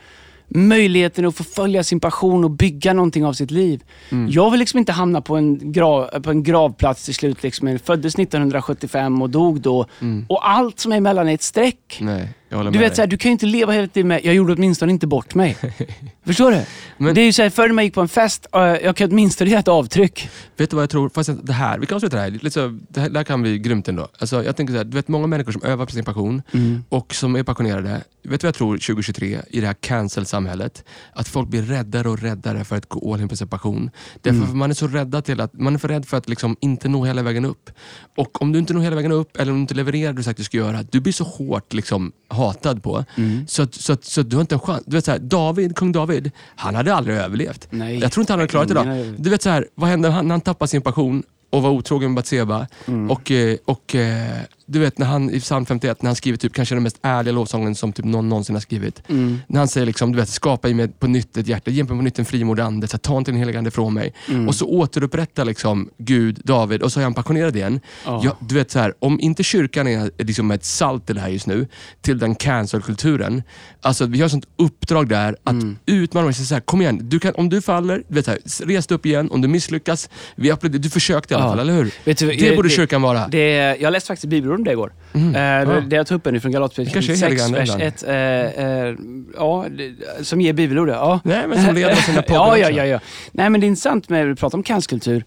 möjligheten 0.48 1.26
att 1.26 1.36
få 1.36 1.44
följa 1.44 1.84
sin 1.84 2.00
passion 2.00 2.44
och 2.44 2.50
bygga 2.50 2.92
någonting 2.92 3.24
av 3.24 3.32
sitt 3.32 3.50
liv. 3.50 3.82
Mm. 4.10 4.30
Jag 4.30 4.50
vill 4.50 4.60
liksom 4.60 4.78
inte 4.78 4.92
hamna 4.92 5.20
på 5.20 5.36
en, 5.36 5.72
grav, 5.72 6.06
på 6.22 6.30
en 6.30 6.42
gravplats 6.42 7.04
till 7.04 7.14
slut. 7.14 7.42
Liksom. 7.42 7.68
Jag 7.68 7.80
föddes 7.80 8.14
1975 8.14 9.22
och 9.22 9.30
dog 9.30 9.60
då. 9.60 9.86
Och 10.28 10.48
allt 10.50 10.78
som 10.80 10.92
är 10.92 10.96
emellan 10.96 11.28
är 11.28 11.34
ett 11.34 11.42
streck. 11.42 11.98
Nej, 12.00 12.20
jag 12.20 12.28
Du 12.72 12.78
vet, 12.78 12.96
så 12.96 13.02
här, 13.02 13.06
du 13.06 13.16
kan 13.16 13.28
ju 13.28 13.32
inte 13.32 13.46
leva 13.46 13.72
hela 13.72 13.86
tiden 13.86 14.08
med, 14.08 14.20
jag 14.24 14.34
gjorde 14.34 14.52
åtminstone 14.52 14.92
inte 14.92 15.06
bort 15.06 15.34
mig. 15.34 15.56
Förstår 16.26 16.50
du? 16.50 16.60
Men- 16.98 17.14
Det 17.14 17.20
är 17.20 17.24
ju 17.24 17.32
så 17.32 17.42
här, 17.42 17.50
förr 17.50 17.66
när 17.68 17.74
man 17.74 17.84
gick 17.84 17.94
på 17.94 18.00
en 18.00 18.08
fest, 18.08 18.46
jag 18.52 18.96
kan 18.96 19.10
åtminstone 19.10 19.50
göra 19.50 19.60
ett 19.60 19.68
avtryck. 19.68 20.28
Vet 20.56 20.70
du 20.70 20.76
vad 20.76 20.82
jag 20.82 20.90
tror? 20.90 21.08
Fast 21.14 21.30
det 21.42 21.52
här, 21.52 21.78
vi 21.78 21.86
kan 21.86 21.96
avsluta 21.96 22.16
det 22.16 22.22
här. 22.22 22.30
Lite 22.30 22.50
så, 22.50 22.78
det 22.88 23.00
här, 23.00 23.08
det 23.08 23.18
här 23.18 23.24
kan 23.24 23.42
bli 23.42 23.58
grymt 23.58 23.88
ändå. 23.88 24.08
Alltså, 24.18 24.44
jag 24.44 24.56
tänker 24.56 24.72
så 24.74 24.78
här, 24.78 24.84
du 24.84 24.94
vet 24.96 25.08
många 25.08 25.26
människor 25.26 25.52
som 25.52 25.62
övar 25.62 25.86
på 25.86 25.92
sin 25.92 26.04
passion 26.04 26.42
och 26.88 27.14
som 27.14 27.36
är 27.36 27.42
passionerade. 27.42 28.00
Vet 28.22 28.40
du 28.40 28.44
vad 28.44 28.48
jag 28.48 28.54
tror 28.54 28.76
2023 28.78 29.38
i 29.50 29.60
det 29.60 29.66
här 29.66 29.74
cancel-samhället? 29.74 30.84
Att 31.12 31.28
folk 31.28 31.48
blir 31.48 31.62
räddare 31.62 32.08
och 32.08 32.18
räddare 32.22 32.64
för 32.64 32.76
att 32.76 32.88
gå 32.88 33.14
all 33.14 33.20
in 33.20 33.28
på 33.28 33.36
sin 33.36 33.48
passion. 33.48 33.90
Därför 34.22 34.42
att 34.44 34.56
man 34.56 34.70
är 34.70 34.74
så 34.74 34.86
rädda 34.88 35.22
till 35.22 35.40
att, 35.40 35.52
man 35.60 35.74
är 35.74 35.78
för 35.78 35.88
rädd 35.88 36.06
för 36.06 36.16
att 36.16 36.28
liksom 36.28 36.56
inte 36.60 36.88
nå 36.88 37.04
hela 37.04 37.22
vägen 37.22 37.44
upp. 37.44 37.70
Och 38.16 38.42
om 38.42 38.52
du 38.52 38.58
inte 38.58 38.74
når 38.74 38.80
hela 38.80 38.96
vägen 38.96 39.12
upp 39.12 39.36
eller 39.36 39.52
om 39.52 39.58
du 39.58 39.60
inte 39.60 39.74
levererar 39.74 40.12
det 40.12 40.16
du 40.16 40.22
sagt 40.22 40.36
du 40.36 40.44
ska 40.44 40.56
göra, 40.56 40.82
du 40.82 41.00
blir 41.00 41.12
så 41.12 41.24
hårt 41.24 41.72
liksom 41.72 42.12
hatad 42.34 42.82
på. 42.82 43.04
Så, 43.46 43.62
att, 43.62 43.74
så, 43.74 43.92
att, 43.92 44.04
så 44.04 44.20
att 44.20 44.30
du 44.30 44.36
har 44.36 44.40
inte 44.40 44.54
en 44.54 44.58
chans. 44.60 44.82
Du 44.86 44.96
vet 44.96 45.04
så 45.04 45.10
här, 45.10 45.18
David, 45.18 45.76
kung 45.76 45.92
David, 45.92 46.30
han 46.56 46.74
hade 46.74 46.94
aldrig 46.94 47.16
överlevt. 47.16 47.66
Nej. 47.70 47.98
Jag 47.98 48.12
tror 48.12 48.22
inte 48.22 48.32
han 48.32 48.40
hade 48.40 48.48
klarat 48.50 48.68
det 48.68 48.74
överlevt. 48.80 49.16
Du 49.18 49.30
vet 49.30 49.42
så 49.42 49.50
här, 49.50 49.66
vad 49.74 49.90
hände 49.90 50.10
han, 50.10 50.28
när 50.28 50.32
han 50.32 50.40
tappade 50.40 50.68
sin 50.68 50.82
passion 50.82 51.22
och 51.50 51.62
var 51.62 51.70
otrogen 51.70 52.10
med 52.10 52.16
Batseba? 52.16 52.66
Och, 53.10 53.30
eh, 53.30 53.56
och 53.64 53.94
eh, 53.94 54.40
du 54.66 54.78
vet 54.78 54.98
när 54.98 55.06
han 55.06 55.30
i 55.30 55.40
psalm 55.40 55.66
51, 55.66 56.02
när 56.02 56.08
han 56.08 56.16
skriver 56.16 56.38
typ 56.38 56.54
kanske 56.54 56.74
den 56.74 56.82
mest 56.82 56.98
ärliga 57.02 57.32
lovsången 57.32 57.74
som 57.74 57.92
typ 57.92 58.04
någon 58.04 58.28
någonsin 58.28 58.54
har 58.56 58.60
skrivit. 58.60 59.02
När 59.46 59.58
han 59.58 59.68
säger 59.68 59.86
liksom, 59.86 60.12
du 60.12 60.18
vet, 60.18 60.28
skapa 60.28 60.68
i 60.68 60.74
mig 60.74 60.88
på 60.88 61.06
nytt 61.06 61.36
ett 61.36 61.46
hjärta, 61.48 61.70
ge 61.70 61.82
mig 61.82 61.88
på 61.88 61.94
nytt 61.94 62.18
en 62.18 62.24
frimodig 62.24 62.62
ande, 62.62 62.88
så 62.88 62.92
här, 62.94 62.98
ta 62.98 63.18
inte 63.18 63.30
den 63.30 63.38
heliga 63.38 63.58
ande 63.58 63.70
från 63.70 63.94
mig. 63.94 64.14
Och 64.48 64.54
så 64.54 64.66
återupprättar 64.66 65.44
liksom 65.44 65.90
Gud 65.98 66.40
David 66.44 66.82
och 66.82 66.92
så 66.92 67.00
är 67.00 67.04
han 67.04 67.14
passionerad 67.14 67.56
igen. 67.56 67.80
Ja. 68.04 68.20
Ja, 68.24 68.36
du 68.40 68.54
vet 68.54 68.70
så 68.70 68.78
här, 68.78 68.94
om 68.98 69.20
inte 69.20 69.42
kyrkan 69.42 69.86
är 69.88 70.10
liksom 70.24 70.50
ett 70.50 70.64
salt 70.64 71.10
i 71.10 71.12
det 71.12 71.20
här 71.20 71.28
just 71.28 71.46
nu, 71.46 71.66
till 72.00 72.18
den 72.18 72.34
cancelkulturen. 72.34 73.42
Alltså 73.80 74.06
vi 74.06 74.18
har 74.18 74.26
ett 74.26 74.30
sånt 74.32 74.46
uppdrag 74.56 75.08
där 75.08 75.36
att 75.44 75.56
utmana 75.86 76.26
och 76.26 76.34
säga 76.36 76.46
så 76.46 76.54
här, 76.54 76.60
kom 76.60 76.80
igen, 76.80 76.98
du 77.02 77.18
kan, 77.20 77.34
om 77.34 77.48
du 77.48 77.60
faller, 77.62 78.02
du 78.08 78.14
vet 78.14 78.24
så 78.24 78.30
här, 78.30 78.66
res 78.66 78.86
dig 78.86 78.94
upp 78.94 79.06
igen, 79.06 79.30
om 79.30 79.40
du 79.40 79.48
misslyckas, 79.48 80.08
vi 80.36 80.50
applåderar, 80.50 80.82
du 80.82 80.90
försökte 80.90 81.34
i 81.34 81.36
alla 81.36 81.48
fall, 81.48 81.58
eller 81.58 81.72
hur? 81.72 81.84
Du, 82.04 82.12
det 82.14 82.34
jag- 82.46 82.56
borde 82.56 82.68
det- 82.68 82.74
kyrkan 82.74 83.02
vara. 83.02 83.28
Det, 83.28 83.76
jag 83.80 83.92
läste 83.92 84.06
faktiskt 84.06 84.30
Bibelord 84.54 84.58
om 84.58 84.64
det 84.64 84.72
igår. 84.72 84.92
Eh, 85.14 85.68
det, 85.68 85.80
det 85.80 85.96
jag 85.96 86.06
tog 86.06 86.16
upp 86.16 86.32
nu 86.32 86.40
från 86.40 86.52
Galaterbrevet 86.52 86.92
kanske 86.92 87.12
är 87.12 87.16
6, 87.16 87.22
heliga 87.22 87.44
anden 87.44 87.60
vers 87.60 87.68
ibland. 87.68 87.82
1. 87.82 88.02
Eh, 88.02 88.64
eh, 88.64 88.94
ja, 89.36 89.66
det, 89.70 90.24
som 90.24 90.40
ger 90.40 90.52
bibelord. 90.52 90.88
Ja. 90.88 91.20
Nej, 91.24 91.46
men 91.48 91.64
som 91.64 91.74
leder 91.74 91.94
sina 91.94 92.22
poddar 92.28 92.56
ja, 92.56 92.58
ja, 92.58 92.70
ja, 92.70 92.84
ja. 92.84 93.00
Nej, 93.32 93.50
men 93.50 93.60
det 93.60 93.66
är 93.66 93.68
intressant 93.68 94.08
med 94.08 94.30
att 94.30 94.38
prata 94.38 94.56
om 94.56 94.62
cancellkultur. 94.62 95.24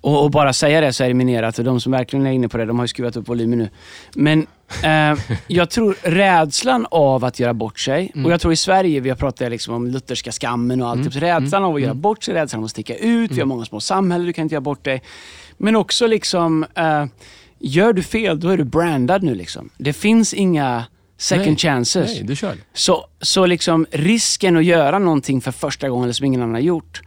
Och, 0.00 0.24
och 0.24 0.30
bara 0.30 0.52
säga 0.52 0.80
det 0.80 0.92
så 0.92 1.04
är 1.04 1.08
det 1.08 1.14
minerat. 1.14 1.58
Och 1.58 1.64
de 1.64 1.80
som 1.80 1.92
verkligen 1.92 2.26
är 2.26 2.32
inne 2.32 2.48
på 2.48 2.58
det, 2.58 2.64
de 2.64 2.78
har 2.78 2.84
ju 2.84 2.88
skruvat 2.88 3.16
upp 3.16 3.28
volymen 3.28 3.58
nu. 3.58 3.68
Men 4.14 4.46
eh, 4.82 5.18
jag 5.46 5.70
tror 5.70 5.96
rädslan 6.02 6.86
av 6.90 7.24
att 7.24 7.40
göra 7.40 7.54
bort 7.54 7.80
sig, 7.80 8.12
och 8.24 8.32
jag 8.32 8.40
tror 8.40 8.52
i 8.52 8.56
Sverige, 8.56 9.00
vi 9.00 9.08
har 9.08 9.16
pratat 9.16 9.50
liksom 9.50 9.74
om 9.74 9.86
lutherska 9.86 10.32
skammen 10.32 10.82
och 10.82 10.88
allt. 10.88 11.04
Typ, 11.04 11.12
så 11.12 11.20
rädslan 11.20 11.64
av 11.64 11.74
att 11.74 11.82
göra 11.82 11.94
bort 11.94 12.22
sig, 12.22 12.34
rädslan 12.34 12.60
av 12.60 12.64
att 12.64 12.70
sticka 12.70 12.96
ut. 12.96 13.30
Vi 13.30 13.40
har 13.40 13.46
många 13.46 13.64
små 13.64 13.80
samhällen, 13.80 14.26
du 14.26 14.32
kan 14.32 14.42
inte 14.42 14.54
göra 14.54 14.60
bort 14.60 14.84
dig. 14.84 15.02
Men 15.62 15.76
också 15.76 16.06
liksom, 16.06 16.64
eh, 16.74 17.04
gör 17.60 17.92
du 17.92 18.02
fel, 18.02 18.40
då 18.40 18.48
är 18.48 18.56
du 18.56 18.64
brandad 18.64 19.22
nu. 19.22 19.34
Liksom. 19.34 19.70
Det 19.78 19.92
finns 19.92 20.34
inga 20.34 20.84
second 21.18 21.46
Nej, 21.46 21.56
chances. 21.56 22.06
Nej, 22.14 22.22
du 22.24 22.36
kör. 22.36 22.54
Så, 22.74 23.06
så 23.20 23.46
liksom 23.46 23.86
risken 23.90 24.56
att 24.56 24.64
göra 24.64 24.98
någonting 24.98 25.40
för 25.40 25.52
första 25.52 25.88
gången 25.88 26.04
eller 26.04 26.12
som 26.12 26.26
ingen 26.26 26.42
annan 26.42 26.54
har 26.54 26.60
gjort 26.62 27.02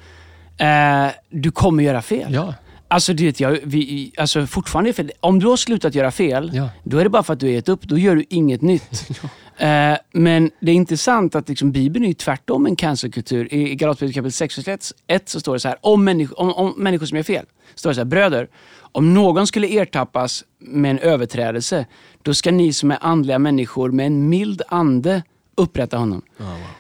Eh, 0.58 1.08
du 1.30 1.52
kommer 1.52 1.84
göra 1.84 2.02
fel. 2.02 2.34
Ja. 2.34 2.54
Alltså, 2.88 3.14
du 3.14 3.26
vet, 3.26 3.40
jag, 3.40 3.60
vi, 3.64 4.12
alltså 4.18 4.48
fortfarande, 4.48 4.94
för 4.94 5.12
om 5.20 5.40
du 5.40 5.48
har 5.48 5.58
slutat 5.58 5.96
göra 5.96 6.12
fel, 6.12 6.52
Ja. 6.54 6.70
då 6.84 6.98
är 6.98 7.04
det 7.04 7.10
bara 7.10 7.24
för 7.24 7.34
att 7.34 7.40
du 7.40 7.46
har 7.46 7.54
gett 7.54 7.70
upp. 7.70 7.82
Då 7.84 7.98
gör 7.98 8.16
du 8.16 8.26
inget 8.30 8.62
nytt. 8.62 9.10
Eh, 9.58 9.98
men 10.14 10.52
det 10.62 10.72
är 10.72 10.76
intressant 10.76 11.36
att 11.36 11.50
liksom, 11.50 11.72
Bibeln 11.72 12.06
är 12.06 12.10
ju 12.10 12.14
tvärtom 12.14 12.66
en 12.66 12.76
cancerkultur. 12.76 13.54
I 13.54 13.76
Galaterbrevet 13.76 14.16
kapitel 14.16 14.32
6 14.32 14.68
vers 14.68 14.92
1 15.08 15.30
så 15.30 15.40
står 15.40 15.54
det 15.54 15.60
så 15.60 15.68
här, 15.68 15.78
om, 15.82 16.08
människ- 16.10 16.34
om, 16.36 16.54
om 16.54 16.74
människor 16.78 17.06
som 17.06 17.16
gör 17.18 17.24
fel, 17.24 17.46
står 17.76 17.90
det 17.90 17.94
så 17.96 18.00
här, 18.02 18.06
bröder, 18.06 18.48
om 18.94 19.14
någon 19.14 19.48
skulle 19.48 19.68
ertappas 19.68 20.44
med 20.60 20.92
en 20.92 21.00
överträdelse, 21.00 21.86
då 22.22 22.34
ska 22.34 22.52
ni 22.52 22.74
som 22.74 22.92
är 22.92 22.98
andliga 23.02 23.40
människor 23.40 23.92
med 23.92 24.08
en 24.08 24.30
mild 24.30 24.62
ande 24.68 25.24
upprätta 25.56 25.98
honom. 25.98 26.22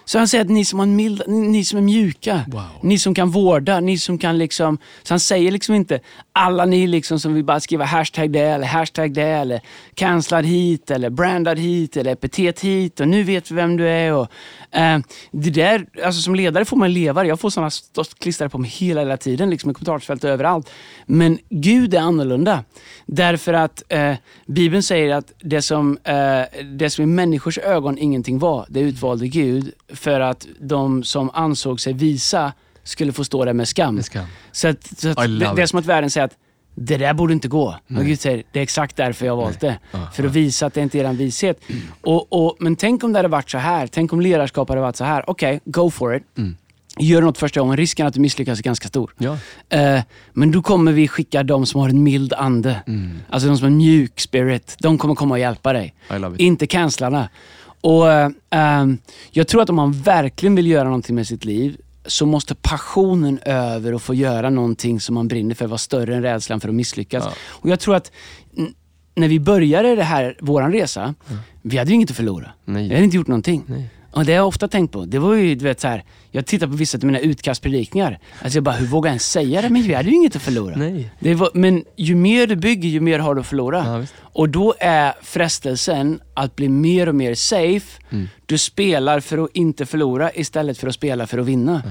Så 0.05 0.17
han 0.17 0.27
säger 0.27 0.43
att 0.43 0.49
ni 0.49 0.65
som, 0.65 0.79
har 0.79 0.85
mild, 0.85 1.23
ni, 1.27 1.65
som 1.65 1.77
är 1.77 1.81
mjuka, 1.81 2.41
Wow. 2.47 2.63
ni 2.81 2.99
som 2.99 3.13
kan 3.15 3.29
vårda, 3.29 3.79
ni 3.79 3.97
som 3.97 4.17
kan 4.17 4.37
liksom... 4.37 4.77
Så 5.03 5.13
han 5.13 5.19
säger 5.19 5.51
liksom 5.51 5.75
inte 5.75 5.99
alla 6.33 6.65
ni 6.65 6.87
liksom 6.87 7.19
som 7.19 7.33
vill 7.33 7.43
bara 7.43 7.59
skriva 7.59 7.85
hashtag 7.85 8.31
det 8.31 8.39
eller 8.39 8.67
hashtag 8.67 9.13
det 9.13 9.21
eller 9.23 9.61
cancellad 9.93 10.45
hit 10.45 10.91
eller 10.91 11.09
brandad 11.09 11.59
hit 11.59 11.97
eller 11.97 12.11
epitet 12.11 12.59
hit 12.59 12.99
och 12.99 13.07
nu 13.07 13.23
vet 13.23 13.51
vi 13.51 13.55
vem 13.55 13.77
du 13.77 13.87
är. 13.87 14.13
Och, 14.13 14.27
eh, 14.71 14.99
det 15.31 15.49
där, 15.49 15.85
alltså 16.05 16.21
som 16.21 16.35
ledare 16.35 16.65
får 16.65 16.77
man 16.77 16.93
leva. 16.93 17.25
Jag 17.25 17.39
får 17.39 17.49
sådana 17.49 17.69
klistrade 18.19 18.49
på 18.49 18.57
mig 18.57 18.69
hela, 18.69 19.01
hela 19.01 19.17
tiden 19.17 19.49
liksom 19.49 19.71
i 19.71 19.73
kommentarsfält 19.73 20.23
överallt. 20.23 20.69
Men 21.05 21.39
Gud 21.49 21.93
är 21.93 21.99
annorlunda. 21.99 22.63
Därför 23.05 23.53
att 23.53 23.83
eh, 23.89 24.13
Bibeln 24.45 24.83
säger 24.83 25.15
att 25.15 25.33
det 25.39 25.61
som, 25.61 25.97
eh, 26.03 26.61
det 26.63 26.89
som 26.89 27.03
i 27.03 27.07
människors 27.07 27.57
ögon 27.57 27.97
ingenting 27.97 28.39
var, 28.39 28.65
det 28.69 28.79
utvalde 28.79 29.27
Gud 29.27 29.52
för 29.93 30.19
att 30.19 30.47
de 30.59 31.03
som 31.03 31.29
ansåg 31.33 31.79
sig 31.79 31.93
visa 31.93 32.53
skulle 32.83 33.11
få 33.11 33.23
stå 33.23 33.45
där 33.45 33.53
med 33.53 33.67
skam. 33.67 33.95
Med 33.95 34.05
skam. 34.05 34.25
Så, 34.51 34.67
att, 34.67 34.99
så 34.99 35.09
att 35.09 35.17
det, 35.17 35.53
det 35.55 35.61
är 35.61 35.65
som 35.65 35.79
att 35.79 35.85
världen 35.85 36.09
säger 36.09 36.25
att 36.25 36.37
det 36.75 36.97
där 36.97 37.13
borde 37.13 37.33
inte 37.33 37.47
gå. 37.47 37.75
Och 37.97 38.05
Gud 38.05 38.19
säger, 38.19 38.43
det 38.51 38.59
är 38.59 38.63
exakt 38.63 38.95
därför 38.95 39.25
jag 39.25 39.35
har 39.35 39.43
valt 39.43 39.59
det. 39.59 39.79
Ja, 39.91 40.07
För 40.13 40.23
att 40.23 40.31
visa 40.31 40.65
att 40.65 40.73
det 40.73 40.81
inte 40.81 40.99
är 40.99 41.09
er 41.09 41.13
vishet. 41.13 41.59
Och, 42.01 42.45
och, 42.45 42.55
men 42.59 42.75
tänk 42.75 43.03
om 43.03 43.13
det 43.13 43.19
hade 43.19 43.29
varit 43.29 43.49
så 43.49 43.57
här. 43.57 43.87
Tänk 43.87 44.13
om 44.13 44.21
ledarskap 44.21 44.69
hade 44.69 44.81
varit 44.81 44.95
så 44.95 45.03
här. 45.03 45.29
Okej, 45.29 45.59
go 45.65 45.89
for 45.89 46.15
it. 46.15 46.23
Gör 46.99 47.21
något 47.21 47.37
första 47.37 47.59
gången. 47.59 47.77
Risken 47.77 48.07
att 48.07 48.13
du 48.13 48.19
misslyckas 48.19 48.59
är 48.59 48.63
ganska 48.63 48.87
stor. 48.87 49.13
Ja. 49.17 49.37
Eh, 49.69 50.01
men 50.33 50.51
då 50.51 50.61
kommer 50.61 50.91
vi 50.91 51.07
skicka 51.07 51.43
de 51.43 51.65
som 51.65 51.81
har 51.81 51.89
en 51.89 52.03
mild 52.03 52.33
ande. 52.33 52.81
Alltså 53.29 53.47
de 53.47 53.57
som 53.57 53.63
har 53.63 53.71
en 53.71 53.77
mjuk 53.77 54.19
spirit. 54.19 54.75
De 54.79 54.97
kommer 54.97 55.15
komma 55.15 55.33
och 55.33 55.39
hjälpa 55.39 55.73
dig. 55.73 55.93
Inte 56.37 56.67
cancelarna. 56.67 57.29
Och 57.83 58.11
eh, 58.11 58.29
Jag 59.31 59.47
tror 59.47 59.61
att 59.61 59.69
om 59.69 59.75
man 59.75 59.91
verkligen 59.91 60.55
vill 60.55 60.67
göra 60.67 60.83
någonting 60.83 61.15
med 61.15 61.27
sitt 61.27 61.45
liv 61.45 61.77
så 62.05 62.25
måste 62.25 62.55
passionen 62.55 63.39
över 63.45 63.93
och 63.93 64.01
få 64.01 64.13
göra 64.13 64.49
någonting 64.49 64.99
som 64.99 65.15
man 65.15 65.27
brinner 65.27 65.55
för 65.55 65.67
vara 65.67 65.77
större 65.77 66.15
än 66.15 66.21
rädslan 66.21 66.59
för 66.59 66.69
att 66.69 66.75
misslyckas. 66.75 67.23
Ja. 67.25 67.31
Och 67.47 67.69
Jag 67.69 67.79
tror 67.79 67.95
att 67.95 68.11
när 69.15 69.27
vi 69.27 69.39
började 69.39 69.95
det 69.95 70.03
här, 70.03 70.37
våran 70.41 70.71
resa, 70.71 71.15
vi 71.61 71.77
hade 71.77 71.89
ju 71.89 71.95
inget 71.95 72.09
att 72.09 72.15
förlora. 72.15 72.51
Nej. 72.65 72.87
Vi 72.87 72.93
hade 72.93 73.03
inte 73.05 73.17
gjort 73.17 73.27
någonting. 73.27 73.63
Nej. 73.67 73.89
Och 74.11 74.25
det 74.25 74.31
har 74.31 74.37
jag 74.37 74.47
ofta 74.47 74.67
tänkt 74.67 74.91
på. 74.91 75.05
Det 75.05 75.19
var 75.19 75.33
ju, 75.33 75.55
du 75.55 75.65
vet, 75.65 75.79
så 75.79 75.87
här, 75.87 76.03
jag 76.31 76.45
tittar 76.45 76.67
på 76.67 76.73
vissa 76.73 76.97
av 76.97 77.03
mina 77.03 77.19
utkastpredikningar. 77.19 78.19
Alltså 78.41 78.57
jag 78.57 78.63
bara, 78.63 78.75
hur 78.75 78.87
vågar 78.87 79.09
jag 79.09 79.11
ens 79.11 79.31
säga 79.31 79.61
det? 79.61 79.69
Men 79.69 79.81
vi 79.81 79.93
hade 79.93 80.09
ju 80.09 80.15
inget 80.15 80.35
att 80.35 80.41
förlora. 80.41 80.75
Var, 81.19 81.49
men 81.53 81.83
ju 81.95 82.15
mer 82.15 82.47
du 82.47 82.55
bygger, 82.55 82.89
ju 82.89 82.99
mer 82.99 83.19
har 83.19 83.35
du 83.35 83.41
att 83.41 83.47
förlora. 83.47 83.83
Ja. 83.87 84.05
Och 84.33 84.49
då 84.49 84.75
är 84.79 85.13
frestelsen 85.21 86.19
att 86.33 86.55
bli 86.55 86.69
mer 86.69 87.09
och 87.09 87.15
mer 87.15 87.35
safe. 87.35 88.01
Mm. 88.09 88.27
Du 88.45 88.57
spelar 88.57 89.19
för 89.19 89.37
att 89.37 89.49
inte 89.53 89.85
förlora 89.85 90.31
istället 90.33 90.77
för 90.77 90.87
att 90.87 90.95
spela 90.95 91.27
för 91.27 91.37
att 91.37 91.45
vinna. 91.45 91.83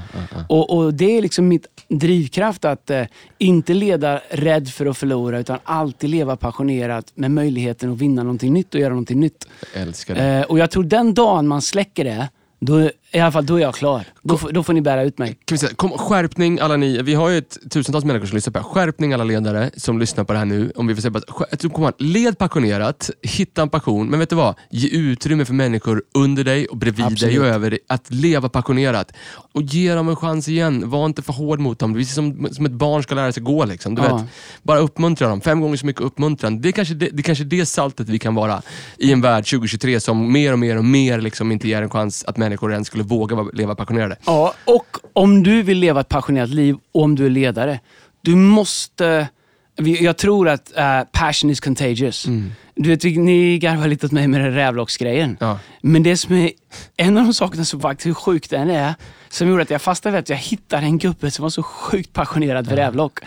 Och, 0.49 0.77
och 0.77 0.95
Det 0.95 1.19
är 1.19 1.23
liksom 1.23 1.49
mitt 1.49 1.67
drivkraft 1.89 2.65
att 2.65 2.91
eh, 2.91 3.05
inte 3.39 3.75
leda 3.75 4.21
rädd 4.31 4.69
för 4.69 4.87
att 4.87 4.99
förlora 4.99 5.39
utan 5.39 5.59
alltid 5.65 6.11
leva 6.11 6.37
passionerat 6.37 7.13
med 7.15 7.31
möjligheten 7.31 7.93
att 7.93 7.99
vinna 7.99 8.23
någonting 8.23 8.53
nytt 8.53 8.75
och 8.75 8.81
göra 8.81 8.91
någonting 8.91 9.21
nytt. 9.21 9.49
Jag 9.75 9.83
älskar 9.83 10.15
det. 10.15 10.23
Eh, 10.23 10.43
och 10.43 10.59
jag 10.59 10.71
tror 10.71 10.85
den 10.85 11.15
dagen 11.15 11.49
man 11.49 11.63
släcker 11.63 12.05
det, 12.05 12.29
då, 12.61 12.91
i 13.13 13.19
alla 13.21 13.33
fall 13.33 13.47
då 13.47 13.57
är 13.57 13.61
jag 13.61 13.75
klar. 13.75 14.05
Då, 14.23 14.39
får- 14.39 14.53
då 14.53 14.63
får 14.63 14.73
ni 14.73 14.81
bära 14.81 15.03
ut 15.03 15.19
mig. 15.19 15.29
Kan 15.45 15.55
vi 15.55 15.59
säga, 15.59 15.75
kom, 15.75 15.91
skärpning 15.91 16.59
alla 16.61 16.77
ni, 16.77 17.03
vi 17.03 17.15
har 17.15 17.29
ju 17.29 17.39
ett 17.39 17.59
tusentals 17.71 18.05
människor 18.05 18.27
som 18.27 18.35
lyssnar 18.37 18.53
på 18.53 18.59
det 18.59 18.65
här. 18.65 18.73
Skärpning 18.73 19.13
alla 19.13 19.25
ledare 19.25 19.71
som 19.77 19.99
lyssnar 19.99 20.25
på 20.25 20.33
det 20.33 20.39
här 20.39 20.47
nu. 20.47 20.73
Om 20.77 20.87
vi 20.87 20.95
får 20.95 21.03
säga 21.03 21.11
bara, 21.11 21.69
kom 21.73 21.93
led 21.99 22.39
passionerat, 22.39 23.11
hitta 23.23 23.63
en 23.63 23.69
passion, 23.69 24.07
men 24.07 24.19
vet 24.21 24.31
du 24.31 24.37
vad? 24.37 24.55
Ge 24.71 24.89
utrymme 24.89 25.45
för 25.45 25.55
människor 25.55 26.03
under 26.15 26.45
dig 26.45 26.67
och 26.67 26.77
bredvid 26.77 27.05
dig 27.05 27.13
Absolut. 27.13 27.39
och 27.39 27.47
över 27.47 27.71
dig 27.71 27.79
att 27.89 28.11
leva 28.11 28.49
passionerat. 28.49 29.13
Och 29.55 29.63
ge 29.63 29.95
dem 29.95 30.09
en 30.09 30.17
chans 30.17 30.49
igen. 30.49 30.91
Var 30.91 31.07
inte 31.07 31.23
för 31.23 31.33
hård 31.33 31.61
mot 31.61 31.79
dem. 31.79 31.93
Det 31.93 32.01
är 32.01 32.05
som, 32.05 32.49
som 32.53 32.67
ett 32.67 32.73
barn 32.73 33.03
ska 33.03 33.15
lära 33.15 33.33
sig 33.33 33.43
gå. 33.43 33.65
Liksom. 33.65 33.95
Du 33.95 34.03
Ja. 34.03 34.17
vet, 34.17 34.27
bara 34.63 34.79
uppmuntra 34.79 35.29
dem. 35.29 35.41
Fem 35.41 35.61
gånger 35.61 35.77
så 35.77 35.87
mycket 35.87 36.03
uppmuntran. 36.03 36.61
Det 36.61 36.69
är 36.69 36.73
kanske 36.73 36.95
det, 36.95 37.09
det, 37.13 37.21
är 37.21 37.23
kanske 37.23 37.45
det 37.45 37.67
saltet 37.67 38.09
vi 38.09 38.19
kan 38.19 38.35
vara 38.35 38.63
i 38.99 39.13
en 39.13 39.21
värld 39.21 39.45
2023 39.51 40.01
som 40.01 40.33
mer 40.33 40.53
och 40.53 40.59
mer 40.59 40.77
och 40.79 40.85
mer 40.85 41.21
liksom 41.21 41.53
inte 41.53 41.69
ger 41.69 41.83
en 41.83 41.91
chans 41.91 42.25
att 42.25 42.37
människor 42.37 42.73
ens 42.73 42.87
skulle 42.87 43.02
våga 43.03 43.37
vara- 43.37 43.51
leva 43.53 43.75
passionerade. 43.75 44.17
Ja, 44.27 44.55
och 44.65 44.87
om 45.13 45.43
du 45.43 45.63
vill 45.63 45.79
leva 45.79 46.01
ett 46.01 46.09
passionerat 46.09 46.49
liv 46.49 46.77
och 46.95 47.03
om 47.03 47.15
du 47.15 47.27
är 47.27 47.31
ledare, 47.31 47.81
du 48.21 48.35
måste... 48.37 49.29
Jag 49.77 50.17
tror 50.17 50.49
att 50.49 50.77
eh, 50.77 51.01
passion 51.13 51.51
is 51.51 51.61
contagious. 51.61 52.27
Du 52.75 52.89
vet, 52.89 53.05
ni 53.05 53.59
garvar 53.59 53.89
lite 53.89 54.07
åt 54.07 54.13
mig 54.13 54.29
med 54.29 54.41
den 54.41 54.55
rävlocksgrejen. 54.55 55.37
Ja. 55.41 55.59
Men 55.83 56.03
det 56.03 56.17
som 56.17 56.35
är 56.35 56.51
en 56.97 57.17
av 57.19 57.25
de 57.25 57.35
sakerna 57.35 57.65
som 57.65 57.81
faktiskt, 57.81 58.07
hur 58.07 58.15
sjukt 58.15 58.51
den 58.51 58.71
är, 58.71 58.95
som 59.29 59.49
gjorde 59.49 59.63
att 59.63 59.71
jag 59.71 59.83
fastnade 59.83 60.13
vid 60.17 60.21
att 60.23 60.29
jag 60.29 60.37
hittade 60.37 60.83
en 60.83 60.99
gubbe 60.99 61.31
som 61.31 61.43
var 61.43 61.51
så 61.51 61.63
sjukt 61.63 62.13
passionerad 62.13 62.69
för 62.69 62.77
rävlock. 62.77 63.21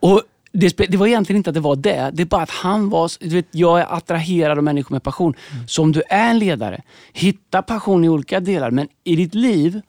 Och 0.00 0.22
det, 0.52 0.76
det 0.76 0.96
var 0.96 1.06
egentligen 1.06 1.36
inte 1.36 1.50
att 1.50 1.54
det 1.54 1.60
var 1.60 1.76
det, 1.76 2.10
det 2.12 2.22
är 2.22 2.26
bara 2.26 2.42
att 2.42 2.50
han 2.50 2.88
var, 2.88 3.10
du 3.20 3.28
vet, 3.28 3.48
jag 3.50 3.80
är 3.80 3.96
attraherad 3.96 4.58
av 4.58 4.64
människor 4.64 4.94
med 4.94 5.02
passion. 5.02 5.34
Så 5.66 5.82
om 5.82 5.92
du 5.92 6.02
är 6.08 6.30
en 6.30 6.38
ledare, 6.38 6.82
hitta 7.12 7.62
passion 7.62 8.04
i 8.04 8.08
olika 8.08 8.40
delar, 8.40 8.70
men 8.70 8.88
i 9.04 9.16
ditt 9.16 9.34
liv, 9.34 9.80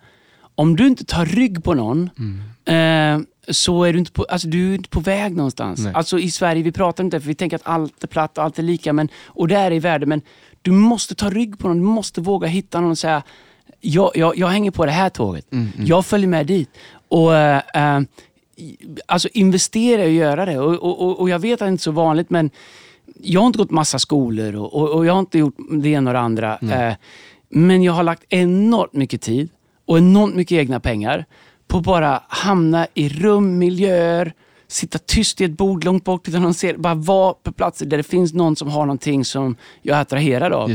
om 0.55 0.75
du 0.75 0.87
inte 0.87 1.05
tar 1.05 1.25
rygg 1.25 1.63
på 1.63 1.73
någon, 1.73 2.09
eh, 2.65 3.19
så 3.49 3.83
är 3.83 3.93
du 3.93 3.99
inte 3.99 4.11
på, 4.11 4.23
alltså, 4.29 4.47
du 4.47 4.71
är 4.71 4.75
inte 4.75 4.89
på 4.89 4.99
väg 4.99 5.35
någonstans. 5.35 5.79
Nej. 5.79 5.93
Alltså 5.93 6.19
i 6.19 6.31
Sverige, 6.31 6.63
vi 6.63 6.71
pratar 6.71 7.03
inte 7.03 7.19
för 7.19 7.27
vi 7.27 7.35
tänker 7.35 7.55
att 7.55 7.67
allt 7.67 8.03
är 8.03 8.07
platt 8.07 8.37
och 8.37 8.43
allt 8.43 8.59
är 8.59 8.63
lika, 8.63 8.93
men, 8.93 9.09
och 9.25 9.47
det 9.47 9.55
är 9.55 9.69
det 9.69 9.75
i 9.75 9.79
världen, 9.79 10.09
men 10.09 10.21
du 10.61 10.71
måste 10.71 11.15
ta 11.15 11.29
rygg 11.29 11.59
på 11.59 11.67
någon, 11.67 11.77
du 11.77 11.83
måste 11.83 12.21
våga 12.21 12.47
hitta 12.47 12.81
någon 12.81 12.91
och 12.91 12.97
säga, 12.97 13.23
jag, 13.81 14.11
jag, 14.15 14.37
jag 14.37 14.47
hänger 14.47 14.71
på 14.71 14.85
det 14.85 14.91
här 14.91 15.09
tåget. 15.09 15.45
Jag 15.85 16.05
följer 16.05 16.27
med 16.27 16.45
dit. 16.45 16.69
Och 17.07 17.35
eh, 17.35 17.61
eh, 17.73 18.01
Alltså 19.05 19.29
investera 19.33 20.03
att 20.03 20.09
göra 20.09 20.45
det. 20.45 20.59
Och, 20.59 20.73
och, 20.73 21.01
och- 21.01 21.19
och 21.19 21.29
jag 21.29 21.39
vet 21.39 21.53
att 21.53 21.59
det 21.67 21.69
inte 21.69 21.81
är 21.81 21.83
så 21.83 21.91
vanligt, 21.91 22.29
men 22.29 22.49
jag 23.21 23.39
har 23.41 23.47
inte 23.47 23.57
gått 23.59 23.71
massa 23.71 23.99
skolor 23.99 24.55
och, 24.55 24.73
och, 24.73 24.89
och 24.89 25.05
jag 25.05 25.13
har 25.13 25.19
inte 25.19 25.37
gjort 25.37 25.55
det 25.71 25.89
ena 25.89 26.09
och 26.09 26.13
det 26.13 26.19
andra. 26.19 26.57
Eh, 26.89 26.95
men 27.49 27.83
jag 27.83 27.93
har 27.93 28.03
lagt 28.03 28.23
enormt 28.29 28.93
mycket 28.93 29.21
tid 29.21 29.49
och 29.85 29.97
enormt 29.97 30.35
mycket 30.35 30.55
egna 30.55 30.79
pengar 30.79 31.25
på 31.67 31.77
att 31.77 31.83
bara 31.83 32.23
hamna 32.27 32.87
i 32.93 33.09
rum, 33.09 33.57
miljöer, 33.57 34.33
sitta 34.67 34.99
tyst 34.99 35.41
i 35.41 35.43
ett 35.43 35.51
bord 35.57 35.83
långt 35.83 36.03
bort 36.03 36.27
utan 36.27 36.41
någon 36.41 36.53
ser, 36.53 36.77
bara 36.77 36.93
vara 36.95 37.33
på 37.33 37.51
platser 37.51 37.85
där 37.85 37.97
det 37.97 38.03
finns 38.03 38.33
någon 38.33 38.55
som 38.55 38.67
har 38.69 38.85
någonting 38.85 39.25
som 39.25 39.55
jag 39.81 39.97
är 39.97 40.01
attraherad 40.01 40.53
av. 40.53 40.69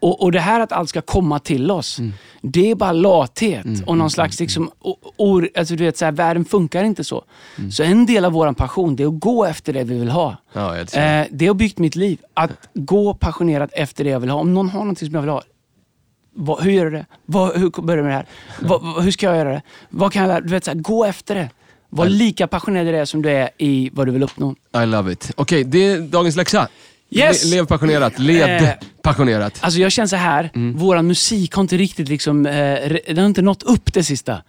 Och, 0.00 0.22
och 0.22 0.32
det 0.32 0.40
här 0.40 0.60
att 0.60 0.72
allt 0.72 0.88
ska 0.88 1.00
komma 1.00 1.38
till 1.38 1.70
oss, 1.70 2.00
det 2.42 2.70
är 2.70 2.74
bara 2.74 2.92
lathet 2.92 3.66
och 3.86 3.98
någon 3.98 4.10
slags 4.10 4.40
liksom, 4.40 4.70
o, 4.80 4.96
o, 5.16 5.42
alltså 5.56 5.76
du 5.76 5.84
vet, 5.84 5.96
så 5.96 6.04
här, 6.04 6.12
världen 6.12 6.44
funkar 6.44 6.84
inte 6.84 7.04
så. 7.04 7.24
Så 7.72 7.82
en 7.82 8.06
del 8.06 8.24
av 8.24 8.32
vår 8.32 8.52
passion, 8.52 8.96
det 8.96 9.02
är 9.02 9.06
att 9.06 9.20
gå 9.20 9.44
efter 9.44 9.72
det 9.72 9.84
vi 9.84 9.98
vill 9.98 10.10
ha. 10.10 10.36
Ja. 10.52 10.76
Eh, 10.76 11.26
det 11.30 11.46
har 11.46 11.54
byggt 11.54 11.78
mitt 11.78 11.96
liv. 11.96 12.18
Att 12.34 12.68
gå 12.74 13.14
passionerat 13.14 13.70
efter 13.72 14.04
det 14.04 14.10
jag 14.10 14.20
vill 14.20 14.30
ha. 14.30 14.40
Om 14.40 14.54
någon 14.54 14.68
har 14.68 14.80
någonting 14.80 15.06
som 15.08 15.14
jag 15.14 15.22
vill 15.22 15.30
ha, 15.30 15.42
vad, 16.34 16.62
hur 16.62 16.70
gör 16.70 16.84
du 16.84 16.90
det? 16.90 17.06
Vad, 17.26 17.56
hur 17.56 17.82
börjar 17.82 17.96
du 17.96 18.02
med 18.02 18.12
det 18.12 18.16
här? 18.16 18.26
Vad, 18.60 19.04
hur 19.04 19.10
ska 19.10 19.26
jag 19.26 19.36
göra 19.36 19.50
det? 19.50 19.62
Vad 19.90 20.12
kan 20.12 20.22
jag 20.22 20.28
lära? 20.28 20.40
Du 20.40 20.48
vet, 20.48 20.64
så 20.64 20.70
här, 20.70 20.78
gå 20.78 21.04
efter 21.04 21.34
det. 21.34 21.50
Var 21.90 22.06
lika 22.06 22.46
passionerad 22.46 22.88
i 22.88 22.92
det 22.92 23.06
som 23.06 23.22
du 23.22 23.30
är 23.30 23.50
i 23.58 23.90
vad 23.92 24.06
du 24.06 24.12
vill 24.12 24.22
uppnå. 24.22 24.54
I 24.82 24.86
love 24.86 25.12
it. 25.12 25.32
Okej, 25.36 25.64
det 25.64 25.78
är 25.78 26.00
dagens 26.00 26.36
läxa. 26.36 26.68
Yes! 27.10 27.44
Le, 27.44 27.50
lev 27.56 27.66
passionerat. 27.66 28.18
Led 28.18 28.62
Eh. 28.62 28.70
passionerat. 29.02 29.58
Alltså 29.60 29.80
jag 29.80 29.92
känner 29.92 30.06
så 30.06 30.16
här, 30.16 30.50
Mm. 30.54 30.76
våran 30.76 31.06
musik 31.06 31.54
har 31.54 31.60
inte 31.62 31.76
riktigt 31.76 32.08
liksom, 32.08 32.46
eh, 32.46 32.52
den 33.06 33.18
har 33.18 33.26
inte 33.26 33.42
nått 33.42 33.62
upp 33.62 33.92
det 33.94 34.04
sista. 34.04 34.42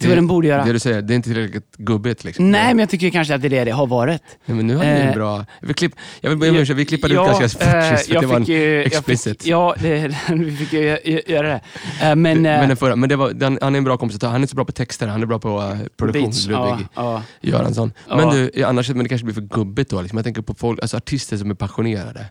Till 0.00 0.08
vad 0.08 0.18
den 0.18 0.26
borde 0.26 0.48
göra. 0.48 0.64
Det 0.64 0.72
du 0.72 0.78
säger, 0.78 1.02
det 1.02 1.14
är 1.14 1.16
inte 1.16 1.28
tillräckligt 1.28 1.76
gubbigt. 1.76 2.24
Liksom. 2.24 2.50
Nej, 2.50 2.74
men 2.74 2.78
jag 2.78 2.90
tycker 2.90 3.10
kanske 3.10 3.34
att 3.34 3.42
det 3.42 3.48
är 3.48 3.50
det 3.50 3.64
det 3.64 3.70
har 3.70 3.86
varit. 3.86 4.22
Nej, 4.46 4.56
men 4.56 4.66
nu 4.66 4.76
har 4.76 4.84
vi 4.84 4.90
en 4.90 5.08
Eh, 5.08 5.14
bra... 5.14 5.44
Vill, 5.60 5.74
klipp, 5.74 5.92
jag 6.20 6.30
vill 6.30 6.38
be 6.38 6.50
om 6.50 6.56
ursäkt, 6.56 6.78
vi 6.78 6.84
klippade 6.84 7.14
ut 7.14 7.20
ganska 7.20 7.48
fort 7.48 7.74
eh, 7.74 7.96
sist 7.96 8.06
för 8.06 8.14
jag 8.14 8.22
det 8.22 8.26
var 8.26 8.36
en 8.36 8.82
explicit. 8.86 9.42
Fick, 9.42 9.50
ja, 9.50 9.74
det, 9.80 10.16
vi 10.34 10.56
fick 10.56 10.72
ju 10.72 10.80
gö- 10.80 11.30
göra 11.30 11.48
det. 11.48 11.60
Eh, 12.02 12.16
men, 12.16 12.36
eh, 12.36 12.42
men 12.42 12.68
den 12.68 12.76
förra, 12.76 12.96
men 12.96 13.08
det 13.08 13.16
var, 13.16 13.30
den, 13.30 13.58
han 13.62 13.74
är 13.74 13.78
en 13.78 13.84
bra 13.84 13.96
kompositör, 13.96 14.26
han 14.28 14.36
är 14.36 14.40
inte 14.40 14.50
så 14.50 14.56
bra 14.56 14.64
på 14.64 14.72
texter, 14.72 15.06
han 15.08 15.22
är 15.22 15.26
bra 15.26 15.38
på 15.38 15.60
uh, 15.60 15.78
produktion. 15.96 16.22
beats, 16.22 16.46
ja, 16.46 16.70
Ludvig 16.70 16.86
ja. 16.94 17.22
Göransson. 17.40 17.92
Ja. 18.08 18.16
Men 18.16 18.28
du, 18.34 18.50
ja, 18.54 18.66
annars, 18.66 18.88
men 18.88 19.02
det 19.02 19.08
kanske 19.08 19.24
blir 19.24 19.34
för 19.34 19.40
gubbigt 19.40 19.90
då. 19.90 20.00
Liksom. 20.00 20.16
Jag 20.16 20.24
tänker 20.24 20.42
på 20.42 20.54
folk, 20.54 20.80
alltså 20.82 20.96
artister 20.96 21.36
som 21.36 21.50
är 21.50 21.54
passionerade. 21.54 22.24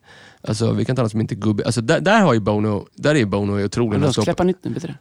Alltså, 0.43 0.71
vi 0.71 0.85
kan 0.85 0.95
ta 0.95 1.01
någon 1.01 1.09
som 1.09 1.21
inte 1.21 1.33
är 1.33 1.37
gubbig. 1.37 1.65
Alltså, 1.65 1.81
där, 1.81 1.99
där 1.99 2.21
har 2.21 2.33
ju 2.33 2.39
Bono, 2.39 2.87
där 2.95 3.15
är 3.15 3.25
Bono 3.25 3.65
otrolig. 3.65 3.99
Han 3.99 4.13
släppa 4.13 4.43
nytt 4.43 4.57
nu, 4.63 4.73
vet 4.73 4.81
du 4.81 4.87
det? 4.87 4.95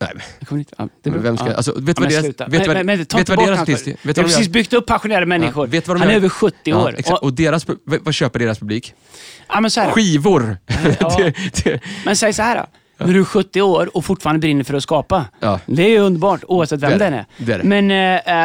Nej, 0.00 0.10
men- 0.14 0.22
Jag 0.38 0.48
kommer 0.48 0.58
inte, 0.58 0.74
ja, 0.78 0.88
det 1.02 1.08
är 1.08 1.12
Men 1.12 1.22
bra. 1.22 1.30
vem 1.30 1.36
ska- 1.36 1.46
Ja. 1.48 1.54
alltså, 1.54 1.72
vet 1.72 1.84
du 1.84 1.90
Ja, 1.90 1.94
vad 2.00 2.10
deras- 2.10 2.24
vet 2.24 2.38
du 2.38 2.44
Men- 2.48 2.66
vad- 2.66 2.76
men- 2.76 2.86
men 2.86 2.98
vet 2.98 3.12
vad 3.14 3.38
deras 3.38 3.68
Jag 4.02 4.16
har 4.16 4.22
precis 4.22 4.48
byggt 4.48 4.72
upp 4.72 4.86
passionerade 4.86 5.26
människor. 5.26 5.66
vet 5.66 5.84
du 5.84 5.88
vad 5.88 5.96
de 5.96 6.00
Han 6.00 6.10
är 6.10 6.14
över 6.16 6.28
70 6.28 6.56
Ja, 6.64 6.82
år. 6.84 6.94
exakt. 6.98 7.22
Och, 7.22 7.32
deras, 7.32 7.66
vad 7.84 8.14
köper 8.14 8.38
deras 8.38 8.58
publik? 8.58 8.94
ja, 9.48 9.60
men, 9.60 9.70
så 9.70 9.80
här, 9.80 9.90
Skivor! 9.90 10.58
Ja. 11.00 11.16
det, 11.18 11.34
det, 11.64 11.80
men 12.04 12.16
säg 12.16 12.32
så 12.32 12.42
här 12.42 12.56
då. 12.56 12.66
När 13.06 13.12
du 13.14 13.20
är 13.20 13.24
70 13.24 13.62
år 13.62 13.96
och 13.96 14.04
fortfarande 14.04 14.40
brinner 14.40 14.64
för 14.64 14.74
att 14.74 14.82
skapa. 14.82 15.24
Ja. 15.40 15.60
Det 15.66 15.82
är 15.82 15.88
ju 15.88 15.98
underbart 15.98 16.40
oavsett 16.48 16.80
vem 16.80 16.90
Det 16.90 16.94
är 16.94 16.98
den 16.98 17.12
det. 17.12 17.18
är. 17.18 17.26
Det 17.46 17.52
är 17.52 17.58
det. 17.58 17.64
Men 17.64 17.90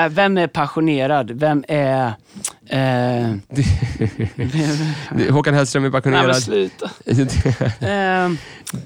eh, 0.05 0.09
vem 0.09 0.37
är 0.37 0.47
passionerad? 0.47 1.31
Vem 1.31 1.63
är... 1.67 2.05
Eh, 2.69 3.35
det, 5.15 5.31
Håkan 5.31 5.53
Hellström 5.53 5.83
är 5.85 5.89
nej 5.89 5.91
men 5.91 6.01
passionerad. 6.01 6.43
sluta. 6.43 6.91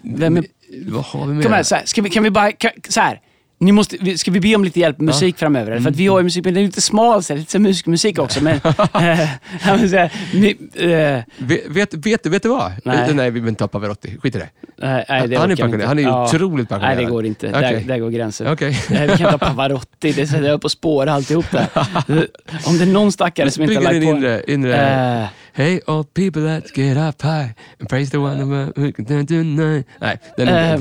Vem 0.01 0.37
är 0.37 0.43
vad 0.69 1.03
har 1.03 1.27
vi 1.27 1.33
mer? 1.33 1.43
Kom 1.43 1.53
här, 1.53 1.63
så 1.63 1.75
här, 1.75 1.85
ska 1.85 2.01
vi, 2.01 2.09
kan 2.09 2.23
vi 2.23 2.29
bara... 2.29 2.51
Kan, 2.51 2.71
så 2.89 3.01
här. 3.01 3.21
Ni 3.57 3.71
måste, 3.71 4.17
ska 4.17 4.31
vi 4.31 4.39
be 4.39 4.55
om 4.55 4.63
lite 4.63 4.79
hjälp 4.79 4.99
med 4.99 5.05
musik 5.05 5.37
framöver? 5.37 5.71
eller? 5.71 5.81
För 5.81 5.89
att 5.89 5.95
vi 5.95 6.07
har 6.07 6.19
ju 6.19 6.23
musik, 6.23 6.45
men 6.45 6.53
det 6.53 6.59
är 6.59 6.65
lite 6.65 6.81
smal, 6.81 7.23
så 7.23 7.33
här, 7.33 7.39
lite 7.39 7.51
så 7.51 7.57
här 7.57 7.63
musik, 7.63 7.85
musik 7.85 8.19
också. 8.19 8.43
Men, 8.43 8.55
eh, 8.93 9.29
ja, 9.65 9.87
så 9.89 9.95
här, 9.95 10.11
ni, 10.33 10.57
eh, 10.73 11.23
Vet, 11.37 11.93
vet, 11.93 12.25
vet, 12.25 12.43
du 12.43 12.49
vad? 12.49 12.71
Nej. 12.83 13.13
Nej, 13.13 13.31
vi 13.31 13.39
vill 13.39 13.49
inte 13.49 13.59
ta 13.59 13.67
Pavarotti. 13.67 14.17
Skit 14.17 14.35
i 14.35 14.39
det. 14.39 14.49
nej, 14.77 15.05
nej, 15.09 15.27
det 15.27 15.35
Han 15.37 15.51
är. 15.51 15.85
Han 15.85 15.99
är 15.99 16.03
ju 16.03 16.09
otroligt 16.09 16.69
passionerad. 16.69 16.95
Nej, 16.95 17.05
det 17.05 17.11
går 17.11 17.25
inte. 17.25 17.47
Där, 17.47 17.59
Okej. 17.59 17.83
där 17.87 17.99
går 17.99 18.09
gränsen. 18.09 18.57
Nej, 18.59 18.75
vi 18.89 19.07
kan 19.07 19.11
inte 19.11 19.23
ha 19.23 19.37
Pavarotti, 19.37 20.11
det 20.11 20.27
sätter 20.27 20.47
jag 20.47 20.61
på 20.61 20.69
spår 20.69 21.07
alltihop 21.07 21.51
där. 21.51 21.67
Om 22.65 22.77
det 22.77 22.83
är 22.83 22.93
någon 22.93 23.11
stackare 23.11 23.51
som 23.51 23.63
inte 23.63 23.75
har 23.75 23.81
lagt 23.81 23.95
på... 23.95 24.03
inre... 24.03 24.43
inre 24.47 25.21
Eh, 25.21 25.27
Hey 25.57 25.79
all 25.87 26.03
people 26.03 26.41
let's 26.41 26.73
get 26.73 26.97
up 26.97 27.21
high 27.21 27.55
and 27.79 27.87
praise 27.87 28.11
the 28.11 28.17
one 28.17 28.43
who 28.75 28.91
can 28.91 29.05
do. 29.05 29.83
Nej, 29.99 30.19
den 30.37 30.47
är 30.47 30.73
Eh, 30.73 30.79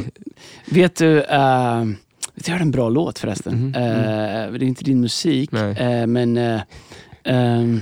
vet 0.67 0.97
du, 0.97 1.19
uh, 1.19 1.85
vet 2.35 2.45
du, 2.45 2.53
jag 2.53 2.59
har 2.59 2.63
en 2.63 2.71
bra 2.71 2.89
låt 2.89 3.19
förresten. 3.19 3.75
Eh, 3.75 4.53
det 4.53 4.59
är 4.59 4.63
inte 4.63 4.85
din 4.85 5.01
musik, 5.01 5.53
eh, 5.53 6.07
men 6.07 6.37
eh, 6.37 6.61
ehm, 7.25 7.81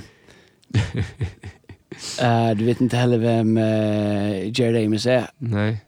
eh, 2.21 2.51
du 2.51 2.65
vet 2.65 2.81
inte 2.81 2.97
heller 2.97 3.19
vem 3.19 3.57
uh, 3.57 4.61
Jared 4.61 4.87
Amos 4.87 5.07
är. 5.07 5.27
Nej. 5.39 5.81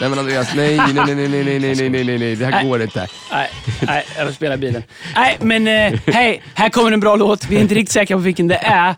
Nej 0.00 0.08
men 0.08 0.18
Andreas, 0.18 0.54
nej, 0.54 0.76
nej, 0.76 0.94
nej, 0.94 1.14
nej, 1.14 1.28
nej, 1.28 1.44
nej, 1.44 1.60
nej, 1.60 1.90
nej, 1.90 2.04
nej, 2.04 2.18
nej, 2.18 2.36
det 2.36 2.44
här 2.44 2.52
Nej. 2.52 2.68
går 2.68 2.82
inte. 2.82 3.08
Nej, 3.32 3.50
nej, 3.86 4.04
jag 4.16 4.26
får 4.26 4.34
spela 4.34 4.56
bilen. 4.56 4.82
Nej, 5.16 5.38
men 5.40 5.68
eh, 5.68 6.00
hej, 6.06 6.42
här 6.54 6.68
kommer 6.68 6.92
en 6.92 7.00
bra 7.00 7.16
låt. 7.16 7.46
Vi 7.46 7.56
är 7.56 7.60
inte 7.60 7.74
riktigt 7.74 7.92
säkra 7.92 8.16
på 8.16 8.22
vilken 8.22 8.48
det 8.48 8.56
är. 8.56 8.94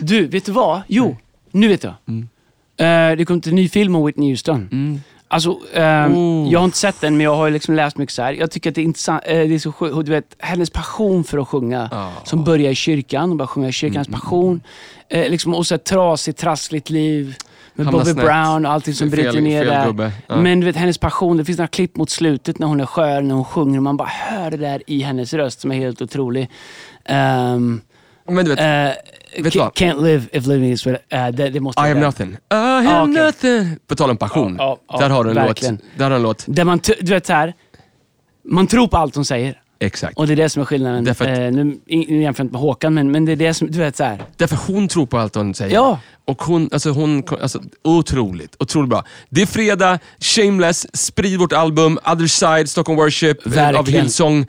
Du, 0.00 0.26
vet 0.26 0.44
du 0.44 0.52
vad? 0.52 0.80
Jo, 0.86 1.16
nu 1.50 1.68
vet 1.68 1.84
jag. 1.84 1.94
Eh, 2.80 3.16
det 3.16 3.24
kom 3.24 3.40
till 3.40 3.52
en 3.52 3.56
ny 3.56 3.68
film 3.68 3.96
om 3.96 4.06
Whitney 4.06 4.28
Houston. 4.30 4.68
Alltså, 5.30 5.58
ehm, 5.74 6.14
Oh. 6.16 6.52
jag 6.52 6.58
har 6.60 6.64
inte 6.64 6.78
sett 6.78 7.00
den, 7.00 7.16
men 7.16 7.24
jag 7.24 7.36
har 7.36 7.50
liksom 7.50 7.74
läst 7.74 7.96
mycket 7.96 8.14
så 8.14 8.22
här. 8.22 8.32
Jag 8.32 8.50
tycker 8.50 8.70
att 8.70 8.74
det 8.74 8.80
är 8.80 8.84
intressant. 8.84 9.22
eh, 9.26 9.34
det 9.36 9.54
är 9.54 9.58
så 9.58 9.72
sjukt. 9.72 10.06
Du 10.06 10.12
vet, 10.12 10.34
hennes 10.38 10.70
passion 10.70 11.24
för 11.24 11.38
att 11.38 11.48
sjunga, 11.48 11.88
Ja. 11.92 12.12
som 12.24 12.44
börjar 12.44 12.70
i 12.70 12.74
kyrkan. 12.74 13.28
Hon 13.28 13.36
börjar 13.38 13.46
sjunga 13.46 13.68
i 13.68 13.72
kyrkan. 13.72 13.94
Hennes 13.96 14.20
passion. 14.20 14.60
Eh, 15.08 15.30
liksom, 15.30 15.54
och 15.54 15.66
så 15.66 15.74
ett 15.74 15.84
trasigt, 15.84 16.38
trassligt 16.38 16.90
liv. 16.90 17.34
Med 17.74 17.86
Bobby 17.86 18.04
snett. 18.04 18.16
Brown 18.16 18.66
och 18.66 18.72
allting 18.72 18.94
som 18.94 19.10
Fel- 19.10 19.22
bryter 19.22 19.40
ner 19.40 19.64
där. 19.64 20.12
Ja. 20.26 20.36
Men 20.36 20.60
du 20.60 20.66
vet, 20.66 20.76
hennes 20.76 20.98
passion, 20.98 21.36
det 21.36 21.44
finns 21.44 21.58
några 21.58 21.68
klipp 21.68 21.96
mot 21.96 22.10
slutet 22.10 22.58
när 22.58 22.66
hon 22.66 22.80
är 22.80 22.86
skör, 22.86 23.22
när 23.22 23.34
hon 23.34 23.44
sjunger. 23.44 23.76
Och 23.78 23.82
man 23.82 23.96
bara 23.96 24.08
hör 24.08 24.50
det 24.50 24.56
där 24.56 24.82
i 24.86 25.00
hennes 25.02 25.32
röst 25.34 25.60
som 25.60 25.72
är 25.72 25.76
helt 25.76 26.02
otrolig. 26.02 26.50
Um, 27.08 27.80
Men 28.28 28.44
du 28.44 28.54
vet, 28.54 28.60
uh, 28.60 29.42
du 29.50 29.58
vad? 29.58 29.72
can't 29.72 30.02
live 30.04 30.26
if 30.32 30.46
living 30.46 30.72
is... 30.72 30.86
Uh, 30.86 30.94
det, 31.12 31.30
det 31.50 31.60
måste 31.60 31.80
I 31.82 31.88
have 31.88 32.00
nothing. 32.00 32.30
I 32.32 32.36
have 32.54 32.88
Ah, 32.88 33.02
okej. 33.02 33.24
nothing. 33.24 33.76
På 33.86 33.94
tal 33.96 34.10
om 34.10 34.16
passion. 34.16 34.56
Ja, 34.58 34.78
ja, 34.88 34.98
där 34.98 35.10
har 35.10 35.24
du 35.24 35.30
en 35.30 35.36
verkligen. 35.36 35.74
låt. 35.74 35.98
Där 35.98 36.04
har 36.04 36.10
du 36.10 36.16
en 36.16 36.22
låt. 36.22 36.44
Där 36.46 36.64
man, 36.64 36.80
du 37.00 37.12
vet 37.12 37.26
så 37.26 37.32
här, 37.32 37.54
man 38.44 38.66
tror 38.66 38.88
på 38.88 38.96
allt 38.96 39.14
hon 39.14 39.24
säger. 39.24 39.60
Exakt. 39.80 40.18
Och 40.18 40.26
det 40.26 40.34
är 40.34 40.36
det 40.36 40.48
som 40.48 40.62
är 40.62 40.66
skillnaden. 40.66 41.04
Därför 41.04 41.24
att- 41.24 41.38
Eh, 41.38 41.44
nu 41.50 41.64
nu 41.86 42.22
jämför 42.22 42.22
jag 42.22 42.28
inte 42.46 42.52
med 42.52 42.60
Håkan, 42.60 42.94
men, 42.94 43.10
men 43.10 43.24
det 43.24 43.32
är 43.32 43.36
det 43.36 43.54
som, 43.54 43.70
du 43.70 43.78
vet 43.78 43.96
så 43.96 44.04
här. 44.04 44.22
Därför 44.36 44.56
hon 44.66 44.88
tror 44.88 45.06
på 45.06 45.18
allt 45.18 45.34
hon 45.34 45.54
säger. 45.54 45.74
Ja. 45.74 46.00
Och 46.24 46.42
hon, 46.42 46.68
alltså 46.72 46.90
hon, 46.90 47.22
alltså 47.42 47.62
otroligt, 47.84 48.56
otroligt 48.58 48.90
bra. 48.90 49.04
Det 49.28 49.42
är 49.42 49.46
fredag, 49.46 49.98
Shameless, 50.20 50.96
sprid 50.96 51.38
vårt 51.38 51.52
album, 51.52 51.98
Other 52.06 52.26
Side, 52.26 52.68
Stockholm 52.70 52.96
Worship, 52.98 53.46
eh, 53.46 53.52
av 53.52 53.74
Verkligen. 53.74 54.00
Hillsong. 54.02 54.46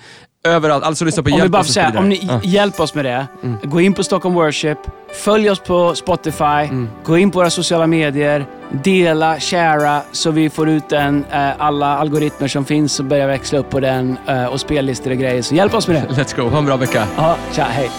Överallt. 0.48 0.84
Alltså 0.84 1.06
lyssna 1.06 1.24
på 1.24 1.30
Om 1.32 1.38
Hjälp 1.38 1.52
bara 1.52 1.62
oss 1.62 1.74
säga, 1.74 1.94
om 1.98 2.10
ni 2.10 2.18
det. 2.44 2.48
hjälper 2.48 2.84
oss 2.84 2.96
med 2.96 3.06
det. 3.06 3.28
Mm. 3.44 3.58
Gå 3.64 3.82
in 3.82 3.94
på 3.94 4.04
Stockholm 4.04 4.36
Worship, 4.36 4.78
följ 5.24 5.50
oss 5.50 5.60
på 5.60 5.96
Spotify, 5.96 6.44
Mm. 6.44 6.90
gå 7.04 7.18
in 7.18 7.32
på 7.32 7.40
våra 7.40 7.50
sociala 7.50 7.88
medier, 7.88 8.46
dela, 8.84 9.40
sharea 9.40 10.02
så 10.12 10.32
vi 10.32 10.50
får 10.50 10.70
ut 10.70 10.90
den, 10.90 11.26
eh, 11.32 11.50
alla 11.58 11.98
algoritmer 11.98 12.48
som 12.48 12.66
finns 12.66 13.00
och 13.00 13.06
börjar 13.06 13.28
växla 13.28 13.60
upp 13.60 13.70
på 13.70 13.80
den 13.80 14.18
eh, 14.28 14.46
och 14.46 14.60
spellistor 14.60 15.12
och 15.12 15.18
grejer. 15.18 15.42
Så 15.42 15.56
hjälp 15.56 15.74
oss 15.74 15.88
med 15.88 15.96
det. 16.10 16.14
Let's 16.24 16.36
go, 16.36 16.50
ha 16.50 16.58
en 16.58 16.66
bra 16.66 16.76
vecka. 16.78 17.04
Ja, 17.18 17.36
tja, 17.56 17.64
hej. 17.70 17.90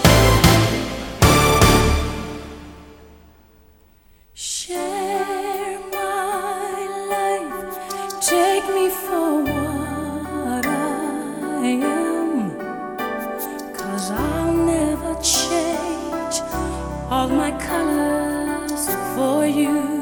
All 17.21 17.27
my 17.27 17.51
colors 17.69 18.83
for 19.13 19.45
you. 19.45 20.01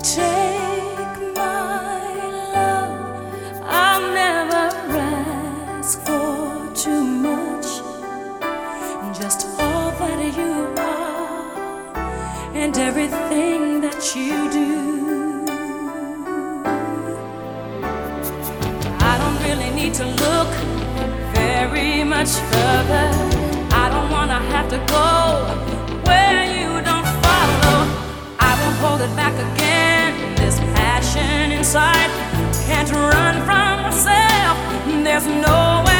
Take 0.00 1.18
my 1.34 2.04
love, 2.54 2.94
I'll 3.64 4.06
never 4.22 4.64
ask 5.00 5.98
for 6.06 6.72
too 6.76 7.02
much 7.02 7.70
just 9.20 9.48
all 9.58 9.90
that 9.98 10.32
you 10.38 10.54
are 10.78 11.96
and 12.54 12.78
everything 12.78 13.80
that 13.80 14.14
you 14.14 14.38
do. 14.60 15.44
I 19.10 19.12
don't 19.20 19.38
really 19.46 19.70
need 19.74 19.94
to 19.94 20.06
look 20.06 20.52
very 21.34 22.04
much 22.04 22.30
further. 22.52 23.31
I 24.32 24.40
have 24.44 24.66
to 24.70 24.78
go 24.88 25.44
where 26.08 26.44
you 26.46 26.80
don't 26.80 27.04
follow. 27.20 27.84
I 28.40 28.56
won't 28.62 28.76
hold 28.78 29.00
it 29.02 29.14
back 29.14 29.34
again. 29.34 30.36
This 30.36 30.58
passion 30.74 31.52
inside 31.52 32.08
can't 32.64 32.90
run 32.90 33.34
from 33.44 33.82
myself. 33.82 34.56
There's 35.04 35.26
no 35.26 35.82
to 35.84 35.91